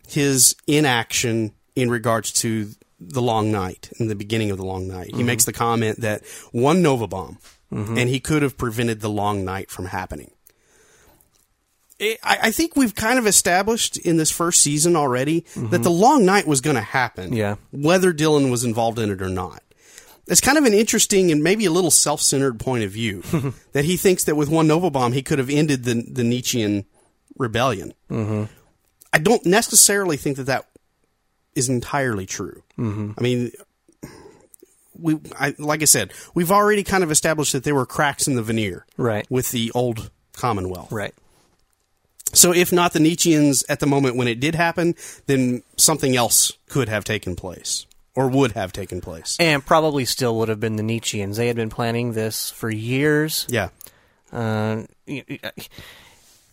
his 0.09 0.57
inaction 0.67 1.53
in 1.77 1.91
regards 1.91 2.33
to 2.33 2.71
the 3.01 3.23
long 3.23 3.53
night 3.53 3.91
in 3.99 4.09
the 4.09 4.15
beginning 4.15 4.51
of 4.51 4.57
the 4.57 4.65
long 4.65 4.89
night. 4.89 5.07
He 5.07 5.13
mm-hmm. 5.13 5.27
makes 5.27 5.45
the 5.45 5.53
comment 5.53 6.01
that 6.01 6.25
one 6.53 6.83
Nova 6.83 7.07
bomb 7.07 7.39
mm-hmm. 7.73 7.99
and 7.99 8.09
he 8.09 8.21
could 8.21 8.43
have 8.43 8.57
prevented 8.57 9.01
the 9.01 9.11
long 9.11 9.45
night 9.45 9.71
from 9.71 9.87
happening. 9.87 10.31
I, 12.01 12.17
I 12.25 12.51
think 12.51 12.77
we've 12.77 12.95
kind 12.95 13.19
of 13.19 13.27
established 13.27 13.97
in 13.97 14.17
this 14.17 14.31
first 14.31 14.61
season 14.61 14.97
already 14.97 15.41
that 15.41 15.61
mm-hmm. 15.61 15.83
the 15.83 15.91
long 15.91 16.25
night 16.25 16.47
was 16.47 16.61
going 16.61 16.77
to 16.77 16.83
happen. 16.83 17.33
Yeah. 17.33 17.57
Whether 17.71 18.13
Dylan 18.13 18.51
was 18.51 18.65
involved 18.65 18.99
in 18.99 19.11
it 19.11 19.23
or 19.23 19.29
not. 19.29 19.63
It's 20.27 20.41
kind 20.41 20.57
of 20.57 20.65
an 20.65 20.73
interesting 20.73 21.31
and 21.31 21.43
maybe 21.43 21.67
a 21.67 21.71
little 21.71 21.91
self 21.91 22.21
centered 22.21 22.59
point 22.59 22.85
of 22.85 22.91
view 22.91 23.23
that 23.73 23.85
he 23.85 23.97
thinks 23.97 24.25
that 24.25 24.37
with 24.37 24.49
one 24.49 24.67
Nova 24.67 24.91
bomb 24.91 25.13
he 25.13 25.23
could 25.23 25.39
have 25.39 25.51
ended 25.51 25.85
the, 25.85 25.95
the 25.95 26.25
Nietzschean 26.25 26.87
rebellion. 27.37 27.93
Mm-hmm. 28.11 28.45
I 29.13 29.19
don't 29.19 29.45
necessarily 29.47 30.17
think 30.17 30.39
that 30.39 30.45
that 30.45 30.67
is 31.55 31.69
entirely 31.69 32.27
true. 32.27 32.63
Mm-hmm. 32.79 33.13
I 33.17 33.21
mean, 33.21 33.53
we, 34.99 35.19
I, 35.39 35.55
like 35.59 35.83
I 35.83 35.87
said, 35.87 36.13
we've 36.35 36.51
already 36.51 36.83
kind 36.85 37.05
of 37.05 37.11
established 37.11 37.53
that 37.53 37.65
there 37.65 37.75
were 37.75 37.87
cracks 37.87 38.27
in 38.27 38.35
the 38.35 38.43
veneer 38.43 38.87
Right. 38.97 39.27
with 39.31 39.51
the 39.51 39.71
old 39.73 40.11
Commonwealth. 40.33 40.91
Right. 40.91 41.15
So 42.33 42.53
if 42.53 42.73
not 42.73 42.93
the 42.93 42.99
Nietzscheans 42.99 43.65
at 43.69 43.79
the 43.79 43.87
moment 43.87 44.17
when 44.17 44.27
it 44.27 44.41
did 44.41 44.57
happen, 44.57 44.97
then 45.27 45.63
something 45.77 46.17
else 46.17 46.53
could 46.69 46.89
have 46.89 47.05
taken 47.05 47.37
place 47.37 47.87
or 48.17 48.29
would 48.29 48.53
have 48.53 48.73
taken 48.73 49.01
place. 49.01 49.37
And 49.41 49.65
probably 49.65 50.05
still 50.05 50.37
would 50.39 50.49
have 50.49 50.61
been 50.61 50.77
the 50.77 50.83
Nietzscheans. 50.83 51.37
They 51.37 51.49
had 51.49 51.57
been 51.57 51.71
planning 51.71 52.13
this 52.13 52.51
for 52.51 52.71
years. 52.71 53.47
Yeah. 53.49 53.71
Uh, 54.33 54.83
y- 55.07 55.25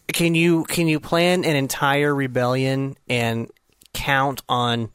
can 0.07 0.35
you 0.35 0.63
can 0.65 0.87
you 0.87 0.99
plan 0.99 1.45
an 1.45 1.55
entire 1.55 2.13
rebellion 2.13 2.97
and 3.07 3.49
count 3.93 4.41
on 4.49 4.89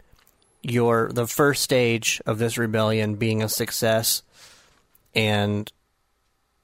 your 0.62 1.10
the 1.12 1.26
first 1.26 1.62
stage 1.62 2.20
of 2.26 2.38
this 2.38 2.58
rebellion 2.58 3.14
being 3.14 3.42
a 3.42 3.48
success 3.48 4.22
and 5.14 5.72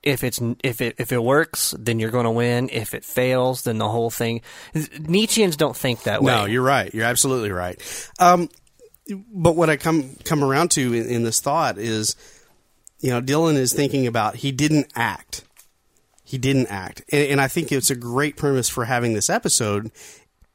if 0.03 0.25
it's 0.25 0.41
if 0.63 0.81
it 0.81 0.97
if 0.99 1.13
it 1.13 1.23
works 1.23 1.75
then 1.79 1.99
you're 2.01 2.11
going 2.11 2.25
to 2.25 2.31
win 2.31 2.69
if 2.73 2.95
it 2.95 3.05
fails 3.05 3.63
then 3.63 3.79
the 3.79 3.89
whole 3.89 4.11
thing 4.11 4.41
Nietzscheans 4.75 5.57
don't 5.57 5.77
think 5.77 6.03
that 6.03 6.23
way 6.23 6.33
No, 6.35 6.45
you're 6.45 6.63
right. 6.63 6.93
You're 6.93 7.05
absolutely 7.07 7.53
right. 7.53 7.81
Um, 8.19 8.49
but 9.33 9.57
what 9.57 9.71
I 9.71 9.77
come 9.77 10.17
come 10.25 10.45
around 10.45 10.71
to 10.73 10.95
in, 10.95 11.07
in 11.07 11.23
this 11.25 11.41
thought 11.41 11.79
is, 11.79 12.17
you 13.01 13.11
know, 13.11 13.21
Dylan 13.21 13.57
is 13.57 13.73
thinking 13.73 14.07
about 14.07 14.37
he 14.37 14.53
didn't 14.53 14.93
act. 14.95 15.45
He 16.25 16.39
didn't 16.39 16.69
act, 16.69 17.03
and, 17.11 17.33
and 17.33 17.41
I 17.41 17.49
think 17.49 17.71
it's 17.73 17.91
a 17.91 17.97
great 17.97 18.37
premise 18.37 18.69
for 18.69 18.87
having 18.87 19.13
this 19.13 19.29
episode. 19.29 19.91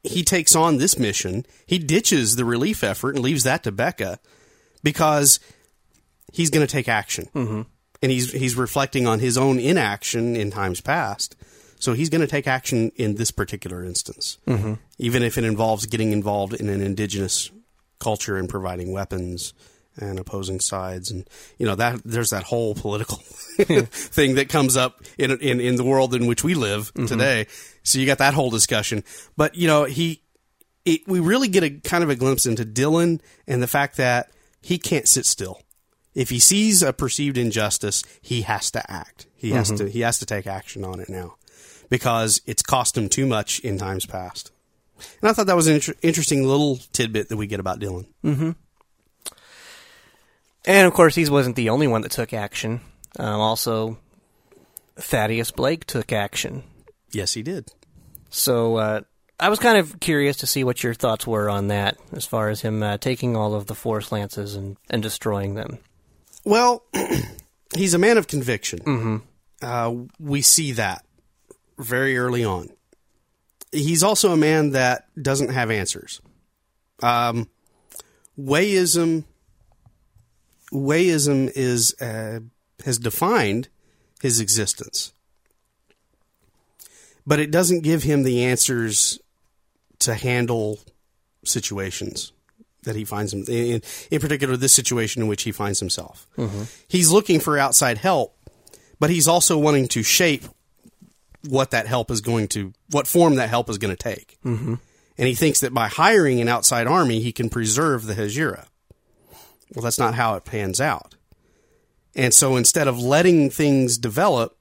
He 0.02 0.22
takes 0.22 0.56
on 0.56 0.78
this 0.78 0.98
mission. 0.98 1.44
He 1.66 1.78
ditches 1.78 2.36
the 2.36 2.44
relief 2.44 2.82
effort 2.82 3.14
and 3.14 3.24
leaves 3.24 3.44
that 3.44 3.62
to 3.64 3.72
Beka 3.72 4.18
because 4.82 5.40
he's 6.32 6.50
going 6.50 6.66
to 6.66 6.72
take 6.72 6.88
action, 6.88 7.28
mm-hmm. 7.34 7.62
and 8.02 8.12
he's 8.12 8.32
he's 8.32 8.56
reflecting 8.56 9.06
on 9.06 9.20
his 9.20 9.36
own 9.38 9.58
inaction 9.58 10.34
in 10.34 10.50
times 10.50 10.80
past. 10.80 11.36
So 11.80 11.92
he's 11.92 12.10
going 12.10 12.22
to 12.22 12.26
take 12.26 12.48
action 12.48 12.90
in 12.96 13.14
this 13.14 13.30
particular 13.30 13.84
instance, 13.84 14.38
mm-hmm. 14.48 14.74
even 14.98 15.22
if 15.22 15.38
it 15.38 15.44
involves 15.44 15.86
getting 15.86 16.10
involved 16.10 16.54
in 16.54 16.68
an 16.68 16.80
indigenous 16.80 17.52
culture 17.98 18.36
and 18.36 18.48
providing 18.48 18.92
weapons 18.92 19.54
and 19.96 20.18
opposing 20.18 20.60
sides, 20.60 21.10
and 21.10 21.28
you 21.58 21.66
know 21.66 21.74
that 21.74 22.00
there's 22.04 22.30
that 22.30 22.44
whole 22.44 22.74
political 22.74 23.16
thing 23.22 24.36
that 24.36 24.48
comes 24.48 24.76
up 24.76 25.02
in, 25.18 25.32
in 25.38 25.60
in 25.60 25.76
the 25.76 25.84
world 25.84 26.14
in 26.14 26.26
which 26.26 26.44
we 26.44 26.54
live 26.54 26.92
mm-hmm. 26.94 27.06
today. 27.06 27.46
So 27.82 27.98
you 27.98 28.06
got 28.06 28.18
that 28.18 28.34
whole 28.34 28.50
discussion, 28.50 29.04
but 29.36 29.54
you 29.54 29.66
know 29.66 29.84
he, 29.84 30.22
it, 30.84 31.06
we 31.06 31.20
really 31.20 31.48
get 31.48 31.64
a 31.64 31.70
kind 31.70 32.04
of 32.04 32.10
a 32.10 32.16
glimpse 32.16 32.46
into 32.46 32.64
Dylan 32.64 33.20
and 33.46 33.62
the 33.62 33.66
fact 33.66 33.96
that 33.96 34.30
he 34.62 34.78
can't 34.78 35.08
sit 35.08 35.26
still. 35.26 35.62
If 36.14 36.30
he 36.30 36.38
sees 36.38 36.82
a 36.82 36.92
perceived 36.92 37.38
injustice, 37.38 38.02
he 38.20 38.42
has 38.42 38.70
to 38.72 38.90
act. 38.90 39.26
He 39.36 39.50
has 39.50 39.68
mm-hmm. 39.68 39.86
to 39.86 39.90
he 39.90 40.00
has 40.00 40.18
to 40.18 40.26
take 40.26 40.46
action 40.46 40.84
on 40.84 41.00
it 41.00 41.08
now 41.08 41.36
because 41.88 42.40
it's 42.46 42.62
cost 42.62 42.96
him 42.96 43.08
too 43.08 43.26
much 43.26 43.60
in 43.60 43.78
times 43.78 44.06
past. 44.06 44.52
And 45.20 45.30
I 45.30 45.32
thought 45.32 45.46
that 45.46 45.56
was 45.56 45.66
an 45.66 45.74
inter- 45.74 45.94
interesting 46.02 46.46
little 46.46 46.78
tidbit 46.92 47.28
that 47.28 47.36
we 47.36 47.46
get 47.46 47.60
about 47.60 47.80
Dylan. 47.80 48.06
and 50.66 50.86
of 50.86 50.92
course 50.92 51.14
he 51.14 51.28
wasn't 51.28 51.56
the 51.56 51.70
only 51.70 51.86
one 51.86 52.02
that 52.02 52.10
took 52.10 52.32
action 52.32 52.80
um, 53.18 53.40
also 53.40 53.98
Thaddeus 54.96 55.50
Blake 55.50 55.86
took 55.86 56.12
action 56.12 56.62
Yes, 57.12 57.34
he 57.34 57.42
did. 57.42 57.72
So 58.30 58.76
uh, 58.76 59.00
I 59.40 59.48
was 59.48 59.58
kind 59.58 59.78
of 59.78 60.00
curious 60.00 60.38
to 60.38 60.46
see 60.46 60.64
what 60.64 60.82
your 60.82 60.94
thoughts 60.94 61.26
were 61.26 61.48
on 61.48 61.68
that, 61.68 61.96
as 62.12 62.26
far 62.26 62.48
as 62.48 62.60
him 62.60 62.82
uh, 62.82 62.98
taking 62.98 63.36
all 63.36 63.54
of 63.54 63.66
the 63.66 63.74
force 63.74 64.12
lances 64.12 64.54
and, 64.54 64.76
and 64.90 65.02
destroying 65.02 65.54
them. 65.54 65.78
Well, 66.44 66.84
he's 67.74 67.94
a 67.94 67.98
man 67.98 68.18
of 68.18 68.26
conviction. 68.26 68.80
Mm-hmm. 68.80 69.16
Uh, 69.62 70.06
we 70.18 70.42
see 70.42 70.72
that 70.72 71.04
very 71.78 72.16
early 72.18 72.44
on. 72.44 72.68
He's 73.72 74.02
also 74.02 74.32
a 74.32 74.36
man 74.36 74.70
that 74.70 75.06
doesn't 75.20 75.50
have 75.50 75.70
answers. 75.70 76.20
Um, 77.02 77.48
Wayism, 78.38 79.24
Wayism 80.72 81.50
is 81.54 81.94
uh, 82.00 82.40
has 82.84 82.98
defined 82.98 83.68
his 84.20 84.40
existence, 84.40 85.12
but 87.26 87.40
it 87.40 87.50
doesn't 87.50 87.80
give 87.80 88.02
him 88.04 88.22
the 88.22 88.44
answers 88.44 89.18
to 90.00 90.14
handle 90.14 90.78
situations 91.44 92.32
that 92.84 92.96
he 92.96 93.04
finds 93.04 93.32
him 93.32 93.44
in, 93.48 93.82
in 94.10 94.20
particular 94.20 94.56
this 94.56 94.72
situation 94.72 95.22
in 95.22 95.28
which 95.28 95.42
he 95.42 95.52
finds 95.52 95.80
himself. 95.80 96.26
He's 96.88 97.10
looking 97.10 97.40
for 97.40 97.58
outside 97.58 97.98
help, 97.98 98.36
but 99.00 99.10
he's 99.10 99.28
also 99.28 99.58
wanting 99.58 99.88
to 99.88 100.02
shape 100.02 100.44
what 101.46 101.70
that 101.70 101.86
help 101.86 102.10
is 102.10 102.20
going 102.20 102.48
to, 102.48 102.72
what 102.90 103.06
form 103.06 103.36
that 103.36 103.48
help 103.48 103.68
is 103.70 103.78
going 103.78 103.94
to 103.94 104.02
take. 104.02 104.38
Mm-hmm. 104.44 104.74
And 105.18 105.28
he 105.28 105.34
thinks 105.34 105.60
that 105.60 105.74
by 105.74 105.88
hiring 105.88 106.40
an 106.40 106.48
outside 106.48 106.86
army, 106.86 107.20
he 107.20 107.32
can 107.32 107.50
preserve 107.50 108.06
the 108.06 108.14
Hajira. 108.14 108.66
Well, 109.74 109.82
that's 109.82 109.98
not 109.98 110.14
how 110.14 110.34
it 110.34 110.44
pans 110.44 110.80
out. 110.80 111.16
And 112.14 112.32
so 112.32 112.56
instead 112.56 112.88
of 112.88 112.98
letting 112.98 113.50
things 113.50 113.98
develop, 113.98 114.56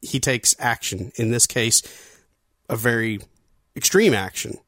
he 0.00 0.20
takes 0.20 0.54
action. 0.58 1.12
In 1.16 1.30
this 1.30 1.46
case, 1.46 1.82
a 2.68 2.76
very 2.76 3.20
extreme 3.74 4.14
action. 4.14 4.58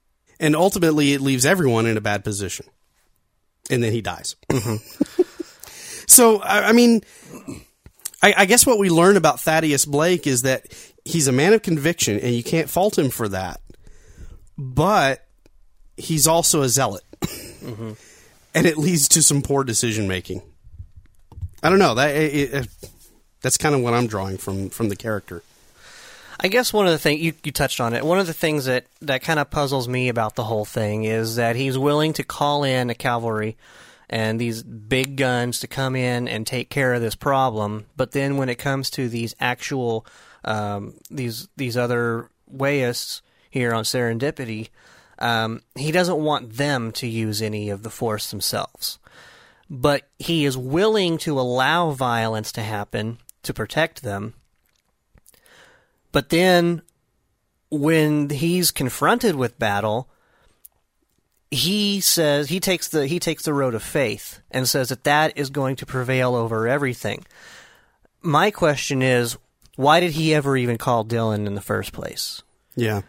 And 0.40 0.56
ultimately, 0.56 1.12
it 1.12 1.20
leaves 1.20 1.46
everyone 1.46 1.86
in 1.86 1.96
a 1.96 2.00
bad 2.00 2.24
position. 2.24 2.66
And 3.70 3.82
then 3.82 3.92
he 3.92 4.02
dies. 4.02 4.36
so, 6.06 6.40
I, 6.40 6.68
I 6.68 6.72
mean, 6.72 7.02
I, 8.24 8.32
I 8.38 8.44
guess 8.46 8.64
what 8.64 8.78
we 8.78 8.88
learn 8.88 9.18
about 9.18 9.38
Thaddeus 9.38 9.84
Blake 9.84 10.26
is 10.26 10.42
that 10.42 10.66
he's 11.04 11.28
a 11.28 11.32
man 11.32 11.52
of 11.52 11.60
conviction, 11.60 12.18
and 12.18 12.34
you 12.34 12.42
can't 12.42 12.70
fault 12.70 12.98
him 12.98 13.10
for 13.10 13.28
that. 13.28 13.60
But 14.56 15.26
he's 15.98 16.26
also 16.26 16.62
a 16.62 16.68
zealot. 16.68 17.04
Mm-hmm. 17.64 17.92
And 18.54 18.66
it 18.66 18.76
leads 18.76 19.08
to 19.08 19.22
some 19.22 19.40
poor 19.40 19.64
decision 19.64 20.06
making. 20.06 20.42
I 21.62 21.70
don't 21.70 21.78
know. 21.78 21.94
That 21.94 22.14
it, 22.14 22.52
it, 22.52 22.68
that's 23.40 23.56
kind 23.56 23.74
of 23.74 23.80
what 23.80 23.94
I'm 23.94 24.06
drawing 24.06 24.36
from 24.36 24.68
from 24.68 24.90
the 24.90 24.96
character. 24.96 25.42
I 26.38 26.48
guess 26.48 26.74
one 26.74 26.84
of 26.84 26.92
the 26.92 26.98
things 26.98 27.22
you, 27.22 27.32
you 27.42 27.52
touched 27.52 27.80
on 27.80 27.94
it. 27.94 28.04
One 28.04 28.18
of 28.18 28.26
the 28.26 28.34
things 28.34 28.66
that, 28.66 28.84
that 29.00 29.22
kind 29.22 29.40
of 29.40 29.50
puzzles 29.50 29.88
me 29.88 30.10
about 30.10 30.34
the 30.34 30.44
whole 30.44 30.66
thing 30.66 31.04
is 31.04 31.36
that 31.36 31.56
he's 31.56 31.78
willing 31.78 32.12
to 32.12 32.22
call 32.22 32.64
in 32.64 32.90
a 32.90 32.94
cavalry 32.94 33.56
and 34.08 34.40
these 34.40 34.62
big 34.62 35.16
guns 35.16 35.60
to 35.60 35.66
come 35.66 35.96
in 35.96 36.28
and 36.28 36.46
take 36.46 36.70
care 36.70 36.94
of 36.94 37.00
this 37.00 37.14
problem. 37.14 37.86
But 37.96 38.12
then 38.12 38.36
when 38.36 38.48
it 38.48 38.56
comes 38.56 38.90
to 38.90 39.08
these 39.08 39.34
actual 39.40 40.06
um, 40.44 40.94
these 41.10 41.48
these 41.56 41.76
other 41.76 42.28
wayists 42.46 43.22
here 43.50 43.72
on 43.72 43.84
Serendipity, 43.84 44.68
um, 45.18 45.62
he 45.74 45.92
doesn't 45.92 46.18
want 46.18 46.54
them 46.54 46.92
to 46.92 47.06
use 47.06 47.40
any 47.40 47.70
of 47.70 47.82
the 47.82 47.90
force 47.90 48.30
themselves. 48.30 48.98
But 49.70 50.08
he 50.18 50.44
is 50.44 50.58
willing 50.58 51.16
to 51.18 51.40
allow 51.40 51.90
violence 51.92 52.52
to 52.52 52.62
happen 52.62 53.18
to 53.42 53.54
protect 53.54 54.02
them. 54.02 54.34
But 56.12 56.28
then 56.28 56.82
when 57.70 58.30
he's 58.30 58.70
confronted 58.70 59.34
with 59.34 59.58
battle, 59.58 60.08
he 61.54 62.00
says 62.00 62.48
he 62.48 62.60
takes 62.60 62.88
the 62.88 63.06
he 63.06 63.18
takes 63.18 63.44
the 63.44 63.54
road 63.54 63.74
of 63.74 63.82
faith 63.82 64.40
and 64.50 64.68
says 64.68 64.88
that 64.88 65.04
that 65.04 65.36
is 65.36 65.50
going 65.50 65.76
to 65.76 65.86
prevail 65.86 66.34
over 66.34 66.68
everything. 66.68 67.24
My 68.22 68.50
question 68.50 69.02
is, 69.02 69.36
why 69.76 70.00
did 70.00 70.12
he 70.12 70.34
ever 70.34 70.56
even 70.56 70.78
call 70.78 71.04
Dylan 71.04 71.46
in 71.46 71.54
the 71.54 71.60
first 71.60 71.92
place? 71.92 72.42
Yeah. 72.74 73.02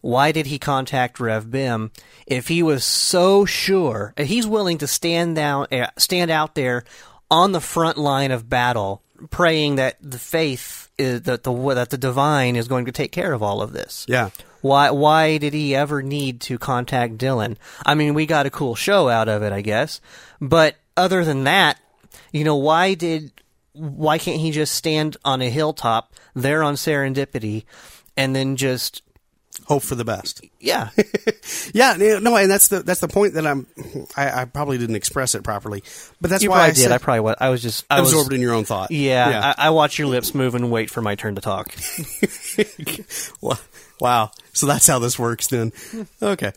Why 0.00 0.32
did 0.32 0.46
he 0.46 0.58
contact 0.58 1.20
Rev 1.20 1.50
Bem 1.50 1.90
if 2.26 2.48
he 2.48 2.62
was 2.62 2.84
so 2.84 3.44
sure 3.44 4.14
and 4.16 4.26
he's 4.26 4.46
willing 4.46 4.78
to 4.78 4.86
stand 4.86 5.36
down 5.36 5.66
uh, 5.70 5.90
stand 5.98 6.30
out 6.30 6.54
there 6.54 6.84
on 7.30 7.52
the 7.52 7.60
front 7.60 7.98
line 7.98 8.30
of 8.30 8.48
battle 8.48 9.02
praying 9.28 9.76
that 9.76 9.96
the 10.00 10.18
faith 10.18 10.88
is 10.96 11.22
that 11.22 11.42
the 11.42 11.52
that 11.74 11.90
the 11.90 11.98
divine 11.98 12.56
is 12.56 12.68
going 12.68 12.86
to 12.86 12.92
take 12.92 13.12
care 13.12 13.32
of 13.32 13.42
all 13.42 13.60
of 13.60 13.72
this. 13.72 14.06
Yeah. 14.08 14.30
Why 14.60 14.90
why 14.90 15.38
did 15.38 15.52
he 15.54 15.74
ever 15.74 16.02
need 16.02 16.40
to 16.42 16.58
contact 16.58 17.18
Dylan? 17.18 17.56
I 17.84 17.94
mean, 17.94 18.14
we 18.14 18.26
got 18.26 18.46
a 18.46 18.50
cool 18.50 18.74
show 18.74 19.08
out 19.08 19.28
of 19.28 19.42
it, 19.42 19.52
I 19.52 19.60
guess. 19.60 20.00
But 20.40 20.76
other 20.96 21.24
than 21.24 21.44
that, 21.44 21.78
you 22.32 22.44
know, 22.44 22.56
why 22.56 22.94
did 22.94 23.32
why 23.72 24.18
can't 24.18 24.40
he 24.40 24.50
just 24.50 24.74
stand 24.74 25.16
on 25.24 25.40
a 25.42 25.50
hilltop 25.50 26.12
there 26.34 26.62
on 26.62 26.74
Serendipity 26.74 27.64
and 28.16 28.34
then 28.34 28.56
just 28.56 29.02
Hope 29.66 29.82
for 29.82 29.94
the 29.94 30.04
best. 30.04 30.42
yeah. 30.58 30.90
Yeah, 31.72 31.94
no, 31.98 32.36
and 32.36 32.50
that's 32.50 32.68
the 32.68 32.82
that's 32.82 33.00
the 33.00 33.08
point 33.08 33.34
that 33.34 33.46
I'm. 33.46 33.66
I, 34.16 34.42
I 34.42 34.44
probably 34.44 34.78
didn't 34.78 34.96
express 34.96 35.34
it 35.34 35.44
properly, 35.44 35.84
but 36.20 36.30
that's 36.30 36.42
you 36.42 36.50
why 36.50 36.62
I 36.62 36.72
did. 36.72 36.90
I 36.90 36.98
probably 36.98 37.20
was. 37.20 37.36
I 37.38 37.50
was 37.50 37.62
just 37.62 37.84
I 37.88 38.00
was, 38.00 38.12
absorbed 38.12 38.32
in 38.32 38.40
your 38.40 38.54
own 38.54 38.64
thought. 38.64 38.90
Yeah, 38.90 39.54
I, 39.56 39.66
I 39.66 39.70
watch 39.70 39.98
your 39.98 40.08
lips 40.08 40.34
move 40.34 40.54
and 40.54 40.70
wait 40.70 40.90
for 40.90 41.00
my 41.00 41.14
turn 41.14 41.36
to 41.36 41.40
talk. 41.40 41.74
Wow. 44.00 44.30
So 44.52 44.66
that's 44.66 44.86
how 44.86 44.98
this 44.98 45.18
works 45.18 45.48
then. 45.48 45.72
Okay. 46.20 46.52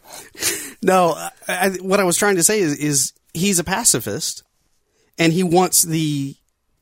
No, 0.81 1.13
I, 1.47 1.47
I, 1.47 1.69
what 1.81 1.99
I 1.99 2.05
was 2.05 2.17
trying 2.17 2.37
to 2.37 2.43
say 2.43 2.61
is, 2.61 2.77
is 2.77 3.13
he's 3.33 3.59
a 3.59 3.63
pacifist 3.63 4.43
and 5.19 5.33
he 5.33 5.43
wants 5.43 5.83
the 5.83 6.35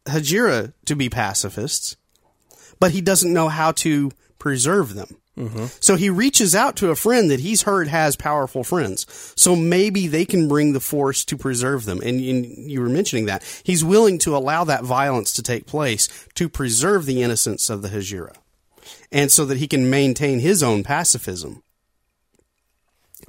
Hajira 0.06 0.74
to 0.86 0.96
be 0.96 1.10
pacifists, 1.10 1.98
but 2.80 2.92
he 2.92 3.02
doesn't 3.02 3.34
know 3.34 3.50
how 3.50 3.72
to 3.74 4.12
preserve 4.40 4.94
them. 4.94 5.18
Mm-hmm. 5.42 5.66
So 5.80 5.96
he 5.96 6.12
reaches 6.12 6.54
out 6.54 6.76
to 6.78 6.92
a 6.92 6.96
friend 6.96 7.32
that 7.32 7.40
he's 7.40 7.64
heard 7.64 7.88
has 7.88 8.16
powerful 8.16 8.64
friends. 8.64 9.08
So 9.36 9.56
maybe 9.56 10.06
they 10.06 10.24
can 10.24 10.48
bring 10.48 10.74
the 10.74 10.80
force 10.80 11.26
to 11.26 11.38
preserve 11.38 11.86
them. 11.86 12.00
And, 12.02 12.22
and 12.22 12.46
you 12.46 12.80
were 12.80 12.90
mentioning 12.90 13.26
that. 13.26 13.44
He's 13.64 13.84
willing 13.84 14.20
to 14.20 14.38
allow 14.38 14.64
that 14.66 14.84
violence 14.84 15.34
to 15.34 15.44
take 15.44 15.66
place 15.66 16.08
to 16.36 16.48
preserve 16.48 17.08
the 17.08 17.24
innocence 17.24 17.72
of 17.72 17.82
the 17.82 17.90
Hajira 17.90 18.36
and 19.12 19.32
so 19.32 19.46
that 19.46 19.58
he 19.58 19.68
can 19.68 19.90
maintain 19.90 20.40
his 20.40 20.62
own 20.62 20.84
pacifism. 20.84 21.64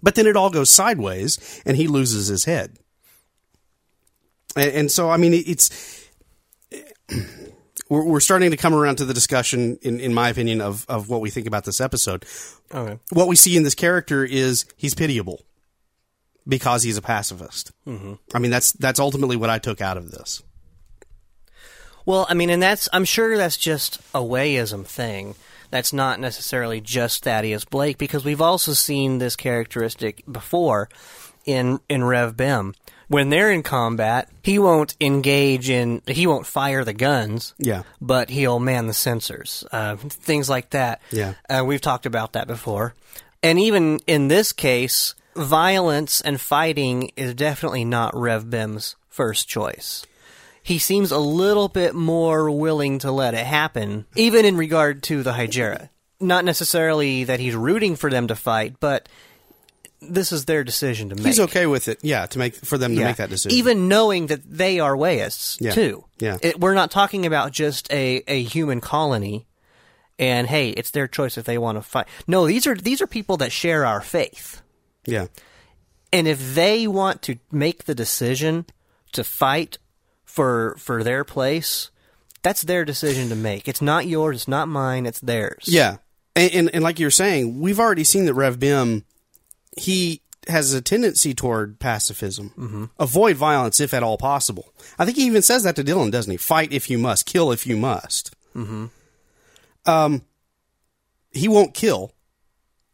But 0.03 0.15
then 0.15 0.27
it 0.27 0.37
all 0.37 0.51
goes 0.51 0.71
sideways, 0.71 1.63
and 1.65 1.77
he 1.77 1.87
loses 1.87 2.27
his 2.27 2.45
head. 2.45 2.77
And, 4.57 4.73
and 4.73 4.91
so, 4.91 5.11
I 5.11 5.17
mean, 5.17 5.33
it's 5.33 5.71
we're, 7.93 8.05
we're 8.05 8.21
starting 8.21 8.51
to 8.53 8.57
come 8.57 8.73
around 8.75 8.97
to 8.97 9.05
the 9.05 9.13
discussion, 9.13 9.79
in, 9.83 10.01
in 10.01 10.15
my 10.15 10.31
opinion, 10.31 10.63
of 10.63 10.87
of 10.89 11.11
what 11.11 11.21
we 11.21 11.29
think 11.29 11.47
about 11.47 11.65
this 11.67 11.79
episode. 11.79 12.25
Okay. 12.73 12.99
What 13.11 13.29
we 13.29 13.37
see 13.37 13.55
in 13.55 13.65
this 13.65 13.75
character 13.75 14.25
is 14.25 14.65
he's 14.77 14.95
pitiable 14.95 15.45
because 16.49 16.83
he's 16.85 16.97
a 16.97 17.03
pacifist. 17.03 17.71
Mm-hmm. 17.87 18.15
I 18.35 18.39
mean, 18.39 18.51
that's 18.51 18.73
that's 18.73 18.99
ultimately 18.99 19.37
what 19.37 19.51
I 19.51 19.59
took 19.59 19.83
out 19.83 19.99
of 19.99 20.11
this. 20.11 20.43
Well, 22.07 22.27
I 22.31 22.35
mean, 22.35 22.49
and 22.49 22.63
that's 22.63 22.89
I'm 22.95 23.05
sure 23.05 23.37
that's 23.37 23.59
just 23.59 23.99
a 24.15 24.21
wayism 24.21 24.87
thing. 24.87 25.35
That's 25.71 25.93
not 25.93 26.19
necessarily 26.19 26.81
just 26.81 27.25
Thaddeus 27.25 27.67
Blake 27.67 27.99
because 27.99 28.25
we've 28.25 28.41
also 28.41 28.73
seen 28.73 29.19
this 29.19 29.37
characteristic 29.37 30.23
before 30.31 30.89
in 31.45 31.79
in 31.91 32.05
Rev 32.05 32.39
Bem. 32.39 32.75
When 33.13 33.29
they're 33.29 33.51
in 33.51 33.63
combat, 33.63 34.29
he 34.43 34.59
won't 34.59 34.97
engage 35.01 35.69
in 35.69 36.01
he 36.07 36.27
won't 36.27 36.47
fire 36.47 36.85
the 36.85 36.95
guns. 36.95 37.55
Yeah. 37.59 37.83
But 38.01 38.31
he'll 38.31 38.59
man 38.59 38.87
the 38.87 38.95
sensors, 38.95 39.67
uh, 39.71 39.97
things 39.97 40.49
like 40.49 40.71
that. 40.71 41.03
Yeah. 41.11 41.35
uh, 41.49 41.63
we've 41.67 41.81
talked 41.81 42.07
about 42.07 42.33
that 42.33 42.47
before. 42.47 42.95
And 43.43 43.59
even 43.59 43.99
in 44.07 44.29
this 44.29 44.53
case, 44.53 45.15
violence 45.35 46.21
and 46.21 46.41
fighting 46.41 47.13
is 47.17 47.35
definitely 47.35 47.85
not 47.85 48.17
Rev 48.17 48.49
Bem's 48.49 48.97
first 49.09 49.49
choice 49.49 50.07
he 50.63 50.79
seems 50.79 51.11
a 51.11 51.19
little 51.19 51.69
bit 51.69 51.95
more 51.95 52.51
willing 52.51 53.01
to 53.01 53.11
let 53.11 53.35
it 53.35 53.45
happen, 53.45 54.07
even 54.15 54.45
in 54.45 54.57
regard 54.57 55.03
to 55.05 55.23
the 55.23 55.33
Hajira. 55.33 55.89
Not 56.21 56.45
necessarily 56.45 57.25
that 57.25 57.41
he's 57.41 57.57
rooting 57.57 57.97
for 57.97 58.09
them 58.09 58.29
to 58.29 58.37
fight, 58.37 58.77
but 58.79 59.09
this 60.03 60.33
is 60.33 60.45
their 60.47 60.65
decision 60.65 61.09
to 61.11 61.15
make. 61.17 61.27
He's 61.27 61.41
okay 61.41 61.67
with 61.67 61.89
it, 61.89 61.99
yeah, 62.03 62.27
to 62.27 62.39
make 62.39 62.55
for 62.57 62.77
them 62.79 62.95
to 62.95 63.01
Yeah. 63.01 63.07
make 63.07 63.17
that 63.17 63.31
decision. 63.31 63.57
Even 63.57 63.89
knowing 63.89 64.27
that 64.27 64.43
they 64.49 64.81
are 64.81 64.97
Wayists, 64.97 65.59
Yeah. 65.61 65.73
too. 65.73 66.05
Yeah. 66.19 66.39
It, 66.43 66.59
we're 66.61 66.75
not 66.75 66.91
talking 66.91 67.25
about 67.27 67.53
just 67.53 67.91
a, 67.93 68.23
a 68.27 68.43
human 68.43 68.81
colony 68.81 69.47
and 70.19 70.47
hey, 70.47 70.71
it's 70.71 70.91
their 70.91 71.09
choice 71.09 71.39
if 71.39 71.45
they 71.45 71.59
want 71.59 71.79
to 71.79 71.83
fight. 71.83 72.07
No, 72.27 72.47
these 72.47 72.67
are 72.67 72.75
these 72.75 73.01
are 73.01 73.07
people 73.07 73.37
that 73.39 73.53
share 73.53 73.85
our 73.87 74.01
faith. 74.01 74.61
yeah, 75.07 75.27
And 76.13 76.29
if 76.29 76.55
they 76.55 76.87
want 76.87 77.23
to 77.23 77.37
make 77.51 77.85
the 77.85 77.95
decision 77.95 78.67
to 79.13 79.25
fight 79.25 79.79
for 80.25 80.77
for 80.79 81.03
their 81.03 81.25
place, 81.25 81.91
that's 82.43 82.63
their 82.63 82.85
decision 82.85 83.29
to 83.31 83.37
make. 83.37 83.69
It's 83.69 83.83
not 83.83 84.07
yours, 84.07 84.37
it's 84.37 84.49
not 84.49 84.69
mine, 84.69 85.07
it's 85.07 85.21
theirs. 85.21 85.65
Yeah, 85.67 85.97
and, 86.37 86.53
and 86.53 86.71
and 86.75 86.85
like 86.85 86.99
you're 87.01 87.11
saying, 87.11 87.61
we've 87.61 87.81
already 87.81 88.05
seen 88.05 88.27
that 88.27 88.35
Rev 88.35 88.59
Bem, 88.61 89.05
he 89.77 90.21
has 90.49 90.73
a 90.75 90.81
tendency 90.83 91.35
toward 91.35 91.79
pacifism, 91.79 92.91
avoid 92.99 93.37
violence 93.37 93.79
if 93.81 93.95
at 93.95 94.03
all 94.03 94.19
possible. 94.19 94.73
I 94.99 95.05
think 95.05 95.17
he 95.17 95.27
even 95.27 95.43
says 95.43 95.63
that 95.63 95.77
to 95.77 95.85
Dylan, 95.85 96.11
doesn't 96.11 96.31
he? 96.31 96.37
Fight 96.37 96.73
if 96.73 96.91
you 96.91 96.99
must, 96.99 97.27
kill 97.27 97.53
if 97.53 97.67
you 97.67 97.77
must. 97.77 98.35
Mm-hmm. 98.57 98.87
Um, 99.87 100.23
he 101.31 101.49
won't 101.49 101.75
kill, 101.75 102.13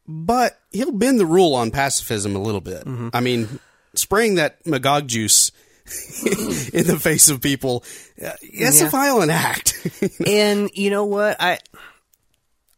but 0.06 0.58
he'll 0.72 0.92
bend 0.92 1.18
the 1.18 1.26
rule 1.26 1.54
on 1.54 1.70
pacifism 1.70 2.36
a 2.36 2.42
little 2.42 2.60
bit. 2.60 2.84
I 3.12 3.20
mean, 3.20 3.58
spraying 3.94 4.36
that 4.36 4.64
Magog 4.66 5.08
juice. 5.08 5.50
in 6.74 6.86
the 6.86 6.98
face 7.00 7.30
of 7.30 7.40
people, 7.40 7.82
uh, 8.22 8.32
it's 8.42 8.78
Yeah. 8.82 8.88
a 8.88 8.90
violent 8.90 9.30
act. 9.30 9.74
And 10.26 10.68
you 10.74 10.90
know 10.90 11.06
what? 11.06 11.38
I 11.40 11.60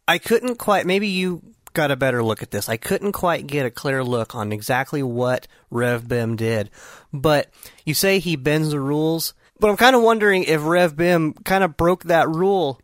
I 0.06 0.18
couldn't 0.18 0.58
quite 0.58 0.86
maybe 0.86 1.08
you 1.08 1.42
got 1.72 1.90
a 1.90 1.96
better 1.96 2.22
look 2.22 2.42
at 2.42 2.50
this. 2.50 2.68
I 2.68 2.76
couldn't 2.76 3.12
quite 3.12 3.46
get 3.46 3.66
a 3.66 3.70
clear 3.70 4.02
look 4.02 4.34
on 4.34 4.52
exactly 4.52 5.02
what 5.02 5.46
Rev 5.70 6.06
Bem 6.08 6.36
did. 6.36 6.70
But 7.12 7.50
you 7.84 7.94
say 7.94 8.18
he 8.18 8.36
bends 8.36 8.70
the 8.70 8.80
rules, 8.80 9.34
but 9.58 9.70
I'm 9.70 9.76
kind 9.76 9.96
of 9.96 10.02
wondering 10.02 10.44
if 10.44 10.64
Rev 10.64 10.96
Bem 10.96 11.34
kind 11.44 11.64
of 11.64 11.76
broke 11.76 12.04
that 12.04 12.28
rule 12.28 12.80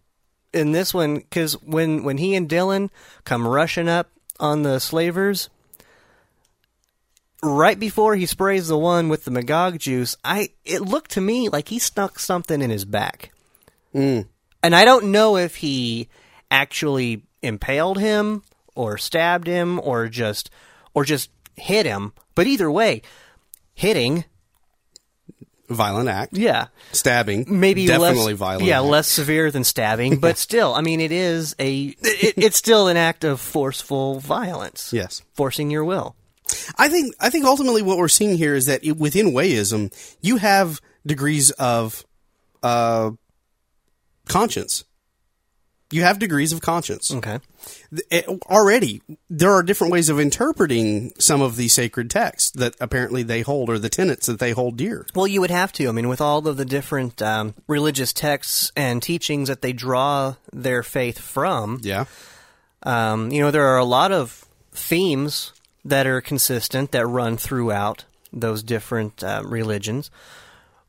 in 0.53 0.73
this 0.73 0.95
one 0.95 1.21
cuz 1.31 1.55
when 1.63 2.05
when 2.05 2.19
he 2.19 2.35
and 2.35 2.49
Dylan 2.49 2.91
come 3.25 3.47
rushing 3.47 3.89
up 3.89 4.11
on 4.39 4.63
the 4.63 4.79
slavers 4.79 5.51
right 7.43 7.79
before 7.79 8.17
he 8.17 8.27
sprays 8.27 8.69
the 8.69 8.79
one 8.79 9.09
with 9.09 9.25
the 9.25 9.31
Magog 9.31 9.79
juice, 9.79 10.17
I 10.25 10.51
it 10.65 10.83
looked 10.83 11.13
to 11.13 11.21
me 11.21 11.49
like 11.49 11.69
he 11.69 11.79
stuck 11.79 12.19
something 12.19 12.63
in 12.63 12.71
his 12.71 12.85
back. 12.85 13.33
Mm. 13.95 14.27
And 14.63 14.75
I 14.75 14.85
don't 14.85 15.13
know 15.13 15.37
if 15.37 15.57
he 15.57 16.09
actually 16.51 17.23
impaled 17.43 17.99
him 17.99 18.43
or 18.77 18.97
stabbed 18.99 19.47
him 19.47 19.81
or 19.83 20.09
just 20.09 20.51
or 20.95 21.05
just 21.05 21.31
hit 21.57 21.87
him, 21.87 22.13
but 22.35 22.47
either 22.47 22.71
way, 22.71 23.03
hitting, 23.75 24.25
violent 25.69 26.09
act. 26.09 26.35
yeah, 26.37 26.69
Stabbing, 26.93 27.45
maybe 27.49 27.87
definitely 27.87 28.33
less, 28.33 28.39
violent. 28.39 28.65
Yeah, 28.67 28.81
act. 28.81 28.89
less 28.89 29.09
severe 29.09 29.51
than 29.51 29.65
stabbing, 29.65 30.21
but 30.21 30.39
still, 30.39 30.75
I 30.75 30.81
mean, 30.81 31.01
it 31.01 31.13
is 31.13 31.55
a 31.59 31.95
it, 32.01 32.35
it's 32.37 32.57
still 32.57 32.89
an 32.89 32.97
act 32.97 33.25
of 33.25 33.41
forceful 33.41 34.21
violence. 34.21 34.93
Yes, 34.93 35.23
forcing 35.35 35.71
your 35.71 35.85
will. 35.85 36.15
I 36.79 36.89
think 36.89 37.15
I 37.21 37.31
think 37.31 37.45
ultimately 37.45 37.83
what 37.83 37.99
we're 37.99 38.09
seeing 38.09 38.37
here 38.37 38.55
is 38.55 38.67
that 38.67 38.85
it, 38.85 38.97
within 38.97 39.33
Wayism, 39.33 39.93
you 40.21 40.37
have 40.37 40.81
degrees 41.05 41.51
of 41.53 42.05
uh, 42.63 43.11
conscience. 44.29 44.85
You 45.93 46.03
have 46.03 46.19
degrees 46.19 46.53
of 46.53 46.61
conscience. 46.61 47.13
Okay. 47.15 47.39
Eh, 48.11 48.23
Already, 48.47 49.03
there 49.31 49.53
are 49.53 49.63
different 49.63 49.93
ways 49.93 50.09
of 50.09 50.19
interpreting 50.19 51.13
some 51.19 51.41
of 51.41 51.55
the 51.57 51.69
sacred 51.69 52.11
texts 52.11 52.51
that 52.51 52.75
apparently 52.81 53.23
they 53.23 53.43
hold, 53.43 53.71
or 53.71 53.79
the 53.79 53.89
tenets 53.89 54.27
that 54.27 54.41
they 54.41 54.51
hold 54.51 54.77
dear. 54.77 55.07
Well, 55.15 55.29
you 55.29 55.41
would 55.41 55.51
have 55.53 55.73
to. 55.75 55.89
I 55.89 55.93
mean, 55.93 56.09
with 56.09 56.21
all 56.21 56.47
of 56.49 56.57
the 56.57 56.65
different 56.65 57.23
um, 57.23 57.55
religious 57.69 58.13
texts 58.13 58.73
and 58.77 59.01
teachings 59.01 59.49
that 59.49 59.63
they 59.63 59.73
draw 59.73 60.35
their 60.53 60.83
faith 60.83 61.19
from, 61.21 61.79
Yeah. 61.83 62.07
um, 62.83 63.31
you 63.31 63.41
know, 63.41 63.51
there 63.53 63.67
are 63.69 63.79
a 63.79 63.85
lot 63.85 64.11
of 64.11 64.45
themes 64.73 65.53
that 65.85 66.07
are 66.07 66.21
consistent 66.21 66.91
that 66.93 67.07
run 67.07 67.37
throughout 67.37 68.05
those 68.33 68.63
different 68.65 69.23
um, 69.23 69.49
religions, 69.51 70.11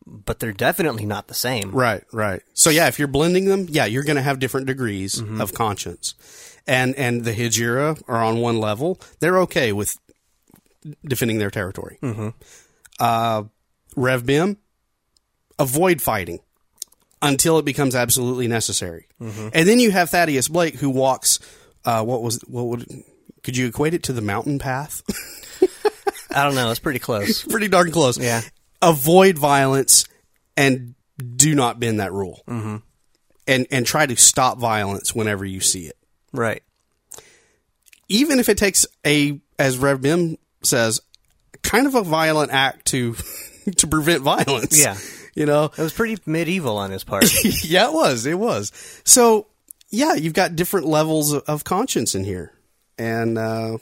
but 0.08 0.40
they're 0.40 0.54
definitely 0.54 1.06
not 1.06 1.28
the 1.28 1.34
same. 1.34 1.72
Right, 1.72 2.04
right. 2.12 2.42
So 2.54 2.70
yeah, 2.70 2.88
if 2.88 2.98
you're 2.98 3.08
blending 3.08 3.46
them, 3.46 3.68
yeah, 3.70 3.86
you're 3.86 4.04
going 4.04 4.16
to 4.16 4.22
have 4.22 4.40
different 4.40 4.68
degrees 4.68 5.22
of 5.40 5.54
conscience. 5.54 6.16
And 6.66 6.96
and 6.96 7.24
the 7.24 7.34
Hajira 7.34 8.02
are 8.08 8.24
on 8.24 8.40
one 8.40 8.60
level. 8.60 9.00
They're 9.20 9.40
okay 9.40 9.72
with 9.74 9.98
defending 11.06 11.38
their 11.38 11.52
territory. 11.52 11.98
Mm-hmm. 12.02 12.30
Uh, 13.00 13.44
Rev 13.96 14.26
Bem, 14.26 14.58
avoid 15.60 16.02
fighting 16.02 16.40
until 17.22 17.58
it 17.58 17.66
becomes 17.66 17.96
absolutely 17.96 18.48
necessary. 18.48 19.08
And 19.54 19.68
then 19.68 19.80
you 19.80 19.92
have 19.92 20.10
Thaddeus 20.10 20.48
Blake 20.48 20.76
who 20.76 20.90
walks. 20.90 21.40
Uh, 21.86 22.04
what 22.04 22.22
was 22.22 22.42
what 22.48 22.64
would 22.64 23.04
could 23.44 23.56
you 23.56 23.68
equate 23.68 23.94
it 23.94 24.04
to 24.04 24.14
the 24.14 24.22
mountain 24.22 24.60
path? 24.60 25.04
I 26.32 26.44
don't 26.44 26.56
know. 26.56 26.70
It's 26.70 26.80
pretty 26.80 27.00
close. 27.00 27.44
Pretty 27.48 27.68
darn 27.68 27.92
close. 27.92 28.18
Yeah. 28.18 28.42
Avoid 28.82 29.38
violence 29.38 30.06
and 30.56 30.96
do 31.36 31.56
not 31.56 31.80
bend 31.80 32.00
that 32.00 32.14
rule. 32.14 32.44
Mm-hmm. 32.48 32.78
And 33.48 33.68
and 33.72 33.86
try 33.86 34.06
to 34.06 34.16
stop 34.18 34.58
violence 34.58 35.16
whenever 35.16 35.46
you 35.46 35.62
see 35.62 35.86
it. 35.86 35.98
right. 36.34 36.64
Even 38.10 38.40
if 38.40 38.48
it 38.48 38.58
takes 38.58 38.86
a, 39.06 39.38
as 39.60 39.78
Rev 39.78 40.02
Bem 40.02 40.38
says, 40.64 41.02
kind 41.62 41.88
of 41.88 41.96
a 41.96 42.04
violent 42.04 42.52
act 42.54 42.86
to 42.88 43.16
to 43.76 43.88
prevent 43.88 44.22
violence. 44.22 44.82
Yeah. 44.82 44.98
You 45.36 45.46
know? 45.46 45.66
It 45.66 45.78
was 45.78 45.94
pretty 45.94 46.18
medieval 46.26 46.78
on 46.78 46.90
his 46.90 47.04
part. 47.04 47.26
yeah, 47.64 47.88
it 47.88 47.94
was. 47.94 48.26
It 48.26 48.40
was. 48.40 48.72
So, 49.04 49.48
yeah, 49.90 50.14
you've 50.14 50.34
got 50.34 50.56
different 50.56 50.88
levels 50.88 51.34
of, 51.34 51.44
of 51.48 51.64
conscience 51.64 52.16
in 52.16 52.24
here. 52.24 52.54
And, 52.98 53.38
uh, 53.38 53.78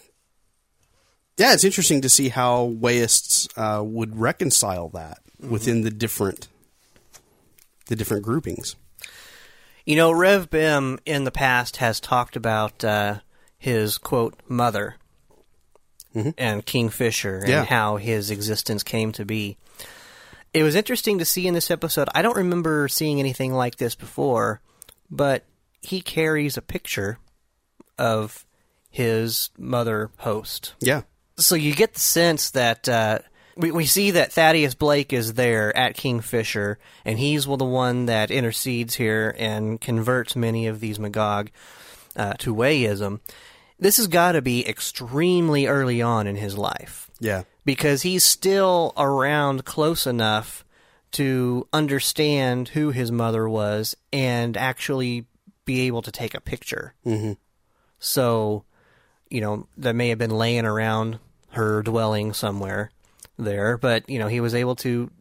yeah, 1.37 1.53
it's 1.53 1.63
interesting 1.63 2.01
to 2.01 2.09
see 2.09 2.29
how 2.29 2.67
Wayists 2.79 3.47
uh, 3.57 3.83
would 3.83 4.17
reconcile 4.19 4.89
that 4.89 5.19
within 5.39 5.81
the 5.81 5.91
different 5.91 6.47
the 7.87 7.95
different 7.95 8.23
groupings. 8.23 8.75
You 9.85 9.95
know, 9.95 10.11
Rev 10.11 10.49
Bem 10.49 10.97
in 11.05 11.23
the 11.25 11.31
past 11.31 11.77
has 11.77 11.99
talked 11.99 12.35
about 12.35 12.83
uh, 12.83 13.19
his 13.57 13.97
quote 13.97 14.39
mother 14.47 14.95
and 16.37 16.65
Kingfisher 16.65 17.39
and 17.39 17.49
Yeah. 17.49 17.65
how 17.65 17.97
his 17.97 18.31
existence 18.31 18.83
came 18.83 19.11
to 19.11 19.25
be. 19.25 19.57
It 20.53 20.63
was 20.63 20.73
interesting 20.73 21.19
to 21.19 21.25
see 21.25 21.45
in 21.45 21.53
this 21.53 21.69
episode. 21.69 22.07
I 22.15 22.21
don't 22.21 22.37
remember 22.37 22.87
seeing 22.87 23.19
anything 23.19 23.53
like 23.53 23.75
this 23.75 23.93
before, 23.95 24.61
but 25.11 25.43
he 25.81 25.99
carries 25.99 26.55
a 26.55 26.61
picture 26.61 27.19
of 27.99 28.45
his 28.89 29.49
mother 29.57 30.09
host. 30.19 30.73
Yeah. 30.79 31.01
So 31.37 31.55
you 31.55 31.73
get 31.73 31.93
the 31.93 31.99
sense 31.99 32.51
that 32.51 32.87
uh, 32.87 33.19
we 33.57 33.71
we 33.71 33.85
see 33.85 34.11
that 34.11 34.31
Thaddeus 34.31 34.75
Blake 34.75 35.11
is 35.13 35.33
there 35.33 35.75
at 35.75 35.95
Kingfisher, 35.95 36.77
and 37.03 37.19
he's 37.19 37.45
the 37.45 37.65
one 37.65 38.05
that 38.07 38.31
intercedes 38.31 38.95
here 38.95 39.35
and 39.37 39.79
converts 39.79 40.35
many 40.35 40.67
of 40.67 40.79
these 40.79 40.99
Magog 40.99 41.51
uh, 42.15 42.33
to 42.39 42.53
Wayism. 42.55 43.19
This 43.77 43.97
has 43.97 44.07
got 44.07 44.33
to 44.33 44.41
be 44.41 44.65
extremely 44.67 45.67
early 45.67 46.01
on 46.01 46.27
in 46.27 46.37
his 46.37 46.57
life 46.57 47.09
Yeah. 47.19 47.43
because 47.65 48.03
he's 48.03 48.23
still 48.23 48.93
around 48.95 49.65
close 49.65 50.07
enough 50.07 50.63
to 51.11 51.67
understand 51.73 52.69
who 52.69 52.91
his 52.91 53.11
mother 53.11 53.49
was 53.49 53.93
and 54.13 54.55
actually 54.55 55.25
be 55.65 55.81
able 55.81 56.01
to 56.03 56.11
take 56.11 56.33
a 56.33 56.39
picture. 56.39 56.93
Mm-hmm. 57.05 57.33
So, 57.99 58.63
you 59.29 59.41
know, 59.41 59.67
that 59.77 59.93
may 59.95 60.07
have 60.07 60.19
been 60.19 60.31
laying 60.37 60.65
around 60.65 61.19
her 61.55 61.81
dwelling 61.81 62.33
somewhere 62.33 62.91
there, 63.37 63.77
but 63.77 64.09
you 64.09 64.19
know, 64.19 64.27
he 64.27 64.39
was 64.39 64.55
able 64.55 64.75
to 64.77 65.11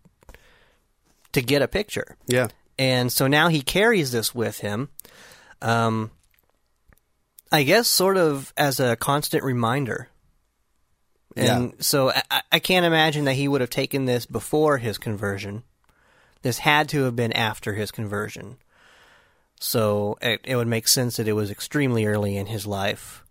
to 1.32 1.42
get 1.42 1.62
a 1.62 1.68
picture. 1.68 2.16
Yeah. 2.26 2.48
And 2.78 3.12
so 3.12 3.26
now 3.26 3.48
he 3.48 3.60
carries 3.60 4.12
this 4.12 4.34
with 4.34 4.58
him. 4.58 4.88
Um, 5.62 6.10
I 7.50 7.62
guess 7.62 7.88
sort 7.88 8.16
of 8.16 8.52
as 8.56 8.80
a 8.80 8.96
constant 8.96 9.44
reminder. 9.44 10.08
And 11.36 11.74
so 11.80 12.10
I, 12.10 12.42
I 12.52 12.58
can't 12.60 12.86
imagine 12.86 13.24
that 13.24 13.34
he 13.34 13.48
would 13.48 13.60
have 13.60 13.70
taken 13.70 14.04
this 14.04 14.24
before 14.24 14.78
his 14.78 14.98
conversion. 14.98 15.64
This 16.42 16.58
had 16.58 16.88
to 16.90 17.04
have 17.04 17.16
been 17.16 17.32
after 17.32 17.74
his 17.74 17.90
conversion. 17.90 18.58
So 19.58 20.16
it, 20.20 20.40
it 20.44 20.56
would 20.56 20.68
make 20.68 20.86
sense 20.86 21.16
that 21.16 21.26
it 21.26 21.32
was 21.32 21.50
extremely 21.50 22.06
early 22.06 22.36
in 22.36 22.46
his 22.46 22.66
life 22.66 23.23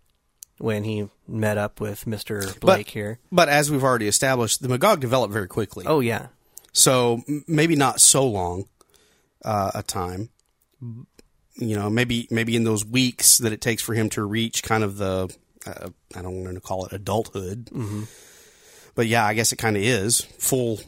when 0.58 0.84
he 0.84 1.08
met 1.26 1.58
up 1.58 1.80
with 1.80 2.04
Mr. 2.04 2.58
Blake 2.60 2.90
here. 2.90 3.18
But 3.32 3.48
as 3.48 3.70
we've 3.70 3.82
already 3.82 4.08
established, 4.08 4.62
the 4.62 4.68
Magog 4.68 5.00
developed 5.00 5.32
very 5.32 5.48
quickly. 5.48 5.84
Oh, 5.86 6.00
yeah. 6.00 6.28
So 6.72 7.22
m- 7.28 7.44
maybe 7.46 7.76
not 7.76 8.00
so 8.00 8.26
long 8.26 8.66
uh, 9.44 9.72
a 9.74 9.82
time. 9.82 10.30
You 11.56 11.76
know, 11.76 11.88
maybe 11.88 12.26
maybe 12.30 12.56
in 12.56 12.64
those 12.64 12.84
weeks 12.84 13.38
that 13.38 13.52
it 13.52 13.60
takes 13.60 13.80
for 13.80 13.94
him 13.94 14.10
to 14.10 14.24
reach 14.24 14.62
kind 14.62 14.82
of 14.82 14.96
the 14.96 15.34
uh, 15.66 15.90
I 16.14 16.22
don't 16.22 16.42
want 16.42 16.54
to 16.54 16.60
call 16.60 16.84
it 16.84 16.92
adulthood, 16.92 17.66
mm-hmm. 17.66 18.02
but 18.94 19.06
yeah, 19.06 19.24
I 19.24 19.34
guess 19.34 19.52
it 19.52 19.56
kind 19.56 19.76
of 19.76 19.82
is 19.82 20.20
full 20.20 20.80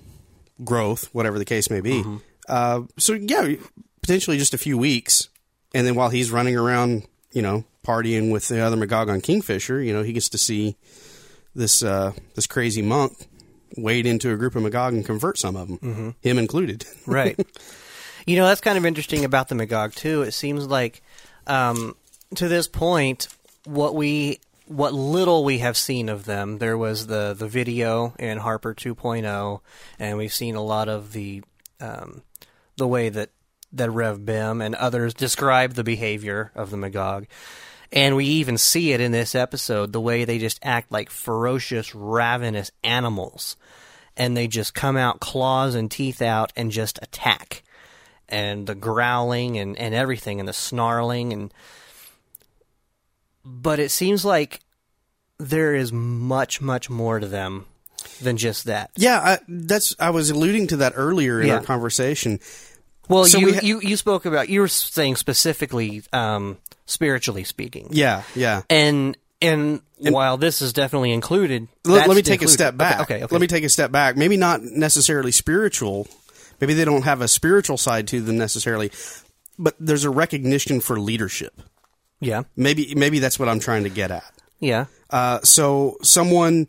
growth, 0.64 1.09
whatever 1.12 1.39
the 1.39 1.45
case 1.45 1.71
may 1.71 1.81
be. 1.81 2.05
Uh, 2.49 2.83
so 2.99 3.12
yeah, 3.14 3.55
potentially 4.03 4.39
just 4.39 4.55
a 4.55 4.59
few 4.59 4.77
weeks, 4.77 5.29
and 5.73 5.87
then 5.87 5.95
while 5.95 6.11
he's 6.11 6.31
running 6.33 6.57
around, 6.57 7.07
you 7.33 7.43
know, 7.43 7.64
partying 7.87 8.32
with 8.32 8.49
the 8.49 8.61
other 8.61 8.76
Magog 8.76 9.09
on 9.09 9.20
Kingfisher, 9.20 9.80
you 9.82 9.93
know, 9.93 10.03
he 10.03 10.12
gets 10.12 10.28
to 10.30 10.39
see 10.39 10.76
this 11.55 11.82
uh, 11.82 12.12
this 12.34 12.47
crazy 12.47 12.82
monk 12.82 13.12
wade 13.76 14.07
into 14.07 14.32
a 14.32 14.37
group 14.37 14.57
of 14.57 14.62
Magog 14.62 14.95
and 14.95 15.05
convert 15.05 15.39
some 15.39 15.57
of 15.57 15.68
them, 15.68 16.14
him 16.20 16.39
included. 16.39 16.84
Right. 17.07 17.39
you 18.26 18.37
know, 18.37 18.47
that's 18.47 18.61
kind 18.61 18.76
of 18.76 18.84
interesting 18.84 19.24
about 19.24 19.49
the 19.49 19.55
Magog 19.55 19.95
too. 19.95 20.22
It 20.22 20.32
seems 20.32 20.66
like 20.66 21.03
um, 21.47 21.95
to 22.34 22.49
this 22.49 22.66
point, 22.66 23.28
what 23.64 23.95
we 23.95 24.41
what 24.66 24.93
little 24.93 25.45
we 25.45 25.59
have 25.59 25.76
seen 25.76 26.09
of 26.09 26.24
them, 26.24 26.59
there 26.59 26.76
was 26.76 27.07
the 27.07 27.34
the 27.39 27.47
video 27.47 28.14
in 28.18 28.39
Harper 28.39 28.74
2.0, 28.74 29.61
and 29.99 30.18
we've 30.18 30.32
seen 30.32 30.57
a 30.57 30.62
lot 30.62 30.89
of 30.89 31.12
the 31.12 31.43
um, 31.80 32.22
the 32.76 32.89
way 32.89 33.09
that 33.09 33.30
that 33.72 33.91
Rev 33.91 34.24
Bem 34.24 34.61
and 34.61 34.74
others 34.74 35.14
describe 35.14 35.74
the 35.74 35.84
behavior 35.84 36.51
of 36.55 36.70
the 36.70 36.76
Magog. 36.76 37.26
And 37.93 38.16
we 38.16 38.24
even 38.26 38.59
see 38.59 38.93
it 38.93 39.01
in 39.01 39.12
this 39.12 39.34
episode, 39.34 39.93
the 39.93 40.01
way 40.01 40.24
they 40.24 40.39
just 40.39 40.59
act 40.62 40.91
like 40.91 41.09
ferocious, 41.11 41.95
ravenous 41.95 42.70
animals. 42.82 43.57
And 44.16 44.37
they 44.37 44.49
just 44.49 44.74
come 44.74 44.97
out 44.97 45.20
claws 45.20 45.74
and 45.74 45.91
teeth 45.91 46.20
out 46.22 46.53
and 46.57 46.70
just 46.72 46.99
attack. 47.03 47.62
And 48.28 48.66
the 48.66 48.74
growling 48.74 49.57
and, 49.59 49.78
and 49.78 49.95
everything 49.95 50.41
and 50.41 50.49
the 50.49 50.53
snarling 50.53 51.32
and 51.32 51.53
but 53.45 53.78
it 53.78 53.91
seems 53.91 54.24
like 54.24 54.61
there 55.39 55.74
is 55.74 55.93
much, 55.93 56.61
much 56.61 56.91
more 56.91 57.20
to 57.20 57.26
them 57.26 57.66
than 58.20 58.37
just 58.37 58.64
that. 58.64 58.91
Yeah, 58.97 59.18
I, 59.20 59.39
that's 59.47 59.95
I 59.99 60.11
was 60.11 60.30
alluding 60.30 60.68
to 60.68 60.76
that 60.78 60.95
earlier 60.97 61.41
in 61.41 61.49
Yeah. 61.49 61.57
our 61.59 61.62
conversation. 61.62 62.41
Well, 63.09 63.24
So 63.26 63.39
you, 63.39 63.47
we 63.47 63.53
ha- 63.55 63.61
you 63.62 63.80
you 63.80 63.97
spoke 63.97 64.24
about 64.26 64.49
you 64.49 64.61
were 64.61 64.68
saying 64.68 65.16
specifically 65.16 66.03
um, 66.12 66.59
spiritually 66.87 67.45
speaking. 67.45 67.89
Yeah, 67.91 68.22
yeah. 68.34 68.62
And 68.70 69.16
and 69.43 69.82
while 69.99 70.37
this 70.39 70.62
is 70.62 70.72
definitely 70.72 71.12
included, 71.12 71.68
Let, 71.84 72.09
let 72.09 72.16
me 72.16 72.22
take 72.22 72.43
a 72.43 72.49
step 72.49 72.76
back. 72.76 73.01
Okay, 73.03 73.16
okay. 73.16 73.24
okay. 73.24 73.34
Let 73.34 73.41
me 73.41 73.47
take 73.47 73.64
a 73.64 73.68
step 73.68 73.93
back. 73.93 74.16
Maybe 74.16 74.37
not 74.37 74.62
necessarily 74.62 75.30
spiritual. 75.32 76.07
Maybe 76.61 76.72
they 76.74 76.84
don't 76.87 77.03
have 77.03 77.20
a 77.20 77.28
spiritual 77.28 77.76
side 77.76 78.09
to 78.09 78.20
them 78.22 78.39
necessarily, 78.39 78.91
but 79.59 79.74
there's 79.78 80.05
a 80.05 80.11
recognition 80.11 80.80
for 80.80 80.99
leadership. 80.99 81.61
yeah, 82.20 82.45
Maybe 82.57 82.95
maybe 82.95 83.18
that's 83.18 83.39
what 83.39 83.49
I'm 83.51 83.61
trying 83.61 83.82
to 83.84 83.91
get 83.91 84.11
at. 84.11 84.32
yeah, 84.59 84.87
Uh, 85.11 85.41
so 85.43 85.99
someone 86.03 86.66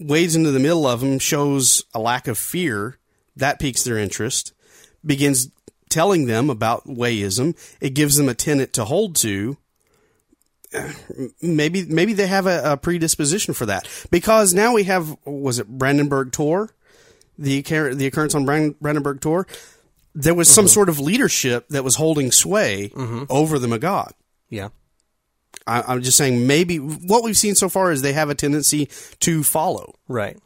wades 0.00 0.34
into 0.34 0.50
the 0.50 0.58
middle 0.58 0.88
of 0.88 1.00
them, 1.00 1.20
shows 1.20 1.84
a 1.94 2.00
lack 2.00 2.26
of 2.26 2.36
fear, 2.36 2.98
that 3.36 3.60
piques 3.60 3.84
their 3.84 3.96
interest, 3.96 4.52
begins 5.06 5.48
telling 5.92 6.26
them 6.26 6.50
about 6.50 6.86
wayism. 6.86 7.56
It 7.80 7.90
gives 7.90 8.16
them 8.16 8.28
a 8.28 8.34
tenet 8.34 8.72
to 8.74 8.84
hold 8.84 9.14
to. 9.16 9.58
Maybe 11.42 11.84
maybe 11.84 12.14
they 12.14 12.26
have 12.26 12.46
a, 12.46 12.72
a 12.72 12.76
predisposition 12.78 13.52
for 13.52 13.66
that 13.66 13.86
because 14.10 14.54
now 14.54 14.72
we 14.72 14.84
have 14.84 15.14
was 15.26 15.58
it 15.58 15.68
Brandenburg 15.68 16.32
Tor, 16.32 16.70
the 17.38 17.60
the 17.60 18.06
occurrence 18.06 18.34
on 18.34 18.46
Brandenburg 18.46 19.20
Tor. 19.20 19.46
There 20.14 20.34
was 20.34 20.48
some 20.48 20.64
mm-hmm. 20.64 20.72
sort 20.72 20.88
of 20.88 20.98
leadership 20.98 21.68
that 21.68 21.84
was 21.84 21.96
holding 21.96 22.32
sway 22.32 22.90
mm-hmm. 22.94 23.24
over 23.28 23.58
the 23.58 23.68
Magog. 23.68 24.12
Yeah. 24.48 24.68
I, 25.66 25.82
I'm 25.82 26.02
just 26.02 26.16
saying 26.16 26.46
maybe 26.46 26.76
what 26.78 27.22
we've 27.22 27.36
seen 27.36 27.54
so 27.54 27.68
far 27.68 27.92
is 27.92 28.02
they 28.02 28.12
have 28.14 28.30
a 28.30 28.34
tendency 28.34 28.88
to 29.20 29.42
follow. 29.42 29.94
Right. 30.08 30.38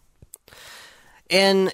And 1.30 1.72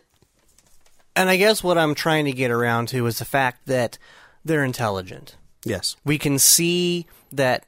and 1.16 1.28
I 1.28 1.36
guess 1.36 1.62
what 1.62 1.78
I'm 1.78 1.94
trying 1.94 2.24
to 2.26 2.32
get 2.32 2.50
around 2.50 2.88
to 2.88 3.06
is 3.06 3.18
the 3.18 3.24
fact 3.24 3.66
that 3.66 3.98
they're 4.44 4.64
intelligent. 4.64 5.36
Yes. 5.64 5.96
We 6.04 6.18
can 6.18 6.38
see 6.38 7.06
that 7.32 7.66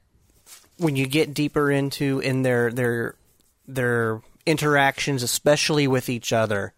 when 0.78 0.96
you 0.96 1.06
get 1.06 1.34
deeper 1.34 1.70
into 1.70 2.20
in 2.20 2.42
their 2.42 2.70
their 2.70 3.14
their 3.66 4.20
interactions, 4.46 5.22
especially 5.22 5.86
with 5.86 6.08
each 6.08 6.32
other 6.32 6.74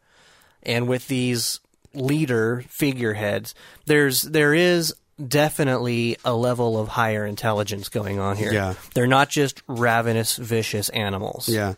and 0.63 0.89
with 0.89 1.09
these 1.09 1.61
leader 1.95 2.65
figureheads, 2.69 3.55
there's 3.87 4.23
there 4.23 4.55
is 4.55 4.95
definitely 5.25 6.17
a 6.25 6.35
level 6.35 6.79
of 6.79 6.89
higher 6.89 7.25
intelligence 7.25 7.89
going 7.89 8.19
on 8.19 8.37
here. 8.37 8.53
Yeah. 8.53 8.75
They're 8.95 9.07
not 9.07 9.31
just 9.31 9.63
ravenous, 9.67 10.37
vicious 10.37 10.89
animals. 10.91 11.49
Yeah. 11.49 11.75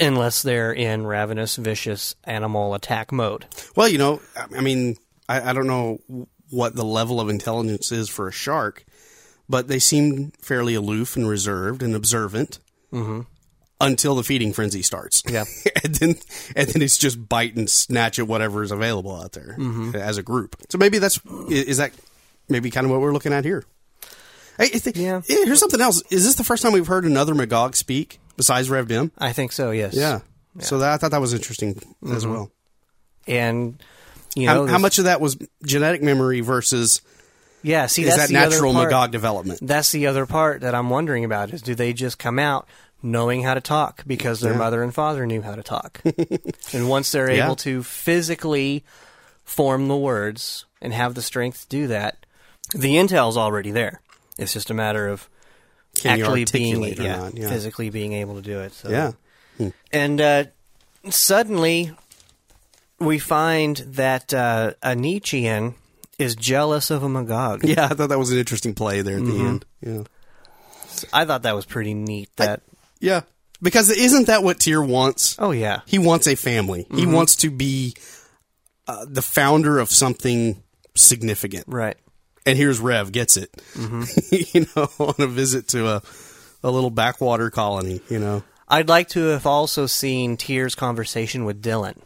Unless 0.00 0.42
they're 0.42 0.72
in 0.72 1.06
ravenous, 1.06 1.56
vicious 1.56 2.14
animal 2.24 2.74
attack 2.74 3.12
mode. 3.12 3.44
Well, 3.76 3.88
you 3.88 3.98
know, 3.98 4.20
I 4.56 4.60
mean, 4.60 4.96
I, 5.28 5.50
I 5.50 5.52
don't 5.52 5.66
know 5.66 5.98
what 6.50 6.74
the 6.74 6.84
level 6.84 7.20
of 7.20 7.28
intelligence 7.28 7.92
is 7.92 8.08
for 8.08 8.28
a 8.28 8.32
shark, 8.32 8.84
but 9.48 9.68
they 9.68 9.78
seem 9.78 10.32
fairly 10.40 10.74
aloof 10.74 11.16
and 11.16 11.28
reserved 11.28 11.82
and 11.82 11.94
observant 11.94 12.58
mm-hmm. 12.92 13.22
until 13.80 14.14
the 14.14 14.22
feeding 14.22 14.52
frenzy 14.52 14.82
starts. 14.82 15.22
Yeah. 15.28 15.44
and 15.84 15.94
then 15.96 16.14
and 16.56 16.68
then 16.68 16.82
it's 16.82 16.98
just 16.98 17.28
bite 17.28 17.56
and 17.56 17.68
snatch 17.68 18.18
at 18.18 18.26
whatever 18.26 18.62
is 18.62 18.70
available 18.70 19.14
out 19.14 19.32
there 19.32 19.56
mm-hmm. 19.58 19.96
as 19.96 20.18
a 20.18 20.22
group. 20.22 20.56
So 20.70 20.78
maybe 20.78 20.98
that's 20.98 21.20
is 21.50 21.78
that 21.78 21.92
maybe 22.48 22.70
kind 22.70 22.84
of 22.84 22.90
what 22.90 23.00
we're 23.00 23.12
looking 23.12 23.32
at 23.32 23.44
here. 23.44 23.64
Hey, 24.56 24.68
Yeah. 24.94 25.22
Here's 25.26 25.58
something 25.58 25.80
else. 25.80 26.02
Is 26.10 26.24
this 26.24 26.34
the 26.34 26.44
first 26.44 26.62
time 26.62 26.72
we've 26.72 26.86
heard 26.86 27.04
another 27.04 27.34
Magog 27.34 27.74
speak 27.74 28.19
besides 28.36 28.70
Rev 28.70 28.88
Bem? 28.88 29.12
I 29.18 29.32
think 29.32 29.52
so, 29.52 29.70
yes. 29.70 29.94
Yeah. 29.94 30.20
So 30.58 30.78
that, 30.78 30.92
I 30.92 30.96
thought 30.96 31.12
that 31.12 31.20
was 31.20 31.32
interesting 31.34 31.80
as 32.10 32.24
mm-hmm. 32.24 32.32
well. 32.32 32.50
And 33.26 33.82
you 34.34 34.48
How, 34.48 34.54
know 34.54 34.60
how 34.62 34.66
there's- 34.66 34.82
much 34.82 34.98
of 34.98 35.04
that 35.04 35.20
was 35.20 35.36
genetic 35.64 36.02
memory 36.02 36.40
versus 36.40 37.02
Yeah, 37.62 37.86
see 37.86 38.02
is 38.02 38.08
that's 38.08 38.22
that 38.22 38.28
the 38.28 38.36
other 38.38 38.50
natural 38.56 38.72
part. 38.72 38.84
Magog 38.86 39.10
development? 39.12 39.60
That's 39.62 39.92
the 39.92 40.06
other 40.06 40.26
part 40.26 40.62
that 40.62 40.74
I'm 40.74 40.90
wondering 40.90 41.24
about 41.24 41.52
is 41.52 41.62
do 41.62 41.74
they 41.74 41.92
just 41.92 42.18
come 42.18 42.38
out 42.38 42.66
knowing 43.02 43.42
how 43.42 43.54
to 43.54 43.60
talk 43.60 44.02
because 44.06 44.40
their 44.40 44.52
Yeah. 44.52 44.58
mother 44.58 44.82
and 44.82 44.94
father 44.94 45.24
knew 45.26 45.40
how 45.42 45.54
to 45.54 45.62
talk. 45.62 46.00
and 46.72 46.88
once 46.88 47.12
they're 47.12 47.30
Yeah. 47.30 47.44
able 47.44 47.56
to 47.56 47.82
physically 47.82 48.84
form 49.44 49.88
the 49.88 49.96
words 49.96 50.66
and 50.82 50.92
have 50.92 51.14
the 51.14 51.22
strength 51.22 51.62
to 51.62 51.68
do 51.68 51.86
that, 51.86 52.26
the 52.74 52.96
intel's 52.96 53.36
already 53.36 53.70
there. 53.70 54.00
It's 54.38 54.52
just 54.52 54.70
a 54.70 54.74
matter 54.74 55.08
of 55.08 55.28
Can 56.00 56.18
actually 56.20 56.44
being 56.46 56.82
yeah, 56.82 57.16
not? 57.16 57.36
Yeah. 57.36 57.48
physically 57.48 57.90
being 57.90 58.12
able 58.14 58.36
to 58.36 58.42
do 58.42 58.60
it. 58.60 58.72
So. 58.72 58.88
Yeah. 58.90 59.12
And 59.92 60.20
uh, 60.20 60.44
suddenly, 61.08 61.92
we 62.98 63.18
find 63.18 63.76
that 63.78 64.32
uh, 64.32 64.72
a 64.82 64.94
Nietzschean 64.94 65.74
is 66.18 66.36
jealous 66.36 66.90
of 66.90 67.02
a 67.02 67.08
Magog. 67.08 67.64
Yeah, 67.64 67.84
I 67.86 67.88
thought 67.88 68.08
that 68.08 68.18
was 68.18 68.30
an 68.32 68.38
interesting 68.38 68.74
play 68.74 69.02
there 69.02 69.16
at 69.16 69.22
Mm-hmm. 69.22 69.38
the 69.38 69.44
end. 69.48 69.64
Yeah. 69.80 70.02
I 71.12 71.24
thought 71.24 71.42
that 71.42 71.54
was 71.54 71.64
pretty 71.66 71.94
neat. 71.94 72.28
That 72.36 72.62
Yeah. 73.00 73.22
Because 73.62 73.90
isn't 73.90 74.26
that 74.28 74.42
what 74.42 74.60
Tyr 74.60 74.82
wants? 74.82 75.36
oh 75.38 75.50
yeah, 75.50 75.80
He 75.86 75.98
wants 75.98 76.26
a 76.26 76.34
family. 76.36 76.86
He 76.90 77.02
Mm-hmm. 77.02 77.12
wants 77.12 77.36
to 77.36 77.50
be 77.50 77.94
uh, 78.88 79.04
the 79.08 79.22
founder 79.22 79.78
of 79.78 79.90
something 79.90 80.62
significant. 80.94 81.64
right. 81.68 81.96
And 82.50 82.58
here's 82.58 82.80
Rev 82.80 83.12
gets 83.12 83.36
it. 83.36 83.52
Mm-hmm. 83.74 84.04
you 84.58 84.66
know, 84.76 84.88
on 85.06 85.14
a 85.18 85.26
visit 85.26 85.68
to 85.68 85.86
a 85.88 86.02
a 86.62 86.70
little 86.70 86.90
backwater 86.90 87.48
colony, 87.50 88.00
you 88.10 88.18
know. 88.18 88.42
I'd 88.68 88.88
like 88.88 89.08
to 89.10 89.26
have 89.28 89.46
also 89.46 89.86
seen 89.86 90.36
Tyr's 90.36 90.74
conversation 90.74 91.44
with 91.44 91.62
Dylan, 91.62 91.96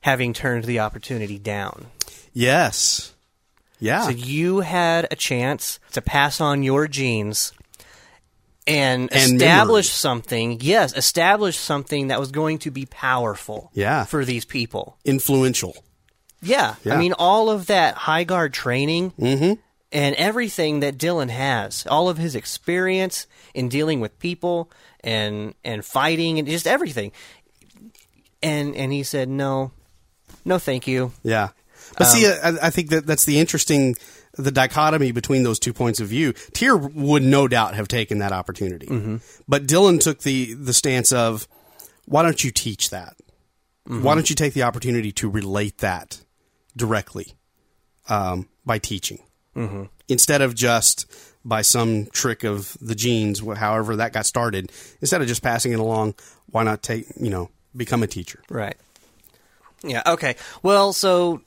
having 0.00 0.32
turned 0.32 0.64
the 0.64 0.80
opportunity 0.80 1.38
down. 1.38 1.86
Yes. 2.32 3.12
Yeah. 3.78 4.02
So 4.02 4.10
you 4.10 4.60
had 4.60 5.06
a 5.10 5.16
chance 5.16 5.78
to 5.92 6.00
pass 6.00 6.40
on 6.40 6.62
your 6.62 6.88
genes 6.88 7.52
and, 8.66 9.12
And 9.12 9.34
establish 9.34 9.86
memory. 9.86 9.92
something. 9.92 10.58
Yes, 10.62 10.96
establish 10.96 11.56
something 11.58 12.08
that 12.08 12.18
was 12.18 12.30
going 12.30 12.58
to 12.60 12.70
be 12.70 12.86
powerful. 12.86 13.70
Yeah. 13.74 14.04
for 14.04 14.24
these 14.24 14.44
people. 14.44 14.96
Influential. 15.04 15.76
Yeah, 16.44 16.74
Yeah. 16.84 16.94
I 16.94 16.98
mean 16.98 17.12
all 17.18 17.50
of 17.50 17.66
that 17.66 17.94
high 17.94 18.24
guard 18.24 18.52
training 18.52 19.12
and 19.92 20.14
everything 20.16 20.80
that 20.80 20.98
Dylan 20.98 21.30
has, 21.30 21.86
all 21.86 22.08
of 22.08 22.18
his 22.18 22.34
experience 22.34 23.26
in 23.54 23.68
dealing 23.68 24.00
with 24.00 24.18
people 24.18 24.70
and 25.02 25.54
and 25.64 25.84
fighting 25.84 26.38
and 26.38 26.48
just 26.48 26.66
everything. 26.66 27.12
And 28.42 28.74
and 28.76 28.92
he 28.92 29.02
said 29.02 29.28
no, 29.28 29.72
no, 30.44 30.58
thank 30.58 30.86
you. 30.86 31.12
Yeah. 31.22 31.48
But 31.98 32.04
see, 32.04 32.26
Um, 32.26 32.58
I, 32.62 32.66
I 32.66 32.70
think 32.70 32.90
that 32.90 33.06
that's 33.06 33.24
the 33.24 33.38
interesting, 33.38 33.94
the 34.36 34.50
dichotomy 34.50 35.12
between 35.12 35.42
those 35.44 35.58
two 35.58 35.72
points 35.72 36.00
of 36.00 36.08
view. 36.08 36.32
Tyr 36.52 36.76
would 36.76 37.22
no 37.22 37.46
doubt 37.46 37.74
have 37.74 37.88
taken 37.88 38.18
that 38.18 38.32
opportunity, 38.32 38.86
Mm-hmm. 38.86 39.16
but 39.46 39.66
Dylan 39.66 40.00
took 40.00 40.20
the 40.20 40.54
the 40.54 40.72
stance 40.72 41.12
of, 41.12 41.46
why 42.06 42.22
don't 42.22 42.42
you 42.42 42.50
teach 42.50 42.90
that? 42.90 43.16
Mm-hmm. 43.88 44.02
Why 44.02 44.14
don't 44.14 44.28
you 44.30 44.34
take 44.36 44.54
the 44.54 44.62
opportunity 44.62 45.12
to 45.12 45.28
relate 45.30 45.78
that 45.78 46.20
directly 46.76 47.32
um, 48.08 48.48
by 48.64 48.78
teaching 48.78 49.18
Mm-hmm. 49.56 49.84
instead 50.08 50.42
of 50.42 50.54
just 50.56 51.06
by 51.44 51.62
some 51.62 52.06
trick 52.06 52.42
of 52.42 52.76
the 52.80 52.96
genes, 52.96 53.38
however 53.56 53.94
that 53.96 54.12
got 54.12 54.26
started. 54.26 54.72
Instead 55.00 55.20
of 55.22 55.28
just 55.28 55.42
passing 55.44 55.72
it 55.72 55.78
along, 55.78 56.14
why 56.46 56.64
not 56.64 56.82
take 56.82 57.06
you 57.20 57.30
know 57.30 57.50
become 57.76 58.02
a 58.02 58.08
teacher? 58.08 58.40
Right. 58.48 58.76
Yeah. 59.84 60.02
Okay. 60.06 60.34
Well, 60.62 60.92
so 60.92 61.42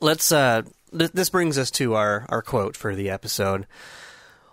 let's. 0.00 0.30
Uh, 0.30 0.62
th- 0.96 1.12
this 1.12 1.30
brings 1.30 1.56
us 1.56 1.70
to 1.72 1.94
our 1.94 2.26
our 2.28 2.42
quote 2.42 2.76
for 2.76 2.94
the 2.94 3.08
episode. 3.08 3.66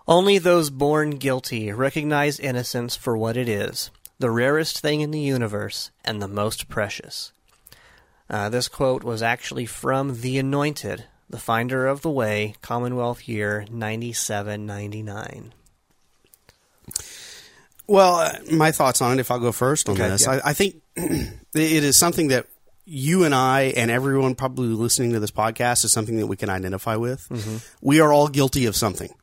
Only 0.07 0.37
those 0.37 0.69
born 0.69 1.11
guilty 1.11 1.71
recognize 1.71 2.39
innocence 2.39 2.95
for 2.95 3.17
what 3.17 3.35
it 3.35 3.49
is, 3.49 3.89
the 4.19 4.29
rarest 4.29 4.79
thing 4.79 5.01
in 5.01 5.11
the 5.11 5.19
universe 5.19 5.91
and 6.05 6.21
the 6.21 6.27
most 6.27 6.69
precious. 6.69 7.33
Uh, 8.29 8.49
this 8.49 8.67
quote 8.67 9.03
was 9.03 9.21
actually 9.21 9.65
from 9.65 10.21
The 10.21 10.39
Anointed, 10.39 11.05
the 11.29 11.37
Finder 11.37 11.87
of 11.87 12.01
the 12.01 12.09
Way, 12.09 12.55
Commonwealth 12.61 13.27
year 13.27 13.65
9799. 13.69 15.53
Well, 17.87 18.15
uh, 18.15 18.39
my 18.51 18.71
thoughts 18.71 19.01
on 19.01 19.13
it, 19.13 19.19
if 19.19 19.29
I'll 19.29 19.39
go 19.39 19.51
first 19.51 19.87
on 19.89 19.95
Okay, 19.95 20.09
this, 20.09 20.25
yeah. 20.25 20.41
I, 20.43 20.49
I 20.49 20.53
think 20.53 20.81
it 20.95 21.35
is 21.53 21.97
something 21.97 22.29
that 22.29 22.47
you 22.85 23.23
and 23.25 23.35
I 23.35 23.73
and 23.75 23.91
everyone 23.91 24.35
probably 24.35 24.67
listening 24.69 25.13
to 25.13 25.19
this 25.19 25.31
podcast 25.31 25.85
is 25.85 25.91
something 25.91 26.17
that 26.17 26.27
we 26.27 26.35
can 26.35 26.49
identify 26.49 26.95
with. 26.95 27.27
Mm-hmm. 27.29 27.57
We 27.81 27.99
are 27.99 28.11
all 28.11 28.27
guilty 28.27 28.65
of 28.65 28.75
something. 28.75 29.13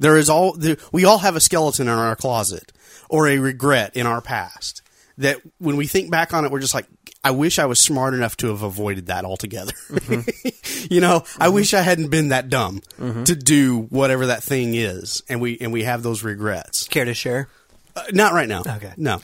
There 0.00 0.18
is 0.18 0.28
all 0.28 0.52
there, 0.52 0.76
we 0.92 1.06
all 1.06 1.16
have 1.18 1.34
a 1.34 1.40
skeleton 1.40 1.88
in 1.88 1.94
our 1.94 2.14
closet 2.14 2.72
or 3.08 3.26
a 3.26 3.38
regret 3.38 3.96
in 3.96 4.06
our 4.06 4.20
past 4.20 4.81
that 5.18 5.40
when 5.58 5.76
we 5.76 5.86
think 5.86 6.10
back 6.10 6.32
on 6.34 6.44
it, 6.44 6.50
we're 6.50 6.60
just 6.60 6.74
like, 6.74 6.86
I 7.24 7.30
wish 7.30 7.58
I 7.58 7.66
was 7.66 7.78
smart 7.78 8.14
enough 8.14 8.36
to 8.38 8.48
have 8.48 8.62
avoided 8.62 9.06
that 9.06 9.24
altogether. 9.24 9.72
Mm-hmm. 9.88 10.88
you 10.94 11.00
know, 11.00 11.24
I 11.38 11.50
wish 11.50 11.74
I 11.74 11.82
hadn't 11.82 12.08
been 12.08 12.28
that 12.28 12.48
dumb 12.48 12.82
to 12.98 13.36
do 13.36 13.82
whatever 13.90 14.26
that 14.26 14.42
thing 14.42 14.74
is, 14.74 15.22
and 15.28 15.40
we 15.40 15.58
and 15.60 15.72
we 15.72 15.84
have 15.84 16.02
those 16.02 16.24
regrets. 16.24 16.88
Care 16.88 17.04
to 17.04 17.14
share? 17.14 17.48
Uh, 17.94 18.04
not 18.12 18.32
right 18.32 18.48
now. 18.48 18.62
Okay. 18.66 18.92
No. 18.96 19.20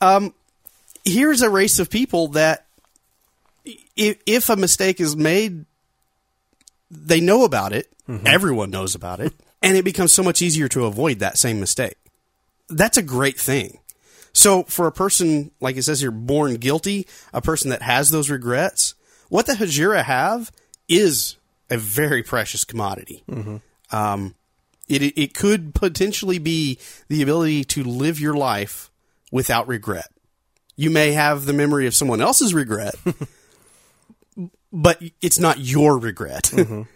Um, 0.00 0.34
here's 1.04 1.42
a 1.42 1.50
race 1.50 1.78
of 1.78 1.90
people 1.90 2.28
that 2.28 2.66
if, 3.96 4.18
if 4.26 4.48
a 4.48 4.56
mistake 4.56 5.00
is 5.00 5.16
made, 5.16 5.64
they 6.90 7.20
know 7.20 7.44
about 7.44 7.72
it. 7.72 7.88
Everyone 8.26 8.70
knows 8.70 8.94
about 8.94 9.20
it. 9.20 9.32
And 9.62 9.76
it 9.76 9.84
becomes 9.84 10.12
so 10.12 10.22
much 10.22 10.42
easier 10.42 10.68
to 10.68 10.86
avoid 10.86 11.18
that 11.18 11.38
same 11.38 11.60
mistake. 11.60 11.96
That's 12.68 12.96
a 12.96 13.02
great 13.02 13.38
thing. 13.38 13.79
So 14.32 14.64
for 14.64 14.86
a 14.86 14.92
person, 14.92 15.50
like 15.60 15.76
it 15.76 15.82
says 15.82 16.00
here, 16.00 16.10
born 16.10 16.54
guilty, 16.56 17.06
a 17.32 17.40
person 17.40 17.70
that 17.70 17.82
has 17.82 18.10
those 18.10 18.30
regrets, 18.30 18.94
what 19.28 19.46
the 19.46 19.54
Hajira 19.54 20.04
have 20.04 20.50
is 20.88 21.36
a 21.70 21.76
very 21.76 22.22
precious 22.22 22.64
commodity. 22.64 23.22
Um, 23.92 24.34
it, 24.88 25.02
it 25.02 25.34
could 25.34 25.74
potentially 25.74 26.38
be 26.38 26.78
the 27.08 27.22
ability 27.22 27.64
to 27.64 27.84
live 27.84 28.20
your 28.20 28.34
life 28.34 28.90
without 29.30 29.68
regret. 29.68 30.08
You 30.76 30.90
may 30.90 31.12
have 31.12 31.44
the 31.44 31.52
memory 31.52 31.86
of 31.86 31.94
someone 31.94 32.20
else's 32.20 32.52
regret, 32.54 32.94
but 34.72 35.00
it's 35.20 35.38
not 35.38 35.58
your 35.58 35.98
regret. 35.98 36.52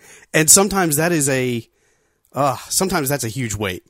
and 0.34 0.50
sometimes 0.50 0.96
that 0.96 1.12
is 1.12 1.28
a, 1.28 1.68
uh, 2.32 2.56
sometimes 2.68 3.08
that's 3.08 3.24
a 3.24 3.28
huge 3.28 3.54
weight, 3.54 3.86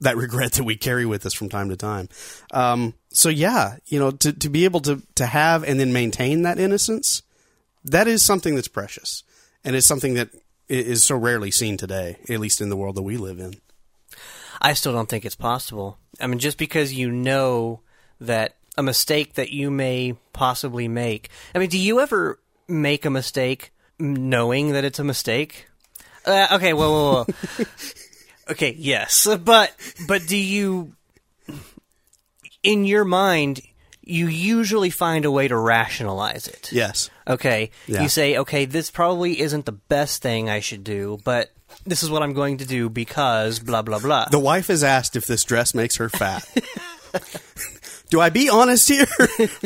that 0.00 0.16
regret 0.16 0.52
that 0.52 0.64
we 0.64 0.76
carry 0.76 1.06
with 1.06 1.26
us 1.26 1.34
from 1.34 1.48
time 1.48 1.68
to 1.68 1.76
time. 1.76 2.08
Um, 2.52 2.94
so 3.10 3.28
yeah, 3.28 3.76
you 3.86 3.98
know, 3.98 4.10
to, 4.10 4.32
to 4.32 4.48
be 4.48 4.64
able 4.64 4.80
to, 4.80 5.02
to 5.16 5.26
have 5.26 5.64
and 5.64 5.78
then 5.80 5.92
maintain 5.92 6.42
that 6.42 6.58
innocence, 6.58 7.22
that 7.84 8.08
is 8.08 8.22
something 8.22 8.54
that's 8.54 8.68
precious. 8.68 9.22
And 9.64 9.74
it's 9.74 9.86
something 9.86 10.14
that 10.14 10.30
is 10.68 11.04
so 11.04 11.16
rarely 11.16 11.50
seen 11.50 11.76
today, 11.76 12.18
at 12.28 12.40
least 12.40 12.60
in 12.60 12.68
the 12.68 12.76
world 12.76 12.96
that 12.96 13.02
we 13.02 13.16
live 13.16 13.38
in. 13.38 13.54
I 14.60 14.74
still 14.74 14.92
don't 14.92 15.08
think 15.08 15.24
it's 15.24 15.36
possible. 15.36 15.98
I 16.20 16.26
mean, 16.26 16.38
just 16.38 16.58
because 16.58 16.92
you 16.92 17.10
know 17.10 17.80
that 18.20 18.56
a 18.76 18.82
mistake 18.82 19.34
that 19.34 19.50
you 19.50 19.70
may 19.70 20.16
possibly 20.32 20.88
make. 20.88 21.30
I 21.54 21.58
mean, 21.58 21.68
do 21.68 21.78
you 21.78 22.00
ever 22.00 22.38
make 22.68 23.04
a 23.04 23.10
mistake 23.10 23.72
knowing 23.98 24.72
that 24.72 24.84
it's 24.84 24.98
a 24.98 25.04
mistake? 25.04 25.66
Uh, 26.24 26.48
okay, 26.52 26.72
well. 26.72 27.26
okay, 28.50 28.74
yes, 28.78 29.26
but 29.44 29.74
but 30.06 30.26
do 30.26 30.36
you, 30.36 30.92
in 32.62 32.84
your 32.84 33.04
mind, 33.04 33.60
you 34.02 34.28
usually 34.28 34.90
find 34.90 35.24
a 35.24 35.30
way 35.30 35.48
to 35.48 35.56
rationalize 35.56 36.46
it? 36.48 36.70
Yes. 36.72 37.10
Okay. 37.26 37.70
Yeah. 37.86 38.02
You 38.02 38.08
say, 38.08 38.38
okay, 38.38 38.64
this 38.64 38.90
probably 38.90 39.40
isn't 39.40 39.66
the 39.66 39.72
best 39.72 40.22
thing 40.22 40.48
I 40.48 40.60
should 40.60 40.84
do, 40.84 41.18
but 41.24 41.50
this 41.84 42.02
is 42.02 42.10
what 42.10 42.22
I'm 42.22 42.32
going 42.32 42.58
to 42.58 42.66
do 42.66 42.88
because 42.88 43.58
blah 43.58 43.82
blah 43.82 43.98
blah. 43.98 44.26
The 44.30 44.38
wife 44.38 44.70
is 44.70 44.84
asked 44.84 45.16
if 45.16 45.26
this 45.26 45.44
dress 45.44 45.74
makes 45.74 45.96
her 45.96 46.08
fat. 46.08 46.48
Do 48.08 48.20
I 48.20 48.30
be 48.30 48.48
honest 48.48 48.88
here 48.88 49.06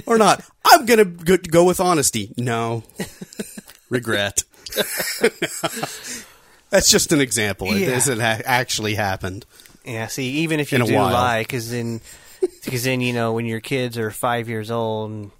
or 0.07 0.17
not? 0.17 0.43
I'm 0.65 0.87
going 0.87 1.19
to 1.19 1.37
go 1.37 1.65
with 1.65 1.79
honesty. 1.79 2.33
No. 2.39 2.85
Regret. 3.91 4.45
That's 6.71 6.91
just 6.91 7.13
an 7.13 7.21
example. 7.21 7.73
It 7.73 7.81
Yeah. 7.81 7.91
hasn't 7.91 8.21
ha- 8.21 8.41
actually 8.45 8.95
happened. 8.95 9.45
Yeah, 9.85 10.07
see, 10.07 10.29
even 10.43 10.61
if 10.61 10.73
you 10.73 10.77
In 10.77 10.83
a 10.83 10.87
do 10.87 10.95
while. 10.95 11.13
lie, 11.13 11.43
because 11.43 11.71
then, 11.71 12.01
because 12.65 12.85
then 12.85 13.01
you 13.01 13.13
know 13.13 13.33
when 13.33 13.47
your 13.47 13.61
kids 13.61 13.99
are 13.99 14.11
five 14.11 14.49
years 14.49 14.71
old, 14.71 15.11
and 15.11 15.31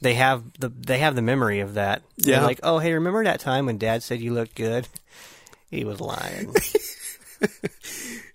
they 0.00 0.14
have 0.14 0.42
the 0.58 0.68
they 0.70 0.98
have 0.98 1.14
the 1.16 1.22
memory 1.22 1.60
of 1.60 1.74
that. 1.74 2.02
They're 2.16 2.36
Yeah. 2.36 2.44
like, 2.46 2.60
oh, 2.62 2.78
hey, 2.78 2.92
remember 2.94 3.24
that 3.24 3.40
time 3.40 3.66
when 3.66 3.76
Dad 3.78 4.02
said 4.02 4.20
you 4.20 4.32
looked 4.34 4.54
good? 4.54 4.88
He 5.70 5.84
was 5.84 6.00
lying. 6.00 6.54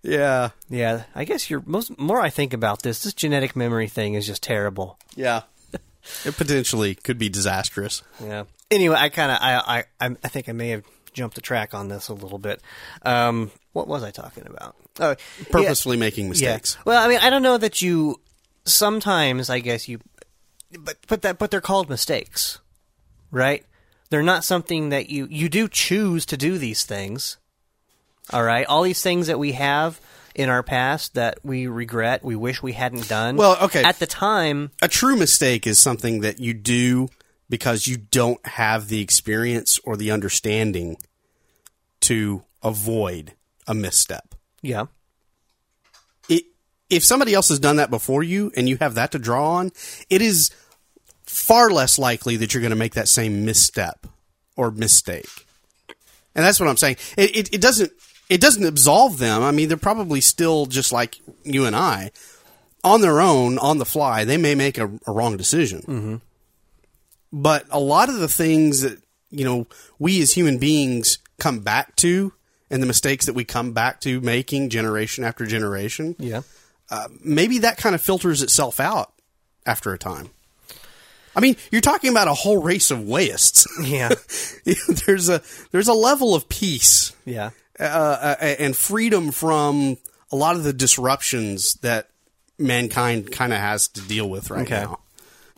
Yeah. 0.04 0.50
yeah, 0.70 1.04
I 1.16 1.24
guess 1.24 1.50
you're 1.50 1.64
most 1.66 1.98
more. 1.98 2.20
I 2.20 2.30
think 2.30 2.54
about 2.54 2.82
this. 2.84 3.04
This 3.04 3.14
genetic 3.14 3.56
memory 3.56 3.88
thing 3.88 4.16
is 4.16 4.28
just 4.28 4.44
terrible. 4.44 5.00
Yeah. 5.16 5.44
It 6.26 6.36
potentially 6.36 6.96
could 6.96 7.18
be 7.18 7.30
disastrous. 7.30 8.04
Yeah. 8.22 8.44
Anyway, 8.70 8.98
I 9.00 9.08
kind 9.10 9.32
of 9.32 9.38
I, 9.40 9.84
I 10.00 10.08
I 10.08 10.16
I 10.24 10.28
think 10.28 10.50
I 10.50 10.52
may 10.52 10.70
have 10.70 10.84
jumped 11.14 11.36
the 11.36 11.42
track 11.42 11.74
on 11.74 11.88
this 11.88 12.10
a 12.10 12.14
little 12.14 12.40
bit. 12.40 12.62
Um, 13.04 13.52
what 13.74 13.88
was 13.88 14.04
I 14.04 14.12
talking 14.12 14.46
about? 14.48 14.76
Yeah. 15.00 15.16
Purposefully 15.50 15.98
making 15.98 16.30
mistakes. 16.30 16.76
Yeah. 16.76 16.84
Well, 16.86 17.04
I 17.04 17.08
mean, 17.08 17.20
I 17.22 17.30
don't 17.30 17.44
know 17.44 17.58
that 17.58 17.82
you. 17.82 18.20
Sometimes, 18.66 19.50
I 19.50 19.60
guess 19.60 19.90
you, 19.90 20.00
but 20.80 20.96
but 21.08 21.22
that 21.24 21.38
but 21.38 21.52
they're 21.52 21.60
called 21.60 21.90
mistakes, 21.90 22.60
right? 23.30 23.66
They're 24.10 24.24
not 24.24 24.46
something 24.46 24.88
that 24.90 25.10
you 25.10 25.28
you 25.30 25.50
do 25.50 25.68
choose 25.68 26.26
to 26.28 26.38
do 26.38 26.58
these 26.58 26.86
things. 26.86 27.38
All 28.32 28.44
right, 28.44 28.66
all 28.66 28.84
these 28.84 29.02
things 29.02 29.28
that 29.28 29.38
we 29.38 29.52
have 29.52 30.00
in 30.34 30.48
our 30.50 30.64
past 30.64 31.16
that 31.16 31.40
we 31.44 31.68
regret, 31.68 32.24
we 32.24 32.36
wish 32.36 32.64
we 32.64 32.72
hadn't 32.72 33.10
done. 33.10 33.36
Well, 33.36 33.58
okay. 33.64 33.84
At 33.84 34.00
the 34.00 34.08
time, 34.08 34.72
A 34.82 34.88
true 34.88 35.18
mistake 35.18 35.68
is 35.68 35.78
something 35.78 36.22
that 36.22 36.40
you 36.40 36.54
do 36.54 37.10
because 37.54 37.86
you 37.86 37.98
don't 37.98 38.44
have 38.48 38.88
the 38.88 39.00
experience 39.00 39.78
or 39.84 39.96
the 39.96 40.10
understanding 40.10 40.98
to 42.00 42.42
avoid 42.64 43.34
a 43.68 43.76
misstep. 43.76 44.34
yeah, 44.64 44.88
it, 46.28 46.46
if 46.90 47.04
somebody 47.04 47.36
else 47.36 47.50
has 47.50 47.60
done 47.60 47.76
that 47.76 47.92
before 47.92 48.24
you 48.24 48.52
and 48.58 48.68
you 48.68 48.78
have 48.78 48.96
that 48.96 49.12
to 49.12 49.20
draw 49.20 49.58
on, 49.58 49.70
it 50.10 50.20
is 50.20 50.50
far 51.28 51.70
less 51.70 52.00
likely 52.00 52.38
that 52.38 52.56
you're 52.56 52.62
going 52.62 52.72
to 52.72 52.76
make 52.76 52.96
that 52.96 53.08
same 53.08 53.46
misstep 53.46 54.08
or 54.56 54.72
mistake. 54.72 55.46
And 56.34 56.44
that's 56.44 56.60
what 56.60 56.68
I'm 56.68 56.78
saying. 56.78 56.96
It, 57.18 57.38
it, 57.38 57.54
it 57.54 57.62
doesn't 57.62 57.92
it 58.30 58.42
doesn't 58.42 58.66
absolve 58.66 59.20
them. 59.20 59.44
I 59.44 59.52
mean, 59.52 59.68
they're 59.68 59.78
probably 59.78 60.22
still 60.22 60.66
just 60.66 60.92
like 60.92 61.20
you 61.44 61.68
and 61.68 61.76
I 61.76 62.10
on 62.84 63.02
their 63.02 63.22
own, 63.22 63.60
on 63.60 63.78
the 63.78 63.86
fly. 63.86 64.26
They 64.26 64.38
may 64.38 64.56
make 64.56 64.80
a, 64.80 64.90
a 65.06 65.12
wrong 65.12 65.38
decision. 65.38 65.82
Mm-hmm. 65.82 66.16
But 67.34 67.66
a 67.72 67.80
lot 67.80 68.08
of 68.10 68.20
the 68.20 68.28
things 68.30 68.82
that 68.82 69.02
you 69.32 69.44
know 69.44 69.68
we 70.00 70.22
as 70.22 70.34
human 70.34 70.60
beings 70.60 71.18
come 71.40 71.60
back 71.60 71.96
to, 71.98 72.32
and 72.70 72.82
the 72.82 72.88
mistakes 72.88 73.26
that 73.26 73.34
we 73.34 73.44
come 73.44 73.74
back 73.74 74.00
to 74.02 74.22
making 74.22 74.70
generation 74.70 75.24
after 75.24 75.46
generation, 75.46 76.16
yeah. 76.20 76.42
maybe 77.24 77.58
that 77.60 77.78
kind 77.78 77.96
of 77.96 78.02
filters 78.02 78.42
itself 78.44 78.80
out 78.80 79.12
after 79.66 79.92
a 79.94 79.98
time. 79.98 80.30
I 81.36 81.40
mean, 81.40 81.56
you're 81.72 81.82
talking 81.82 82.12
about 82.12 82.28
a 82.28 82.34
whole 82.36 82.62
race 82.62 82.92
of 82.92 83.00
Wayists. 83.00 83.66
Yeah. 83.84 84.10
there's 85.08 85.30
a 85.30 85.42
there's 85.72 85.88
a 85.88 85.94
level 85.94 86.36
of 86.36 86.48
peace 86.48 87.14
Yeah. 87.26 87.50
uh, 87.80 87.84
uh, 87.84 88.36
and 88.60 88.78
freedom 88.78 89.32
from 89.32 89.98
a 90.32 90.36
lot 90.36 90.56
of 90.56 90.64
the 90.64 90.74
disruptions 90.74 91.74
that 91.82 92.10
mankind 92.60 93.32
kind 93.32 93.52
of 93.52 93.58
has 93.60 93.88
to 93.90 94.02
deal 94.02 94.30
with 94.30 94.52
right 94.52 94.62
Okay. 94.62 94.84
now. 94.84 95.00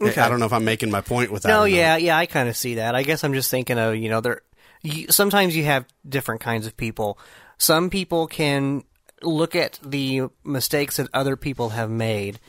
Okay. 0.02 0.20
I 0.20 0.30
don't 0.30 0.40
know 0.40 0.46
if 0.46 0.54
I'm 0.54 0.66
making 0.66 0.92
my 0.92 1.02
point 1.02 1.32
with 1.32 1.44
that. 1.44 1.50
No, 1.50 1.64
yeah, 1.64 1.96
yeah, 1.98 2.18
I 2.18 2.26
kind 2.26 2.50
of 2.50 2.58
see 2.58 2.76
that. 2.76 2.96
I 2.96 3.04
guess 3.04 3.24
I'm 3.24 3.34
just 3.34 3.50
thinking 3.50 3.78
of, 3.78 3.96
you 3.96 4.10
know, 4.10 4.22
there. 4.22 4.42
You, 4.82 5.08
sometimes 5.10 5.56
you 5.56 5.64
have 5.64 5.86
different 6.08 6.42
kinds 6.42 6.68
of 6.68 6.76
people. 6.76 7.18
Some 7.58 7.90
people 7.90 8.28
can 8.28 8.84
look 9.22 9.56
at 9.56 9.80
the 9.84 10.24
mistakes 10.44 10.98
that 10.98 11.08
other 11.14 11.36
people 11.36 11.70
have 11.70 11.90
made 11.90 12.40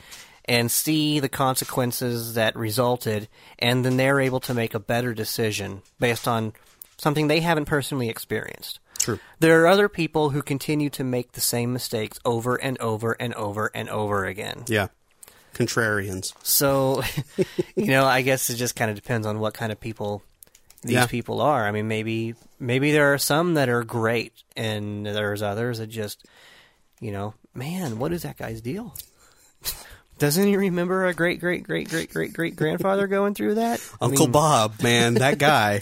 and 0.45 0.71
see 0.71 1.19
the 1.19 1.29
consequences 1.29 2.35
that 2.35 2.55
resulted, 2.55 3.27
and 3.59 3.83
then 3.83 3.97
they're 3.97 4.19
able 4.19 4.39
to 4.41 4.53
make 4.53 4.73
a 4.73 4.79
better 4.79 5.13
decision 5.13 5.81
based 5.99 6.27
on 6.27 6.53
something 6.97 7.27
they 7.27 7.41
haven't 7.41 7.65
personally 7.65 8.09
experienced. 8.09 8.79
True. 8.97 9.19
There 9.39 9.61
are 9.61 9.67
other 9.67 9.89
people 9.89 10.31
who 10.31 10.41
continue 10.41 10.89
to 10.91 11.03
make 11.03 11.33
the 11.33 11.41
same 11.41 11.71
mistakes 11.73 12.19
over 12.25 12.55
and 12.55 12.77
over 12.79 13.13
and 13.13 13.33
over 13.35 13.71
and 13.73 13.89
over 13.89 14.25
again. 14.25 14.63
Yeah. 14.67 14.87
Contrarians. 15.57 16.33
So, 16.45 17.01
you 17.75 17.87
know, 17.87 18.05
I 18.05 18.21
guess 18.21 18.49
it 18.49 18.55
just 18.55 18.75
kind 18.75 18.89
of 18.91 18.95
depends 18.95 19.25
on 19.27 19.39
what 19.39 19.53
kind 19.53 19.71
of 19.71 19.79
people 19.79 20.21
these 20.83 20.93
Yeah. 20.93 21.07
people 21.07 21.41
are. 21.41 21.67
I 21.67 21.71
mean, 21.71 21.87
maybe 21.87 22.35
maybe 22.59 22.91
there 22.91 23.13
are 23.13 23.17
some 23.17 23.55
that 23.55 23.67
are 23.69 23.83
great, 23.83 24.33
and 24.55 25.05
there's 25.05 25.41
others 25.41 25.79
that 25.79 25.87
just, 25.87 26.25
you 26.99 27.11
know, 27.11 27.33
man, 27.53 27.99
what 27.99 28.13
is 28.13 28.23
that 28.23 28.37
guy's 28.37 28.61
deal? 28.61 28.93
Doesn't 30.19 30.47
he 30.47 30.57
remember 30.57 31.05
a 31.05 31.13
great 31.13 31.39
great 31.39 31.63
great 31.63 31.89
great 31.89 32.11
great 32.11 32.33
great 32.33 32.55
grandfather 32.55 33.07
going 33.17 33.33
through 33.35 33.55
that? 33.55 33.79
I 34.01 34.05
Uncle 34.05 34.25
mean, 34.27 34.31
Bob, 34.31 34.81
man, 34.81 35.15
that 35.15 35.37
guy. 35.39 35.81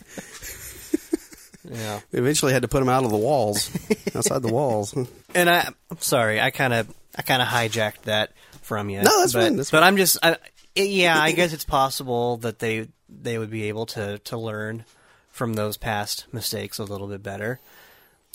Yeah. 1.70 2.00
Eventually 2.12 2.54
had 2.54 2.62
to 2.62 2.68
put 2.68 2.82
him 2.84 2.90
out 2.90 3.06
of 3.06 3.10
the 3.12 3.18
walls, 3.18 3.72
outside 4.16 4.44
the 4.44 4.54
walls. 4.54 4.94
And 5.34 5.50
I, 5.50 5.68
I'm 5.90 6.00
sorry, 6.00 6.40
I 6.40 6.52
kind 6.52 6.74
of 6.74 6.94
I 7.18 7.24
kind 7.24 7.42
of 7.42 7.48
hijacked 7.48 8.04
that 8.04 8.32
from 8.66 8.90
you. 8.90 9.02
No, 9.02 9.20
that's 9.20 9.34
but, 9.34 9.44
fine, 9.44 9.56
that's 9.58 9.72
but 9.72 9.84
I'm 9.84 9.96
just, 9.96 10.18
I, 10.24 10.38
yeah, 10.76 11.22
I 11.22 11.32
guess 11.32 11.54
it's 11.54 11.66
possible 11.66 12.38
that 12.38 12.60
they 12.60 12.88
they 13.08 13.38
would 13.38 13.52
be 13.52 13.70
able 13.70 13.86
to 13.88 14.20
to 14.20 14.38
learn 14.38 14.84
from 15.30 15.54
those 15.54 15.78
past 15.78 16.26
mistakes 16.34 16.80
a 16.80 16.84
little 16.84 17.08
bit 17.08 17.22
better. 17.22 17.60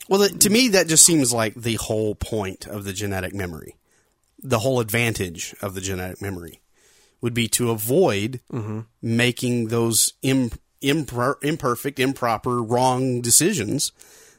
Well, 0.08 0.28
to 0.28 0.50
me, 0.50 0.68
that 0.68 0.88
just 0.88 1.04
seems 1.04 1.32
like 1.32 1.54
the 1.54 1.74
whole 1.74 2.14
point 2.14 2.66
of 2.66 2.84
the 2.84 2.92
genetic 2.92 3.34
memory. 3.34 3.76
The 4.42 4.60
whole 4.60 4.80
advantage 4.80 5.54
of 5.60 5.74
the 5.74 5.80
genetic 5.80 6.22
memory 6.22 6.60
would 7.20 7.34
be 7.34 7.48
to 7.48 7.70
avoid 7.70 8.40
mm-hmm. 8.50 8.80
making 9.02 9.68
those 9.68 10.14
Im- 10.22 10.50
impr- 10.82 11.42
imperfect, 11.42 12.00
improper, 12.00 12.62
wrong 12.62 13.20
decisions 13.20 13.92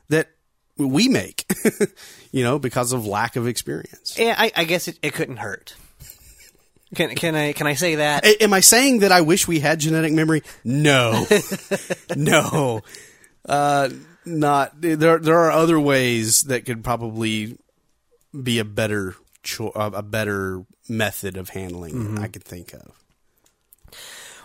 that 0.10 0.30
we 0.78 1.08
make, 1.08 1.46
you 2.32 2.44
know, 2.44 2.58
because 2.58 2.92
of 2.92 3.06
lack 3.06 3.36
of 3.36 3.48
experience. 3.48 4.18
Yeah, 4.18 4.36
I, 4.38 4.52
I 4.56 4.64
guess 4.64 4.88
it, 4.88 4.98
it 5.02 5.14
couldn't 5.14 5.38
hurt. 5.38 5.76
Can 6.96 7.16
can 7.16 7.36
I 7.36 7.54
can 7.54 7.68
I 7.68 7.74
say 7.76 7.96
that? 7.96 8.26
A- 8.26 8.44
Am 8.44 8.54
I 8.54 8.60
saying 8.60 9.00
that 9.00 9.12
I 9.12 9.22
wish 9.22 9.48
we 9.48 9.60
had 9.60 9.80
genetic 9.80 10.12
memory? 10.14 10.44
No, 10.64 11.26
no, 12.16 12.82
uh, 13.48 13.90
not. 14.26 14.80
There, 14.82 15.18
there 15.20 15.40
are 15.40 15.52
other 15.52 15.80
ways 15.80 16.44
that 16.44 16.66
could 16.66 16.84
probably 16.84 17.58
be 18.44 18.60
a 18.60 18.66
better, 18.66 19.16
cho- 19.44 19.72
a 19.76 20.02
better 20.04 20.66
method 20.90 21.38
of 21.38 21.50
handling. 21.50 22.18
it 22.18 22.22
I 22.22 22.28
could 22.28 22.44
think 22.44 22.74
of. 22.74 22.92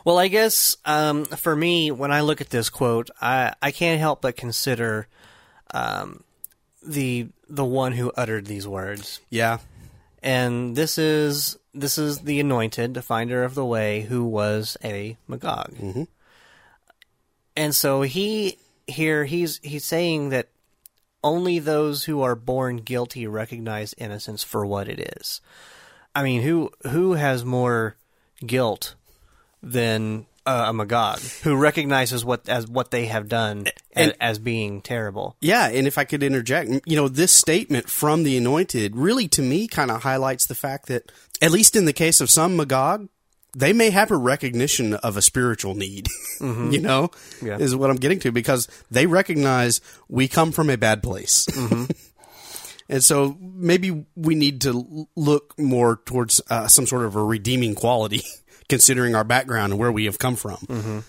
Well, 0.05 0.19
I 0.19 0.29
guess 0.29 0.77
um, 0.85 1.25
for 1.25 1.57
me, 1.57 1.91
when 1.91 2.13
I 2.13 2.21
look 2.21 2.41
at 2.41 2.51
this 2.51 2.71
quote, 2.71 3.11
I, 3.21 3.55
I 3.61 3.73
can't 3.73 3.99
help 3.99 4.23
but 4.23 4.37
consider 4.37 5.09
um, 5.75 6.23
the 6.87 7.27
the 7.49 7.65
one 7.65 7.91
who 7.93 8.13
uttered 8.17 8.47
these 8.47 8.69
words. 8.69 9.21
Yeah, 9.31 9.59
and 10.27 10.75
this 10.75 10.99
is 10.99 11.57
this 11.73 11.99
is 11.99 12.19
the 12.19 12.41
anointed, 12.41 12.95
the 12.95 13.01
finder 13.01 13.45
of 13.45 13.55
the 13.55 13.65
way, 13.65 14.03
who 14.03 14.25
was 14.25 14.77
a 14.83 15.17
Magog. 15.29 15.73
Mm-hmm. 15.75 16.03
And 17.57 17.75
so 17.75 18.03
he 18.03 18.59
here 18.89 19.25
he's 19.25 19.61
he's 19.63 19.85
saying 19.85 20.31
that 20.31 20.49
only 21.23 21.61
those 21.61 22.05
who 22.05 22.23
are 22.23 22.35
born 22.35 22.79
guilty 22.79 23.29
recognize 23.29 23.95
innocence 23.99 24.43
for 24.43 24.67
what 24.67 24.89
it 24.89 25.17
is. 25.17 25.41
I 26.13 26.25
mean, 26.25 26.43
who 26.43 26.73
who 26.89 27.13
has 27.13 27.45
more 27.45 27.95
guilt 28.45 28.97
than 29.63 30.27
uh, 30.47 30.67
a 30.69 30.73
Magog 30.73 31.19
who 31.43 31.57
recognizes 31.57 32.25
what 32.25 32.49
as 32.49 32.67
what 32.67 32.91
they 32.91 33.07
have 33.07 33.29
done 33.29 33.67
And- 33.93 34.13
as, 34.13 34.17
as 34.21 34.39
being 34.39 34.81
terrible. 34.81 35.37
Yeah, 35.41 35.69
and 35.69 35.87
if 35.87 35.99
I 35.99 36.05
could 36.05 36.23
interject, 36.23 36.71
you 36.87 36.97
know, 36.97 37.09
this 37.09 37.33
statement 37.33 37.91
from 37.91 38.23
the 38.23 38.37
anointed 38.37 38.97
really 38.97 39.29
to 39.29 39.43
me 39.43 39.67
kind 39.69 39.91
of 39.91 40.03
highlights 40.03 40.47
the 40.47 40.55
fact 40.55 40.87
that, 40.87 41.11
at 41.43 41.51
least 41.51 41.77
in 41.77 41.85
the 41.85 41.93
case 41.93 42.21
of 42.21 42.31
some 42.31 42.57
Magog, 42.57 43.09
they 43.57 43.73
may 43.73 43.89
have 43.91 44.11
a 44.11 44.17
recognition 44.17 44.95
of 44.95 45.17
a 45.17 45.23
spiritual 45.23 45.75
need, 45.75 46.09
you 46.41 46.81
know, 46.81 47.11
Yeah. 47.43 47.59
is 47.59 47.75
what 47.75 47.89
I'm 47.91 47.97
getting 47.97 48.19
to 48.21 48.31
because 48.33 48.69
they 48.91 49.07
recognize 49.07 49.81
we 50.09 50.29
come 50.29 50.53
from 50.53 50.69
a 50.71 50.77
bad 50.77 51.03
place. 51.03 51.47
and 52.89 53.03
so 53.03 53.37
maybe 53.41 54.05
we 54.15 54.35
need 54.35 54.61
to 54.63 55.09
look 55.17 55.59
more 55.59 55.97
towards 56.05 56.41
uh, 56.51 56.69
some 56.69 56.87
sort 56.87 57.05
of 57.07 57.17
a 57.17 57.25
redeeming 57.25 57.75
quality 57.75 58.23
considering 58.69 59.15
our 59.15 59.25
background 59.25 59.73
and 59.73 59.81
where 59.81 59.93
we 59.93 60.05
have 60.07 60.19
come 60.19 60.37
from. 60.37 61.05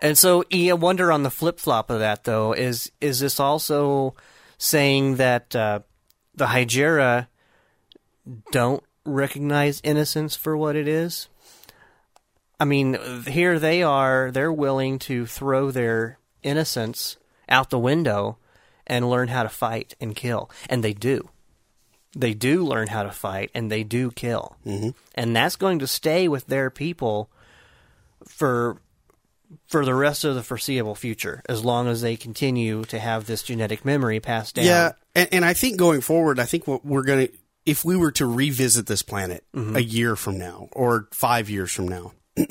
And 0.00 0.18
so, 0.18 0.44
I 0.52 0.72
wonder 0.72 1.12
on 1.12 1.22
the 1.22 1.30
flip 1.30 1.60
flop 1.60 1.88
of 1.88 2.00
that, 2.00 2.24
though, 2.24 2.52
is 2.52 2.90
is 3.00 3.20
this 3.20 3.38
also 3.38 4.14
saying 4.58 5.16
that 5.16 5.54
uh, 5.54 5.80
the 6.34 6.46
Hajira 6.46 7.28
don't 8.50 8.82
recognize 9.04 9.80
innocence 9.84 10.34
for 10.34 10.56
what 10.56 10.74
it 10.74 10.88
is? 10.88 11.28
I 12.58 12.64
mean, 12.64 12.98
here 13.26 13.58
they 13.60 13.82
are; 13.82 14.30
they're 14.32 14.52
willing 14.52 14.98
to 15.00 15.24
throw 15.26 15.70
their 15.70 16.18
innocence 16.42 17.16
out 17.48 17.70
the 17.70 17.78
window 17.78 18.38
and 18.86 19.08
learn 19.08 19.28
how 19.28 19.44
to 19.44 19.48
fight 19.48 19.94
and 20.00 20.16
kill, 20.16 20.50
and 20.68 20.82
they 20.82 20.92
do. 20.92 21.28
They 22.14 22.34
do 22.34 22.64
learn 22.64 22.88
how 22.88 23.04
to 23.04 23.10
fight, 23.10 23.50
and 23.54 23.70
they 23.70 23.84
do 23.84 24.10
kill, 24.10 24.56
mm-hmm. 24.66 24.90
and 25.14 25.34
that's 25.34 25.56
going 25.56 25.78
to 25.78 25.86
stay 25.86 26.28
with 26.28 26.46
their 26.46 26.68
people 26.70 27.30
for 28.26 28.76
for 29.66 29.84
the 29.84 29.94
rest 29.94 30.24
of 30.24 30.34
the 30.34 30.42
foreseeable 30.42 30.94
future, 30.94 31.42
as 31.48 31.64
long 31.64 31.88
as 31.88 32.00
they 32.00 32.16
continue 32.16 32.84
to 32.84 32.98
have 32.98 33.26
this 33.26 33.42
genetic 33.42 33.84
memory 33.84 34.20
passed 34.20 34.54
down. 34.54 34.64
Yeah, 34.64 34.92
and, 35.14 35.28
and 35.32 35.44
I 35.44 35.54
think 35.54 35.78
going 35.78 36.00
forward, 36.00 36.38
I 36.38 36.44
think 36.44 36.66
what 36.66 36.84
we're 36.84 37.02
going 37.02 37.28
to, 37.28 37.32
if 37.64 37.84
we 37.84 37.96
were 37.96 38.12
to 38.12 38.26
revisit 38.26 38.86
this 38.86 39.02
planet 39.02 39.44
a 39.54 39.82
year 39.82 40.16
from 40.16 40.38
now 40.38 40.68
or 40.72 41.08
five 41.12 41.48
years 41.48 41.72
from 41.72 41.88
now, 41.88 42.12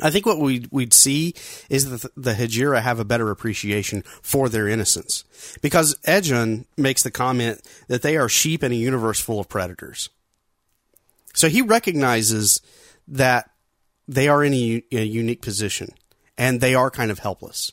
I 0.00 0.10
think 0.10 0.24
what 0.24 0.38
we'd, 0.38 0.68
we'd 0.70 0.94
see 0.94 1.34
is 1.68 1.90
that 1.90 2.10
the 2.16 2.32
Hajira 2.32 2.80
have 2.80 2.98
a 2.98 3.04
better 3.04 3.30
appreciation 3.30 4.02
for 4.22 4.48
their 4.48 4.66
innocence. 4.66 5.24
Because 5.60 5.96
Edjun 6.06 6.64
makes 6.78 7.02
the 7.02 7.10
comment 7.10 7.60
that 7.88 8.02
they 8.02 8.16
are 8.16 8.28
sheep 8.28 8.64
in 8.64 8.72
a 8.72 8.76
universe 8.76 9.20
full 9.20 9.38
of 9.38 9.50
predators. 9.50 10.08
So 11.34 11.48
he 11.48 11.60
recognizes 11.60 12.62
that 13.08 13.50
they 14.08 14.28
are 14.28 14.42
in 14.42 14.54
a 14.54 14.82
unique 15.04 15.42
position 15.42 15.90
and 16.38 16.60
they 16.60 16.74
are 16.74 16.90
kind 16.90 17.10
of 17.10 17.18
helpless. 17.18 17.72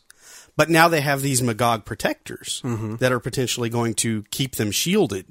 But 0.58 0.70
now 0.70 0.90
they 0.90 1.02
have 1.02 1.22
these 1.22 1.42
Magog 1.42 1.86
protectors 1.86 2.62
mm-hmm. 2.66 2.98
that 2.98 3.14
are 3.14 3.22
potentially 3.22 3.70
going 3.70 3.94
to 3.96 4.24
keep 4.24 4.56
them 4.56 4.72
shielded 4.72 5.26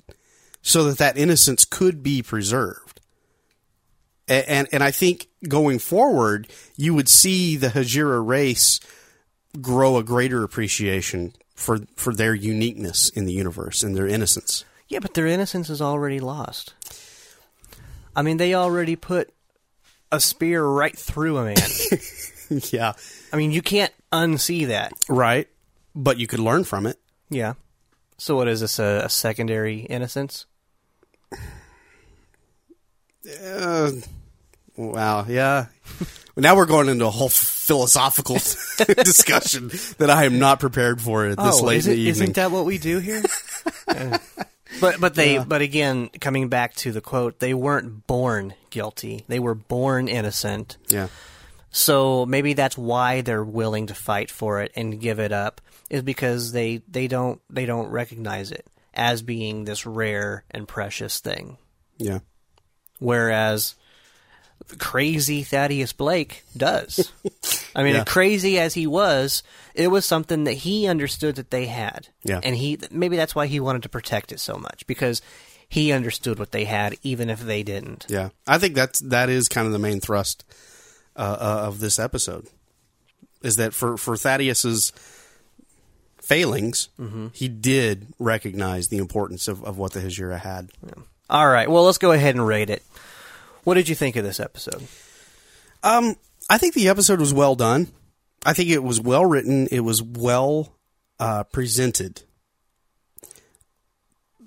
so 0.63 0.85
that 0.85 0.99
that 0.99 1.19
innocence 1.19 1.67
could 1.67 2.03
be 2.03 2.23
preserved. 2.23 2.88
And, 4.29 4.69
and 4.73 4.83
I 4.83 4.91
think 4.91 5.29
going 5.49 5.79
forward, 5.79 6.49
you 6.77 6.95
would 6.95 7.09
see 7.09 7.57
the 7.57 7.69
Hajira 7.69 8.25
race 8.25 8.81
grow 9.61 9.97
a 9.97 10.05
greater 10.05 10.43
appreciation 10.43 11.33
for, 11.55 11.79
for 11.97 12.15
their 12.15 12.35
uniqueness 12.35 13.09
in 13.09 13.25
the 13.25 13.33
universe 13.33 13.83
and 13.83 13.97
their 13.97 14.07
innocence. 14.07 14.65
Yeah, 14.89 15.01
but 15.01 15.15
their 15.15 15.27
innocence 15.27 15.71
is 15.71 15.83
already 15.83 16.21
lost. 16.21 16.75
I 18.15 18.23
mean, 18.23 18.37
they 18.37 18.55
already 18.55 18.97
put 18.97 19.33
a 20.11 20.21
spear 20.21 20.65
right 20.65 20.97
through 20.97 21.39
a 21.39 21.45
man. 21.45 21.57
yeah. 22.71 22.95
I 23.33 23.37
mean, 23.37 23.53
you 23.53 23.63
can't 23.63 23.93
unsee 24.13 24.69
that. 24.69 24.93
Right. 25.09 25.49
But 25.95 26.19
you 26.19 26.27
could 26.27 26.41
learn 26.41 26.65
from 26.65 26.87
it. 26.87 26.99
Yeah. 27.29 27.55
So, 28.17 28.37
what 28.37 28.49
is 28.49 28.61
this? 28.61 28.79
A, 28.79 29.03
a 29.05 29.09
secondary 29.09 29.81
innocence? 29.81 30.47
Uh, 33.43 33.91
wow. 34.79 35.27
Yeah. 35.29 35.67
now 36.37 36.57
we're 36.57 36.67
going 36.67 36.89
into 36.89 37.07
a 37.07 37.11
whole 37.11 37.29
philosophical 37.29 38.35
discussion 39.05 39.69
that 39.99 40.09
I 40.09 40.25
am 40.25 40.39
not 40.39 40.61
prepared 40.61 41.01
for 41.03 41.27
at 41.27 41.37
this 41.37 41.61
late 41.61 41.79
is 41.79 41.87
in 41.87 41.93
it, 41.93 41.97
the 41.97 42.01
evening. 42.01 42.23
isn't 42.23 42.37
that 42.37 42.51
what 42.51 42.65
we 42.65 42.79
do 42.79 42.99
here? 42.99 43.23
Uh, 43.87 44.19
but 44.81 45.01
but 45.01 45.15
they 45.15 45.39
but 45.39 45.63
again, 45.63 46.11
coming 46.21 46.49
back 46.49 46.75
to 46.75 46.93
the 46.93 47.01
quote, 47.01 47.39
they 47.39 47.55
weren't 47.55 48.07
born 48.07 48.55
guilty; 48.71 49.25
they 49.29 49.39
were 49.39 49.55
born 49.55 50.09
innocent. 50.09 50.77
yeah. 50.89 51.09
So 51.71 52.27
maybe 52.27 52.53
that's 52.53 52.77
why 52.77 53.23
they're 53.23 53.45
willing 53.45 53.87
to 53.89 53.95
fight 53.95 54.31
for 54.31 54.61
it 54.61 54.73
and 54.77 55.01
give 55.01 55.21
it 55.21 55.33
up 55.33 55.61
is 55.91 56.03
because 56.03 56.53
they 56.53 56.83
they 56.89 57.09
don't 57.09 57.41
they 57.51 57.67
don't 57.67 57.89
recognize 57.89 58.53
it 58.53 58.67
as 58.95 59.23
being 59.23 59.65
this 59.65 59.87
rare 59.87 60.45
and 60.51 60.69
precious 60.69 61.19
thing. 61.21 61.57
Yeah. 61.97 62.21
Whereas 62.99 63.75
crazy 64.79 65.43
Thaddeus 65.43 65.93
Blake 65.93 66.45
does. 66.57 67.13
I 67.77 67.83
mean, 67.83 67.95
Yeah. 67.95 68.05
crazy 68.05 68.59
as 68.59 68.75
he 68.75 68.87
was, 68.87 69.43
it 69.75 69.89
was 69.89 70.05
something 70.05 70.45
that 70.45 70.53
he 70.55 70.87
understood 70.87 71.37
that 71.37 71.51
they 71.51 71.67
had. 71.67 72.09
Yeah. 72.25 72.41
And 72.43 72.57
he 72.57 72.79
maybe 72.91 73.17
that's 73.17 73.35
why 73.35 73.47
he 73.47 73.61
wanted 73.61 73.83
to 73.85 73.89
protect 73.89 74.33
it 74.33 74.41
so 74.41 74.57
much 74.57 74.87
because 74.87 75.23
he 75.69 75.93
understood 75.93 76.39
what 76.39 76.53
they 76.53 76.65
had 76.65 76.97
even 77.03 77.31
if 77.31 77.41
they 77.41 77.63
didn't. 77.63 78.07
Yeah. 78.09 78.31
I 78.47 78.59
think 78.59 78.75
that's 78.75 79.01
that 79.01 79.29
is 79.29 79.49
kind 79.49 79.67
of 79.67 79.73
the 79.73 79.79
main 79.79 80.01
thrust 80.01 80.45
uh, 81.17 81.21
uh, 81.41 81.67
of 81.67 81.81
this 81.81 81.99
episode 81.99 82.47
is 83.43 83.57
that 83.57 83.73
for 83.75 83.97
for 83.97 84.17
Thaddeus's 84.17 84.93
failings, 86.21 86.89
he 87.33 87.49
did 87.49 88.07
recognize 88.19 88.89
the 88.89 88.99
importance 88.99 89.49
of, 89.49 89.65
of 89.65 89.79
what 89.79 89.93
the 89.93 90.01
Hajira 90.01 90.39
had. 90.41 90.71
All 91.31 91.49
right. 91.49 91.71
Well, 91.71 91.85
let's 91.85 91.99
go 91.99 92.13
ahead 92.13 92.35
and 92.35 92.47
rate 92.47 92.71
it. 92.71 92.83
What 93.69 93.75
did 93.75 93.91
you 93.91 93.95
think 93.95 94.17
of 94.17 94.25
this 94.25 94.41
episode? 94.41 94.83
Um, 95.83 96.17
I 96.49 96.57
think 96.57 96.73
the 96.73 96.89
episode 96.89 97.21
was 97.21 97.35
well 97.35 97.55
done. 97.55 97.89
I 98.47 98.55
think 98.55 98.71
it 98.71 98.83
was 98.83 98.99
well 98.99 99.27
written. 99.27 99.69
It 99.71 99.81
was 99.81 100.03
well 100.03 100.73
uh, 101.21 101.45
presented. 101.45 102.23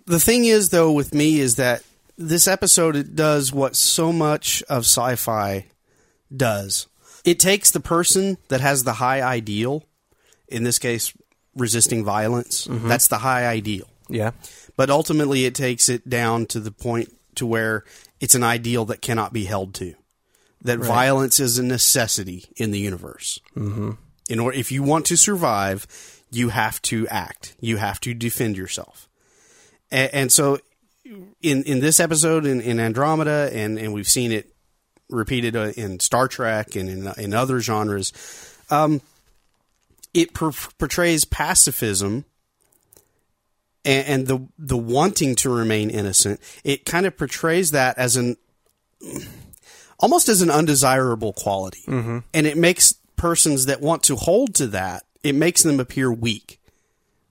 The 0.07 0.19
thing 0.19 0.45
is, 0.45 0.69
though, 0.69 0.91
with 0.91 1.13
me 1.13 1.39
is 1.39 1.57
that 1.57 1.83
this 2.17 2.47
episode 2.47 2.95
it 2.95 3.15
does 3.15 3.53
what 3.53 3.75
so 3.75 4.11
much 4.11 4.63
of 4.63 4.85
sci-fi 4.85 5.67
does. 6.35 6.87
It 7.23 7.39
takes 7.39 7.69
the 7.69 7.79
person 7.79 8.39
that 8.47 8.61
has 8.61 8.85
the 8.85 8.93
high 8.93 9.21
ideal, 9.21 9.83
in 10.47 10.63
this 10.63 10.79
case, 10.79 11.13
resisting 11.55 12.03
violence. 12.03 12.67
That's 12.67 13.07
the 13.07 13.19
high 13.19 13.45
ideal 13.45 13.87
Yeah. 14.09 14.31
but 14.75 14.89
ultimately 14.89 15.45
it 15.45 15.53
takes 15.53 15.89
it 15.89 16.09
down 16.09 16.47
to 16.47 16.59
the 16.59 16.71
point 16.71 17.15
to 17.35 17.45
where 17.45 17.83
it's 18.21 18.35
an 18.35 18.43
ideal 18.43 18.85
that 18.85 19.01
cannot 19.01 19.33
be 19.33 19.43
held 19.43 19.73
to 19.75 19.95
that 20.63 20.79
violence 20.79 21.39
is 21.39 21.57
a 21.57 21.63
necessity 21.63 22.45
in 22.55 22.71
the 22.71 22.79
universe. 22.79 23.39
Mm-hmm. 23.55 23.91
in 24.29 24.39
order 24.39 24.57
if 24.57 24.71
you 24.71 24.83
want 24.83 25.05
to 25.07 25.17
survive 25.17 25.87
you 26.31 26.49
have 26.49 26.81
to 26.83 27.07
act. 27.09 27.55
You 27.59 27.77
have 27.77 27.99
to 28.01 28.13
defend 28.13 28.57
yourself. 28.57 29.09
And, 29.91 30.13
and 30.13 30.31
so 30.31 30.59
in 31.41 31.63
in 31.63 31.79
this 31.81 31.99
episode 31.99 32.45
in, 32.45 32.61
in 32.61 32.79
andromeda 32.79 33.49
and 33.51 33.77
and 33.77 33.91
we've 33.91 34.07
seen 34.07 34.31
it 34.31 34.53
repeated 35.09 35.57
uh, 35.57 35.73
in 35.75 35.99
star 35.99 36.29
trek 36.29 36.75
and 36.77 36.87
in, 36.87 37.11
in 37.17 37.33
other 37.33 37.59
genres 37.59 38.13
um, 38.69 39.01
it 40.13 40.33
per- 40.33 40.53
portrays 40.77 41.25
pacifism 41.25 42.23
and, 43.85 44.07
and 44.07 44.27
the 44.27 44.47
the 44.57 44.77
wanting 44.77 45.35
to 45.37 45.49
remain 45.49 45.89
innocent, 45.89 46.39
it 46.63 46.85
kind 46.85 47.05
of 47.05 47.17
portrays 47.17 47.71
that 47.71 47.97
as 47.97 48.15
an 48.15 48.37
almost 49.99 50.29
as 50.29 50.41
an 50.41 50.49
undesirable 50.49 51.33
quality, 51.33 51.83
mm-hmm. 51.87 52.19
and 52.33 52.47
it 52.47 52.57
makes 52.57 52.93
persons 53.15 53.65
that 53.67 53.81
want 53.81 54.03
to 54.03 54.15
hold 54.15 54.55
to 54.55 54.67
that 54.67 55.03
it 55.23 55.35
makes 55.35 55.63
them 55.63 55.79
appear 55.79 56.11
weak, 56.11 56.59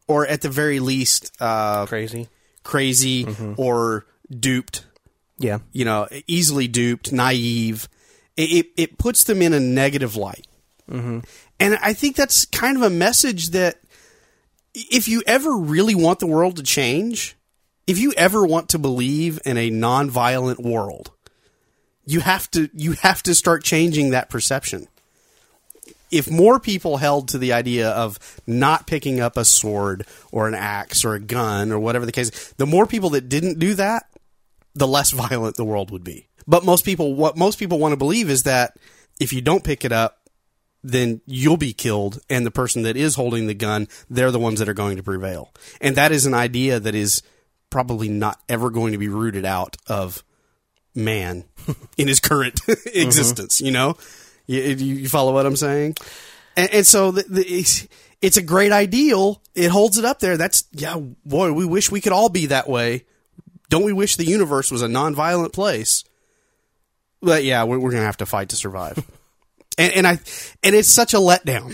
or 0.07 0.27
at 0.27 0.43
the 0.43 0.49
very 0.49 0.81
least 0.81 1.33
uh, 1.41 1.87
Crazy. 1.87 2.29
crazy 2.63 3.27
or 3.57 4.07
duped. 4.31 4.85
Yeah. 5.39 5.59
You 5.73 5.85
know, 5.85 6.07
easily 6.27 6.69
duped, 6.69 7.13
naive. 7.13 7.89
It 8.37 8.51
it, 8.51 8.67
it 8.77 8.99
puts 8.99 9.25
them 9.25 9.43
in 9.43 9.53
a 9.53 9.61
negative 9.61 10.17
light, 10.17 10.47
mm-hmm. 10.89 11.21
and 11.59 11.79
I 11.83 11.93
think 11.93 12.17
that's 12.17 12.45
kind 12.45 12.77
of 12.77 12.83
a 12.83 12.91
message 12.91 13.51
that 13.51 13.79
if 14.75 15.09
you 15.09 15.23
ever 15.27 15.57
really 15.57 15.95
want 15.95 16.19
the 16.21 16.27
world 16.27 16.57
to 16.57 16.63
change, 16.63 17.37
if 17.87 17.99
you 17.99 18.13
ever 18.17 18.47
want 18.47 18.69
to 18.71 18.79
believe 18.79 19.41
in 19.45 19.57
a 19.57 19.71
nonviolent 19.71 20.61
world, 20.61 21.11
you 22.05 22.21
have 22.21 22.51
to 22.53 22.71
you 22.73 22.93
have 22.93 23.23
to 23.25 23.35
start 23.35 23.65
changing 23.65 24.11
that 24.11 24.31
perception. 24.31 24.87
If 26.11 26.31
more 26.31 26.59
people 26.59 26.97
held 26.97 27.29
to 27.29 27.39
the 27.39 27.53
idea 27.53 27.91
of 27.91 28.19
not 28.47 28.87
picking 28.87 29.21
up 29.21 29.37
a 29.37 29.45
sword 29.45 30.07
or 30.33 30.49
an 30.49 30.55
axe 30.55 31.05
or 31.05 31.15
a 31.15 31.21
gun 31.21 31.71
or 31.71 31.79
whatever 31.79 32.05
the 32.05 32.13
case, 32.13 32.53
the 32.57 32.67
more 32.67 32.87
people 32.87 33.11
that 33.11 33.29
didn't 33.29 33.61
do 33.61 33.75
that, 33.75 34.07
the 34.75 34.89
less 34.89 35.11
violent 35.11 35.57
the 35.57 35.65
world 35.65 35.91
would 35.91 36.05
be. 36.05 36.27
But 36.47 36.65
most 36.65 36.85
people 36.85 37.15
what 37.15 37.37
most 37.37 37.59
people 37.59 37.79
want 37.79 37.93
to 37.93 37.97
believe 37.97 38.31
is 38.31 38.45
that 38.45 38.77
if 39.21 39.33
you 39.33 39.41
don't 39.41 39.63
pick 39.63 39.85
it 39.85 39.93
up, 39.93 40.20
then 40.83 41.21
you'll 41.27 41.57
be 41.57 41.73
killed, 41.73 42.21
and 42.31 42.47
the 42.47 42.51
person 42.51 42.83
that 42.83 42.97
is 42.97 43.15
holding 43.15 43.47
the 43.47 43.55
gun, 43.55 43.89
they're 44.09 44.31
the 44.31 44.39
ones 44.39 44.59
that 44.59 44.69
are 44.69 44.75
going 44.75 44.97
to 44.97 45.03
prevail. 45.03 45.53
And 45.81 45.97
that 45.97 46.13
is 46.13 46.27
an 46.27 46.35
idea 46.35 46.81
that 46.81 46.95
is 46.95 47.23
probably 47.69 48.09
not 48.09 48.41
ever 48.49 48.71
going 48.71 48.93
to 48.93 48.99
be 48.99 49.09
rooted 49.09 49.45
out 49.45 49.77
of 49.87 50.25
man 50.95 51.45
in 51.97 52.09
his 52.09 52.21
current 52.21 52.55
mm-hmm. 52.63 53.01
existence. 53.01 53.61
You 53.61 53.71
know, 53.71 53.97
you, 54.47 54.61
you 54.61 55.09
follow 55.09 55.33
what 55.33 55.47
I'm 55.47 55.57
saying? 55.57 55.97
And, 56.57 56.71
and 56.73 56.87
so 56.87 57.11
the, 57.11 57.23
the, 57.23 57.47
it's, 57.47 57.87
it's 58.21 58.37
a 58.37 58.43
great 58.43 58.73
ideal. 58.73 59.41
It 59.55 59.69
holds 59.69 59.99
it 59.99 60.05
up 60.05 60.21
there. 60.21 60.37
That's 60.37 60.65
yeah, 60.73 60.97
boy. 61.25 61.53
We 61.53 61.65
wish 61.65 61.91
we 61.91 62.01
could 62.01 62.13
all 62.13 62.29
be 62.29 62.47
that 62.47 62.69
way. 62.69 63.05
Don't 63.69 63.85
we 63.85 63.93
wish 63.93 64.17
the 64.17 64.25
universe 64.25 64.71
was 64.71 64.83
a 64.83 64.89
non-violent 64.89 65.53
place? 65.53 66.05
But 67.23 67.45
yeah, 67.45 67.65
we're, 67.65 67.79
we're 67.79 67.93
gonna 67.93 68.05
have 68.05 68.17
to 68.19 68.27
fight 68.27 68.49
to 68.51 68.57
survive. 68.57 69.05
and, 69.81 69.93
and 69.95 70.07
I 70.07 70.19
and 70.63 70.75
it's 70.75 70.89
such 70.89 71.15
a 71.15 71.19
letdown 71.19 71.67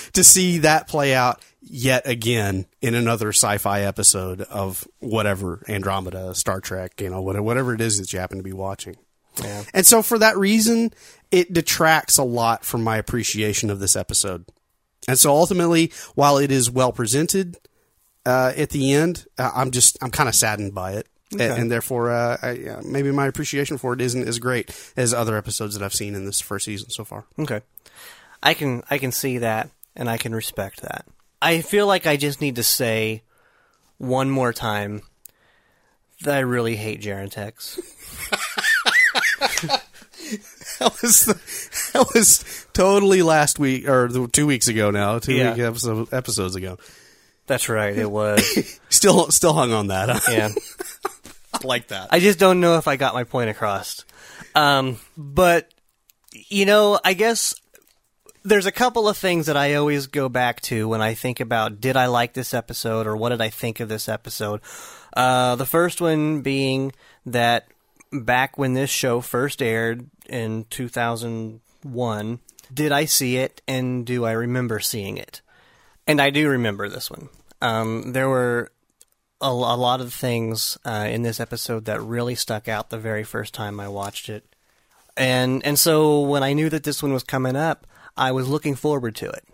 to 0.12 0.24
see 0.24 0.58
that 0.58 0.88
play 0.88 1.14
out 1.14 1.42
yet 1.60 2.06
again 2.06 2.66
in 2.80 2.94
another 2.94 3.30
sci-fi 3.30 3.80
episode 3.82 4.40
of 4.42 4.86
whatever 5.00 5.64
Andromeda, 5.68 6.34
Star 6.34 6.60
Trek, 6.60 7.00
you 7.00 7.10
know, 7.10 7.20
whatever, 7.22 7.42
whatever 7.42 7.74
it 7.74 7.80
is 7.80 7.98
that 7.98 8.12
you 8.12 8.20
happen 8.20 8.38
to 8.38 8.44
be 8.44 8.52
watching. 8.52 8.96
Yeah. 9.42 9.64
And 9.74 9.84
so 9.84 10.02
for 10.02 10.18
that 10.18 10.38
reason, 10.38 10.92
it 11.30 11.52
detracts 11.52 12.18
a 12.18 12.24
lot 12.24 12.64
from 12.64 12.84
my 12.84 12.96
appreciation 12.96 13.68
of 13.70 13.80
this 13.80 13.96
episode. 13.96 14.46
And 15.08 15.18
so 15.18 15.32
ultimately, 15.32 15.92
while 16.14 16.38
it 16.38 16.50
is 16.50 16.70
well 16.70 16.92
presented 16.92 17.56
uh, 18.24 18.52
at 18.56 18.70
the 18.70 18.92
end, 18.92 19.26
I'm 19.36 19.72
just 19.72 19.98
I'm 20.02 20.10
kind 20.10 20.28
of 20.28 20.34
saddened 20.34 20.74
by 20.74 20.92
it. 20.92 21.08
And, 21.40 21.62
and 21.62 21.70
therefore, 21.70 22.10
uh, 22.10 22.36
I, 22.42 22.50
uh, 22.68 22.82
maybe 22.84 23.10
my 23.12 23.26
appreciation 23.26 23.78
for 23.78 23.92
it 23.92 24.00
isn't 24.00 24.26
as 24.26 24.38
great 24.38 24.70
as 24.96 25.12
other 25.14 25.36
episodes 25.36 25.74
that 25.78 25.84
I've 25.84 25.94
seen 25.94 26.14
in 26.14 26.24
this 26.26 26.40
first 26.40 26.64
season 26.64 26.90
so 26.90 27.04
far. 27.04 27.24
Okay. 27.38 27.60
I 28.42 28.54
can 28.54 28.82
I 28.90 28.98
can 28.98 29.12
see 29.12 29.38
that 29.38 29.70
and 29.94 30.08
I 30.10 30.18
can 30.18 30.34
respect 30.34 30.82
that. 30.82 31.06
I 31.42 31.60
feel 31.62 31.86
like 31.86 32.06
I 32.06 32.16
just 32.16 32.40
need 32.40 32.56
to 32.56 32.62
say 32.62 33.22
one 33.98 34.30
more 34.30 34.52
time 34.52 35.02
that 36.22 36.34
I 36.36 36.40
really 36.40 36.76
hate 36.76 37.00
Gerentex. 37.00 37.80
That 40.78 40.92
was 41.00 41.24
the, 41.24 41.34
that 41.94 42.06
was 42.14 42.66
totally 42.74 43.22
last 43.22 43.58
week 43.58 43.88
or 43.88 44.08
the- 44.08 44.28
two 44.28 44.46
weeks 44.46 44.68
ago 44.68 44.90
now, 44.90 45.18
two 45.18 45.32
Yeah. 45.34 45.52
week 45.52 45.60
episode, 45.62 46.12
episodes 46.12 46.54
ago. 46.56 46.78
That's 47.46 47.68
right, 47.68 47.96
it 47.96 48.10
was. 48.10 48.78
Still 48.90 49.30
still 49.30 49.52
hung 49.52 49.72
on 49.72 49.86
that. 49.88 50.08
Huh? 50.10 50.20
yeah. 50.30 50.48
like 51.66 51.88
that. 51.88 52.08
I 52.10 52.20
just 52.20 52.38
don't 52.38 52.60
know 52.60 52.78
if 52.78 52.88
I 52.88 52.96
got 52.96 53.14
my 53.14 53.24
point 53.24 53.50
across. 53.50 54.04
Um, 54.54 54.98
but 55.16 55.72
you 56.32 56.66
know, 56.66 56.98
I 57.04 57.14
guess 57.14 57.54
there's 58.44 58.66
a 58.66 58.72
couple 58.72 59.08
of 59.08 59.16
things 59.16 59.46
that 59.46 59.56
I 59.56 59.74
always 59.74 60.06
go 60.06 60.28
back 60.28 60.60
to 60.62 60.88
when 60.88 61.02
I 61.02 61.14
think 61.14 61.40
about 61.40 61.80
did 61.80 61.96
I 61.96 62.06
like 62.06 62.32
this 62.32 62.54
episode 62.54 63.06
or 63.06 63.16
what 63.16 63.30
did 63.30 63.40
I 63.40 63.50
think 63.50 63.80
of 63.80 63.88
this 63.88 64.08
episode. 64.08 64.60
Uh, 65.16 65.56
the 65.56 65.66
first 65.66 66.00
one 66.00 66.42
being 66.42 66.92
that 67.24 67.66
back 68.12 68.56
when 68.56 68.74
this 68.74 68.90
show 68.90 69.20
first 69.20 69.60
aired 69.60 70.08
in 70.28 70.64
2001, 70.70 72.38
did 72.72 72.92
I 72.92 73.04
see 73.04 73.36
it 73.36 73.62
and 73.66 74.06
do 74.06 74.24
I 74.24 74.32
remember 74.32 74.78
seeing 74.78 75.16
it? 75.16 75.40
And 76.06 76.20
I 76.20 76.30
do 76.30 76.48
remember 76.48 76.88
this 76.88 77.10
one. 77.10 77.28
Um, 77.60 78.12
there 78.12 78.28
were 78.28 78.70
a, 79.40 79.46
a 79.46 79.48
lot 79.50 80.00
of 80.00 80.12
things 80.12 80.78
uh, 80.84 81.06
in 81.10 81.22
this 81.22 81.40
episode 81.40 81.84
that 81.86 82.00
really 82.00 82.34
stuck 82.34 82.68
out 82.68 82.90
the 82.90 82.98
very 82.98 83.24
first 83.24 83.54
time 83.54 83.78
I 83.80 83.88
watched 83.88 84.28
it, 84.28 84.44
and 85.16 85.64
and 85.64 85.78
so 85.78 86.20
when 86.20 86.42
I 86.42 86.52
knew 86.52 86.68
that 86.70 86.84
this 86.84 87.02
one 87.02 87.12
was 87.12 87.22
coming 87.24 87.56
up, 87.56 87.86
I 88.16 88.32
was 88.32 88.48
looking 88.48 88.74
forward 88.74 89.14
to 89.16 89.30
it. 89.30 89.44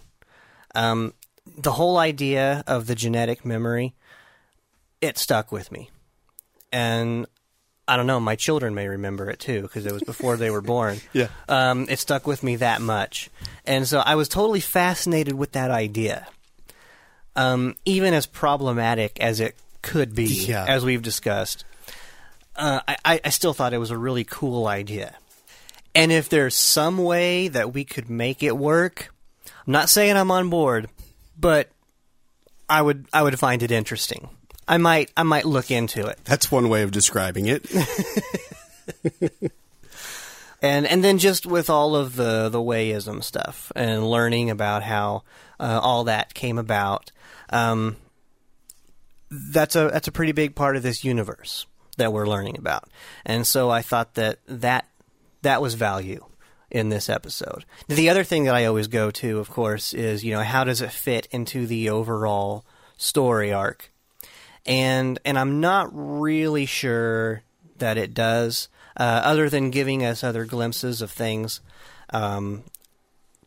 Um, 0.74 1.14
the 1.58 1.72
whole 1.72 1.98
idea 1.98 2.62
of 2.66 2.86
the 2.86 2.94
genetic 2.94 3.44
memory, 3.44 3.94
it 5.00 5.18
stuck 5.18 5.50
with 5.52 5.72
me, 5.72 5.90
and 6.72 7.26
I 7.88 7.96
don't 7.96 8.06
know. 8.06 8.20
My 8.20 8.36
children 8.36 8.74
may 8.74 8.88
remember 8.88 9.28
it 9.30 9.40
too 9.40 9.62
because 9.62 9.84
it 9.86 9.92
was 9.92 10.02
before 10.02 10.36
they 10.36 10.50
were 10.50 10.62
born. 10.62 11.00
Yeah. 11.12 11.28
um, 11.48 11.86
it 11.88 11.98
stuck 11.98 12.26
with 12.26 12.42
me 12.42 12.56
that 12.56 12.80
much, 12.80 13.30
and 13.66 13.86
so 13.86 13.98
I 13.98 14.14
was 14.14 14.28
totally 14.28 14.60
fascinated 14.60 15.34
with 15.34 15.52
that 15.52 15.70
idea 15.70 16.28
um, 17.36 17.76
even 17.84 18.14
as 18.14 18.26
problematic 18.26 19.18
as 19.20 19.40
it 19.40 19.56
could 19.82 20.14
be, 20.14 20.24
Yeah. 20.26 20.64
as 20.66 20.84
we've 20.84 21.02
discussed, 21.02 21.64
uh, 22.56 22.80
I, 22.86 23.20
I 23.24 23.30
still 23.30 23.52
thought 23.54 23.72
it 23.74 23.78
was 23.78 23.90
a 23.90 23.98
really 23.98 24.24
cool 24.24 24.66
idea. 24.66 25.14
And 25.94 26.10
if 26.10 26.28
there's 26.28 26.54
some 26.54 26.98
way 26.98 27.48
that 27.48 27.74
we 27.74 27.84
could 27.84 28.08
make 28.08 28.42
it 28.42 28.56
work, 28.56 29.12
I'm 29.66 29.72
not 29.72 29.90
saying 29.90 30.16
I'm 30.16 30.30
on 30.30 30.48
board, 30.48 30.88
but 31.38 31.68
I 32.68 32.80
would 32.80 33.06
I 33.12 33.22
would 33.22 33.38
find 33.38 33.62
it 33.62 33.70
interesting. 33.70 34.28
I 34.66 34.78
might 34.78 35.10
I 35.16 35.22
might 35.22 35.44
look 35.44 35.70
into 35.70 36.06
it. 36.06 36.18
That's 36.24 36.50
one 36.50 36.68
way 36.70 36.82
of 36.82 36.90
describing 36.92 37.46
it. 37.46 37.66
and 40.62 40.86
and 40.86 41.02
then 41.04 41.18
just 41.18 41.44
with 41.46 41.68
all 41.68 41.94
of 41.96 42.16
the 42.16 42.48
the 42.48 42.58
wayism 42.60 43.22
stuff 43.22 43.70
and 43.74 44.08
learning 44.08 44.50
about 44.50 44.82
how 44.82 45.22
uh, 45.60 45.78
all 45.82 46.04
that 46.04 46.34
came 46.34 46.58
about, 46.58 47.12
um, 47.50 47.96
that's 49.32 49.76
a 49.76 49.88
that's 49.88 50.08
a 50.08 50.12
pretty 50.12 50.32
big 50.32 50.54
part 50.54 50.76
of 50.76 50.82
this 50.82 51.04
universe 51.04 51.66
that 51.96 52.12
we're 52.12 52.26
learning 52.26 52.58
about, 52.58 52.88
and 53.24 53.46
so 53.46 53.70
I 53.70 53.82
thought 53.82 54.14
that 54.14 54.38
that 54.46 54.86
that 55.42 55.62
was 55.62 55.74
value 55.74 56.24
in 56.70 56.88
this 56.88 57.08
episode. 57.08 57.64
The 57.88 58.08
other 58.08 58.24
thing 58.24 58.44
that 58.44 58.54
I 58.54 58.64
always 58.64 58.88
go 58.88 59.10
to, 59.10 59.38
of 59.38 59.50
course, 59.50 59.94
is 59.94 60.24
you 60.24 60.32
know 60.32 60.42
how 60.42 60.64
does 60.64 60.80
it 60.80 60.92
fit 60.92 61.28
into 61.30 61.66
the 61.66 61.90
overall 61.90 62.64
story 62.96 63.52
arc, 63.52 63.90
and 64.66 65.18
and 65.24 65.38
I'm 65.38 65.60
not 65.60 65.88
really 65.92 66.66
sure 66.66 67.42
that 67.78 67.96
it 67.96 68.14
does, 68.14 68.68
uh, 68.96 69.22
other 69.24 69.48
than 69.48 69.70
giving 69.70 70.04
us 70.04 70.22
other 70.22 70.44
glimpses 70.44 71.02
of 71.02 71.10
things, 71.10 71.60
um, 72.10 72.64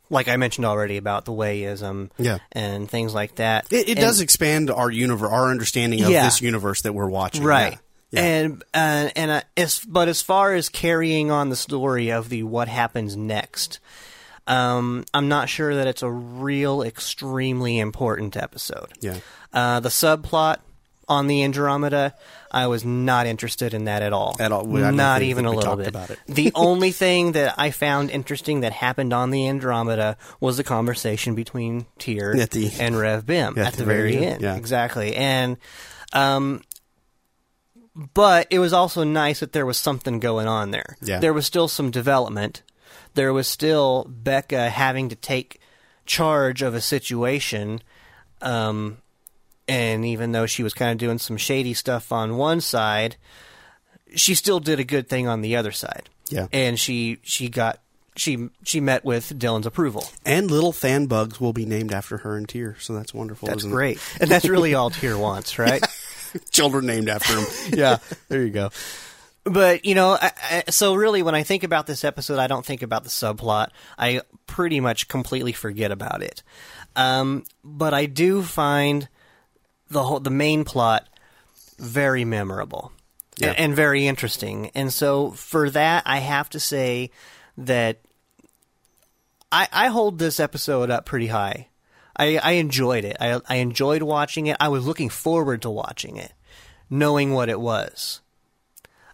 like 0.09 0.27
I 0.27 0.37
mentioned 0.37 0.65
already 0.65 0.97
about 0.97 1.25
the 1.25 1.31
wayism, 1.31 2.09
Yeah. 2.17 2.37
and 2.51 2.89
things 2.89 3.13
like 3.13 3.35
that. 3.35 3.65
It, 3.71 3.89
it 3.89 3.97
And- 3.97 3.99
does 3.99 4.19
expand 4.21 4.69
our 4.69 4.89
universe, 4.91 5.31
our 5.31 5.49
understanding 5.49 6.03
of 6.03 6.09
Yeah. 6.09 6.25
this 6.25 6.41
universe 6.41 6.81
that 6.83 6.93
we're 6.93 7.07
watching. 7.09 7.43
right? 7.43 7.73
Yeah. 7.73 7.77
Yeah. 8.11 8.21
And 8.21 8.63
uh, 8.73 9.09
and 9.15 9.31
uh, 9.31 9.41
as 9.57 9.79
but 9.85 10.07
as 10.07 10.21
far 10.21 10.53
as 10.53 10.69
carrying 10.69 11.31
on 11.31 11.49
the 11.49 11.55
story 11.55 12.11
of 12.11 12.29
the 12.29 12.43
what 12.43 12.67
happens 12.67 13.17
next, 13.17 13.79
um, 14.47 15.03
I'm 15.13 15.27
not 15.27 15.49
sure 15.49 15.75
that 15.75 15.87
it's 15.87 16.03
a 16.03 16.09
real 16.11 16.81
extremely 16.83 17.79
important 17.79 18.37
episode. 18.37 18.89
Yeah. 19.01 19.17
Uh, 19.51 19.79
the 19.79 19.89
subplot 19.89 20.57
on 21.07 21.27
the 21.27 21.43
Andromeda, 21.43 22.13
I 22.51 22.67
was 22.67 22.83
not 22.85 23.27
interested 23.27 23.73
in 23.73 23.85
that 23.85 24.01
at 24.01 24.13
all. 24.13 24.35
At 24.39 24.51
all. 24.51 24.61
I 24.77 24.91
don't 24.91 25.23
even 25.23 25.45
a 25.45 25.51
little 25.51 25.75
bit. 25.75 25.87
about 25.87 26.09
it. 26.09 26.19
the 26.27 26.51
only 26.55 26.91
thing 26.91 27.33
that 27.33 27.55
I 27.57 27.71
found 27.71 28.09
interesting 28.09 28.61
that 28.61 28.71
happened 28.73 29.13
on 29.13 29.29
the 29.29 29.47
Andromeda 29.47 30.17
was 30.39 30.57
the 30.57 30.63
conversation 30.63 31.35
between 31.35 31.85
Tyr 31.99 32.35
At 32.39 32.51
the- 32.51 32.71
and 32.79 32.97
Rev 32.97 33.25
Bem 33.25 33.57
at, 33.57 33.73
the, 33.73 33.85
very, 33.85 34.17
end. 34.17 34.41
yeah. 34.41 34.55
Exactly. 34.55 35.15
And 35.15 35.57
um 36.13 36.61
but 38.13 38.47
it 38.49 38.59
was 38.59 38.73
also 38.73 39.03
nice 39.03 39.39
that 39.39 39.53
there 39.53 39.65
was 39.65 39.77
something 39.77 40.19
going 40.19 40.47
on 40.47 40.71
there. 40.71 40.97
Yeah. 41.01 41.19
There 41.19 41.33
was 41.33 41.45
still 41.45 41.67
some 41.67 41.91
development. 41.91 42.61
There 43.13 43.31
was 43.31 43.47
still 43.47 44.09
Beka 44.23 44.69
having 44.69 45.09
to 45.09 45.15
take 45.15 45.61
charge 46.05 46.61
of 46.61 46.75
a 46.75 46.81
situation 46.81 47.81
um 48.41 48.97
and 49.67 50.05
even 50.05 50.31
though 50.31 50.45
she 50.45 50.63
was 50.63 50.73
kind 50.73 50.91
of 50.91 50.97
doing 50.97 51.17
some 51.17 51.37
shady 51.37 51.73
stuff 51.73 52.11
on 52.11 52.37
one 52.37 52.61
side, 52.61 53.15
she 54.15 54.35
still 54.35 54.59
did 54.59 54.79
a 54.79 54.83
good 54.83 55.07
thing 55.07 55.27
on 55.27 55.41
the 55.41 55.55
other 55.55 55.71
side. 55.71 56.09
Yeah. 56.29 56.47
And 56.51 56.79
she 56.79 57.19
she 57.23 57.49
got 57.49 57.79
she 58.15 58.49
she 58.63 58.79
met 58.79 59.03
with 59.03 59.37
Dylan's 59.37 59.65
approval. 59.65 60.05
And 60.25 60.49
little 60.49 60.71
fan 60.71 61.05
bugs 61.07 61.39
will 61.39 61.53
be 61.53 61.65
named 61.65 61.93
after 61.93 62.17
her 62.17 62.37
and 62.37 62.47
Tyr, 62.47 62.75
so 62.79 62.93
that's 62.93 63.13
wonderful. 63.13 63.47
That's 63.47 63.63
great. 63.63 63.99
And 64.19 64.29
that's 64.29 64.47
really 64.47 64.73
all 64.73 64.89
Tyr 64.89 65.17
wants, 65.17 65.59
right? 65.59 65.83
Children 66.51 66.85
named 66.85 67.09
after 67.09 67.37
him. 67.37 67.45
yeah, 67.79 67.97
there 68.27 68.43
you 68.43 68.51
go. 68.51 68.69
But 69.43 69.85
you 69.85 69.93
know, 69.93 70.17
I, 70.19 70.31
I, 70.51 70.63
so 70.71 70.95
really, 70.95 71.21
when 71.21 71.35
I 71.35 71.43
think 71.43 71.63
about 71.63 71.85
this 71.85 72.03
episode, 72.03 72.39
I 72.39 72.47
don't 72.47 72.65
think 72.65 72.81
about 72.81 73.03
the 73.03 73.09
subplot. 73.09 73.67
I 73.97 74.21
pretty 74.47 74.79
much 74.79 75.07
completely 75.07 75.53
forget 75.53 75.91
about 75.91 76.23
it. 76.23 76.41
Um, 76.95 77.43
but 77.63 77.93
I 77.93 78.05
do 78.07 78.41
find 78.41 79.07
the 79.95 80.03
whole 80.03 80.19
the 80.19 80.29
main 80.29 80.63
plot 80.65 81.07
very 81.79 82.23
memorable 82.25 82.91
Yeah. 83.37 83.49
and, 83.49 83.57
and 83.59 83.75
very 83.75 84.05
interesting. 84.07 84.69
And 84.75 84.93
so 84.93 85.31
for 85.31 85.69
that, 85.71 86.03
I 86.05 86.19
have 86.19 86.49
to 86.51 86.59
say 86.59 87.11
that 87.57 87.99
I, 89.51 89.67
I 89.71 89.87
hold 89.87 90.19
this 90.19 90.39
episode 90.39 90.89
up 90.91 91.05
pretty 91.05 91.27
high. 91.27 91.69
I, 92.17 92.37
I 92.37 92.51
enjoyed 92.53 93.03
it. 93.05 93.17
I, 93.19 93.39
I 93.47 93.55
enjoyed 93.57 94.01
watching 94.03 94.47
it. 94.47 94.57
I 94.59 94.67
was 94.69 94.85
looking 94.85 95.09
forward 95.09 95.61
to 95.63 95.69
watching 95.69 96.17
it, 96.17 96.31
knowing 96.89 97.33
what 97.33 97.49
it 97.49 97.59
was. 97.59 98.21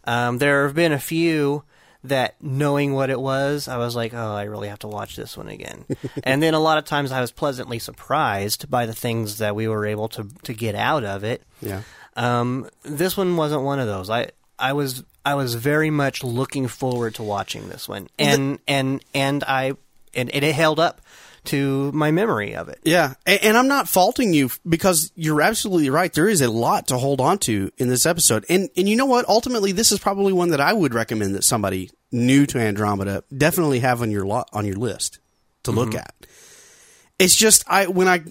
Um, 0.03 0.37
there 0.39 0.65
have 0.65 0.75
been 0.75 0.91
a 0.91 0.99
few 0.99 1.63
that 2.03 2.35
knowing 2.41 2.93
what 2.93 3.09
it 3.09 3.19
was, 3.19 3.67
I 3.67 3.77
was 3.77 3.95
like, 3.95 4.13
oh, 4.13 4.33
I 4.35 4.43
really 4.43 4.69
have 4.69 4.79
to 4.79 4.87
watch 4.87 5.15
this 5.15 5.37
one 5.37 5.47
again. 5.47 5.85
and 6.23 6.41
then 6.41 6.53
a 6.53 6.59
lot 6.59 6.77
of 6.77 6.85
times 6.85 7.11
I 7.11 7.21
was 7.21 7.31
pleasantly 7.31 7.79
surprised 7.79 8.69
by 8.69 8.85
the 8.85 8.93
things 8.93 9.37
that 9.37 9.55
we 9.55 9.67
were 9.67 9.85
able 9.85 10.07
to 10.09 10.27
to 10.43 10.53
get 10.53 10.75
out 10.75 11.03
of 11.03 11.23
it. 11.23 11.43
Yeah. 11.61 11.81
Um, 12.15 12.69
this 12.83 13.15
one 13.15 13.37
wasn't 13.37 13.63
one 13.63 13.79
of 13.79 13.87
those. 13.87 14.09
I 14.09 14.31
I 14.57 14.73
was 14.73 15.03
I 15.25 15.35
was 15.35 15.55
very 15.55 15.89
much 15.89 16.23
looking 16.23 16.67
forward 16.67 17.15
to 17.15 17.23
watching 17.23 17.69
this 17.69 17.87
one, 17.87 18.07
and 18.17 18.59
and 18.67 19.03
and 19.13 19.43
I 19.43 19.73
and, 20.13 20.29
and 20.29 20.43
it 20.43 20.55
held 20.55 20.79
up 20.79 21.01
to 21.45 21.91
my 21.91 22.11
memory 22.11 22.55
of 22.55 22.69
it. 22.69 22.79
Yeah, 22.83 23.13
and, 23.25 23.43
and 23.43 23.57
I'm 23.57 23.67
not 23.67 23.87
faulting 23.87 24.33
you 24.33 24.49
because 24.67 25.11
you're 25.15 25.41
absolutely 25.41 25.89
right. 25.89 26.11
There 26.13 26.29
is 26.29 26.41
a 26.41 26.51
lot 26.51 26.87
to 26.87 26.97
hold 26.97 27.19
on 27.19 27.39
to 27.39 27.71
in 27.77 27.87
this 27.87 28.05
episode, 28.05 28.45
and 28.49 28.69
and 28.77 28.87
you 28.87 28.95
know 28.95 29.05
what? 29.05 29.27
Ultimately, 29.27 29.71
this 29.71 29.91
is 29.91 29.99
probably 29.99 30.33
one 30.33 30.49
that 30.49 30.61
I 30.61 30.73
would 30.73 30.93
recommend 30.93 31.35
that 31.35 31.43
somebody 31.43 31.91
new 32.11 32.45
to 32.45 32.59
Andromeda 32.59 33.23
definitely 33.35 33.79
have 33.79 34.01
on 34.01 34.11
your 34.11 34.25
lot 34.25 34.49
on 34.53 34.65
your 34.65 34.75
list 34.75 35.19
to 35.63 35.71
look 35.71 35.89
mm-hmm. 35.89 35.99
at. 35.99 36.13
It's 37.17 37.35
just 37.35 37.63
I 37.67 37.87
when 37.87 38.07
I 38.07 38.23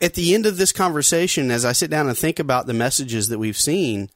at 0.00 0.14
the 0.14 0.34
end 0.34 0.46
of 0.46 0.56
this 0.56 0.72
conversation, 0.72 1.50
as 1.50 1.64
I 1.64 1.72
sit 1.72 1.90
down 1.90 2.08
and 2.08 2.16
think 2.16 2.38
about 2.38 2.66
the 2.66 2.74
messages 2.74 3.28
that 3.28 3.38
we've 3.38 3.56
seen 3.56 4.10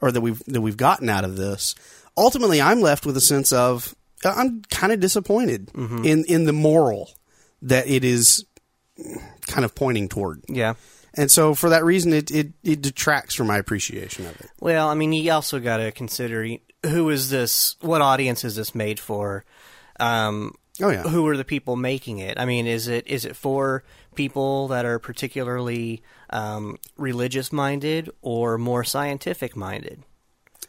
or 0.00 0.12
that 0.12 0.20
we've 0.20 0.42
that 0.46 0.60
we've 0.60 0.76
gotten 0.76 1.08
out 1.08 1.24
of 1.24 1.36
this, 1.36 1.74
ultimately 2.16 2.60
I'm 2.60 2.80
left 2.80 3.06
with 3.06 3.16
a 3.16 3.20
sense 3.20 3.52
of 3.52 3.94
uh, 4.24 4.34
I'm 4.36 4.62
kind 4.70 4.92
of 4.92 5.00
disappointed 5.00 5.68
mm-hmm. 5.68 6.04
in 6.04 6.24
in 6.26 6.44
the 6.44 6.52
moral 6.52 7.10
that 7.62 7.86
it 7.86 8.04
is 8.04 8.44
kind 9.46 9.64
of 9.64 9.74
pointing 9.74 10.08
toward. 10.08 10.42
Yeah. 10.48 10.74
And 11.14 11.30
so 11.30 11.54
for 11.54 11.70
that 11.70 11.84
reason 11.84 12.12
it 12.12 12.30
it, 12.30 12.52
it 12.62 12.82
detracts 12.82 13.34
from 13.34 13.48
my 13.48 13.58
appreciation 13.58 14.26
of 14.26 14.40
it. 14.40 14.50
Well, 14.60 14.88
I 14.88 14.94
mean, 14.94 15.12
you 15.12 15.32
also 15.32 15.58
got 15.58 15.78
to 15.78 15.90
consider 15.92 16.46
who 16.84 17.10
is 17.10 17.30
this? 17.30 17.76
What 17.80 18.00
audience 18.00 18.44
is 18.44 18.56
this 18.56 18.74
made 18.74 19.00
for? 19.00 19.44
Um, 19.98 20.54
Oh, 20.82 20.88
yeah. 20.88 21.02
Who 21.02 21.26
are 21.28 21.36
the 21.36 21.44
people 21.44 21.76
making 21.76 22.18
it? 22.18 22.38
I 22.38 22.46
mean, 22.46 22.66
is 22.66 22.88
it 22.88 23.06
is 23.06 23.24
it 23.24 23.36
for 23.36 23.84
people 24.14 24.68
that 24.68 24.84
are 24.84 24.98
particularly 24.98 26.02
um, 26.30 26.78
religious 26.96 27.52
minded 27.52 28.10
or 28.22 28.56
more 28.56 28.84
scientific 28.84 29.56
minded? 29.56 30.02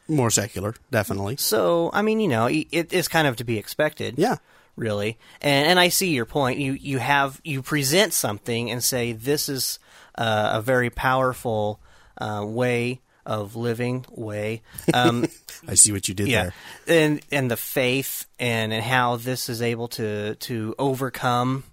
More 0.08 0.30
secular, 0.30 0.76
definitely. 0.90 1.38
So, 1.38 1.90
I 1.94 2.02
mean, 2.02 2.20
you 2.20 2.28
know, 2.28 2.48
it, 2.48 2.68
it 2.72 2.94
is 2.94 3.08
kind 3.08 3.28
of 3.28 3.38
to 3.38 3.44
be 3.44 3.58
expected. 3.58 4.16
Yeah. 4.18 4.38
Really. 4.76 5.18
And, 5.42 5.68
and 5.68 5.80
I 5.80 5.90
see 5.90 6.14
your 6.14 6.26
point. 6.26 6.60
You, 6.60 6.74
you 6.74 6.98
have, 7.00 7.40
you 7.44 7.62
present 7.62 8.14
something 8.14 8.72
and 8.72 8.84
say, 8.84 9.12
this 9.12 9.50
is 9.50 9.80
uh, 10.18 10.52
a 10.54 10.62
very 10.62 10.90
powerful 10.90 11.80
uh, 12.18 12.44
way 12.46 13.02
of 13.26 13.56
living, 13.56 14.06
way. 14.10 14.62
Um, 14.94 15.28
I 15.68 15.76
see 15.76 15.92
what 15.92 16.08
you 16.08 16.14
did 16.14 16.28
yeah. 16.28 16.52
there. 16.86 17.04
And, 17.04 17.22
and 17.32 17.52
the 17.52 17.58
faith 17.58 18.26
and, 18.40 18.74
and 18.74 18.84
how 18.84 19.18
this 19.18 19.50
is 19.50 19.62
able 19.62 19.88
to, 19.90 20.36
to 20.36 20.76
overcome, 20.80 21.64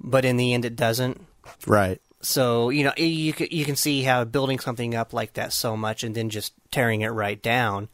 but 0.00 0.24
in 0.24 0.36
the 0.36 0.54
end 0.54 0.64
it 0.64 0.76
doesn't. 0.76 1.24
Right. 1.66 2.00
So 2.22 2.68
you 2.68 2.84
know 2.84 2.92
you 2.96 3.32
you 3.50 3.64
can 3.64 3.76
see 3.76 4.02
how 4.02 4.24
building 4.24 4.58
something 4.58 4.94
up 4.94 5.12
like 5.12 5.34
that 5.34 5.52
so 5.52 5.76
much 5.76 6.04
and 6.04 6.14
then 6.14 6.28
just 6.28 6.52
tearing 6.70 7.00
it 7.00 7.08
right 7.08 7.40
down. 7.40 7.88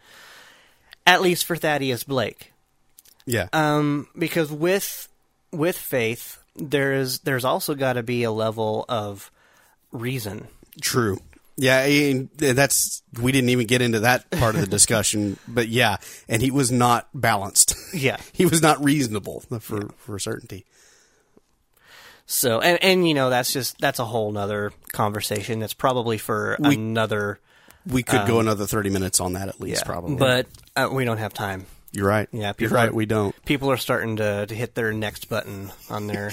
At 1.06 1.23
least 1.23 1.44
for 1.44 1.55
Thaddeus 1.55 2.02
Blake, 2.02 2.52
Yeah. 3.26 3.48
um, 3.52 4.08
because 4.16 4.50
with 4.52 5.08
with 5.52 5.76
faith 5.76 6.38
there 6.54 6.94
is 6.94 7.18
there's 7.20 7.44
also 7.44 7.74
got 7.74 7.94
to 7.94 8.02
be 8.02 8.22
a 8.22 8.30
level 8.30 8.84
of 8.88 9.30
reason. 9.92 10.48
True. 10.80 11.18
Yeah, 11.58 11.86
that's 12.36 13.02
we 13.20 13.32
didn't 13.32 13.48
even 13.50 13.66
get 13.66 13.80
into 13.82 14.00
that 14.00 14.30
part 14.30 14.54
of 14.54 14.60
the 14.60 14.66
discussion, 14.78 15.38
but 15.48 15.68
yeah, 15.68 15.96
and 16.28 16.42
he 16.42 16.50
was 16.50 16.70
not 16.70 17.08
balanced. 17.14 17.74
Yeah. 17.94 18.18
he 18.32 18.44
was 18.46 18.60
not 18.62 18.84
reasonable 18.84 19.42
for 19.60 19.88
for 19.96 20.18
certainty. 20.18 20.66
So 22.26 22.60
and 22.60 22.82
and 22.82 23.08
you 23.08 23.14
know 23.14 23.30
that's 23.30 23.52
just 23.52 23.78
that's 23.80 23.98
a 23.98 24.04
whole 24.04 24.32
nother 24.32 24.72
conversation. 24.92 25.60
That's 25.60 25.74
probably 25.74 26.18
for 26.18 26.56
We- 26.58 26.74
another 26.74 27.38
We 27.86 28.02
could 28.02 28.26
go 28.26 28.40
another 28.40 28.66
thirty 28.66 28.90
minutes 28.90 29.20
on 29.20 29.34
that 29.34 29.48
at 29.48 29.60
least, 29.60 29.84
probably. 29.84 30.12
Um, 30.12 30.18
But 30.18 30.46
uh, 30.74 30.88
we 30.92 31.04
don't 31.04 31.18
have 31.18 31.32
time. 31.32 31.66
You're 31.97 32.06
right. 32.09 32.28
Yeah, 32.32 32.40
you're 32.48 32.55
people 32.55 32.77
right. 32.77 32.90
are- 32.90 32.94
We 32.94 33.06
don't. 33.06 33.35
People 33.44 33.70
are 33.70 33.77
starting 33.77 34.16
to, 34.16 34.47
to 34.47 34.55
hit 34.55 34.74
their 34.74 34.93
next 34.93 35.28
button 35.28 35.70
on 35.90 36.06
their 36.06 36.31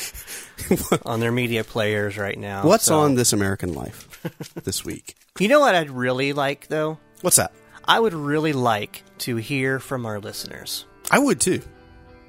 on 1.06 1.20
their 1.20 1.32
media 1.32 1.64
players 1.64 2.18
right 2.18 2.38
now. 2.38 2.64
What's 2.66 2.86
So- 2.86 3.00
on 3.00 3.16
This 3.16 3.34
American 3.34 3.74
Life 3.74 4.22
this 4.64 4.84
week? 4.86 5.16
You 5.40 5.48
know 5.48 5.60
what 5.62 5.74
I'd 5.74 5.90
really 5.90 6.32
like 6.32 6.68
though? 6.68 7.00
What's 7.22 7.38
that? 7.38 7.52
I 7.86 8.00
would 8.00 8.14
really 8.14 8.54
like 8.54 9.02
to 9.20 9.36
hear 9.38 9.80
from 9.80 10.06
our 10.06 10.20
listeners. 10.20 10.86
I 11.10 11.18
would 11.18 11.42
too. 11.42 11.62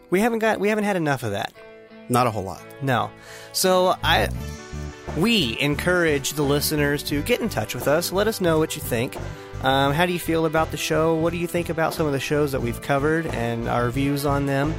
We 0.08 0.20
haven't 0.20 0.38
got 0.38 0.58
we 0.58 0.70
haven't 0.70 0.84
had 0.84 0.96
enough 0.96 1.22
of 1.22 1.32
that. 1.32 1.52
Not 2.08 2.26
a 2.26 2.30
whole 2.30 2.44
lot. 2.44 2.62
No. 2.80 3.10
So 3.52 3.94
I 4.02 4.28
we 5.16 5.58
encourage 5.60 6.32
the 6.32 6.42
listeners 6.42 7.02
to 7.04 7.22
get 7.22 7.40
in 7.40 7.48
touch 7.48 7.74
with 7.74 7.86
us. 7.88 8.12
Let 8.12 8.26
us 8.28 8.40
know 8.40 8.58
what 8.58 8.74
you 8.76 8.82
think. 8.82 9.16
Um, 9.62 9.92
how 9.92 10.06
do 10.06 10.12
you 10.12 10.18
feel 10.18 10.44
about 10.46 10.70
the 10.70 10.76
show? 10.76 11.14
What 11.14 11.30
do 11.32 11.38
you 11.38 11.46
think 11.46 11.68
about 11.68 11.94
some 11.94 12.06
of 12.06 12.12
the 12.12 12.20
shows 12.20 12.52
that 12.52 12.60
we've 12.60 12.82
covered 12.82 13.26
and 13.26 13.68
our 13.68 13.90
views 13.90 14.26
on 14.26 14.46
them? 14.46 14.74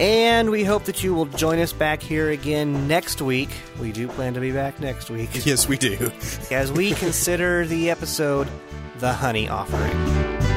And 0.00 0.50
we 0.50 0.64
hope 0.64 0.84
that 0.84 1.04
you 1.04 1.14
will 1.14 1.26
join 1.26 1.58
us 1.58 1.72
back 1.72 2.02
here 2.02 2.30
again 2.30 2.88
next 2.88 3.20
week. 3.20 3.50
We 3.80 3.92
do 3.92 4.08
plan 4.08 4.34
to 4.34 4.40
be 4.40 4.50
back 4.52 4.80
next 4.80 5.10
week 5.10 5.30
Yes, 5.46 5.68
we 5.68 5.76
do. 5.76 6.10
as 6.50 6.72
we 6.72 6.92
consider 6.92 7.66
the 7.66 7.90
episode 7.90 8.48
The 8.98 9.12
Honey 9.12 9.48
Offering. 9.48 10.51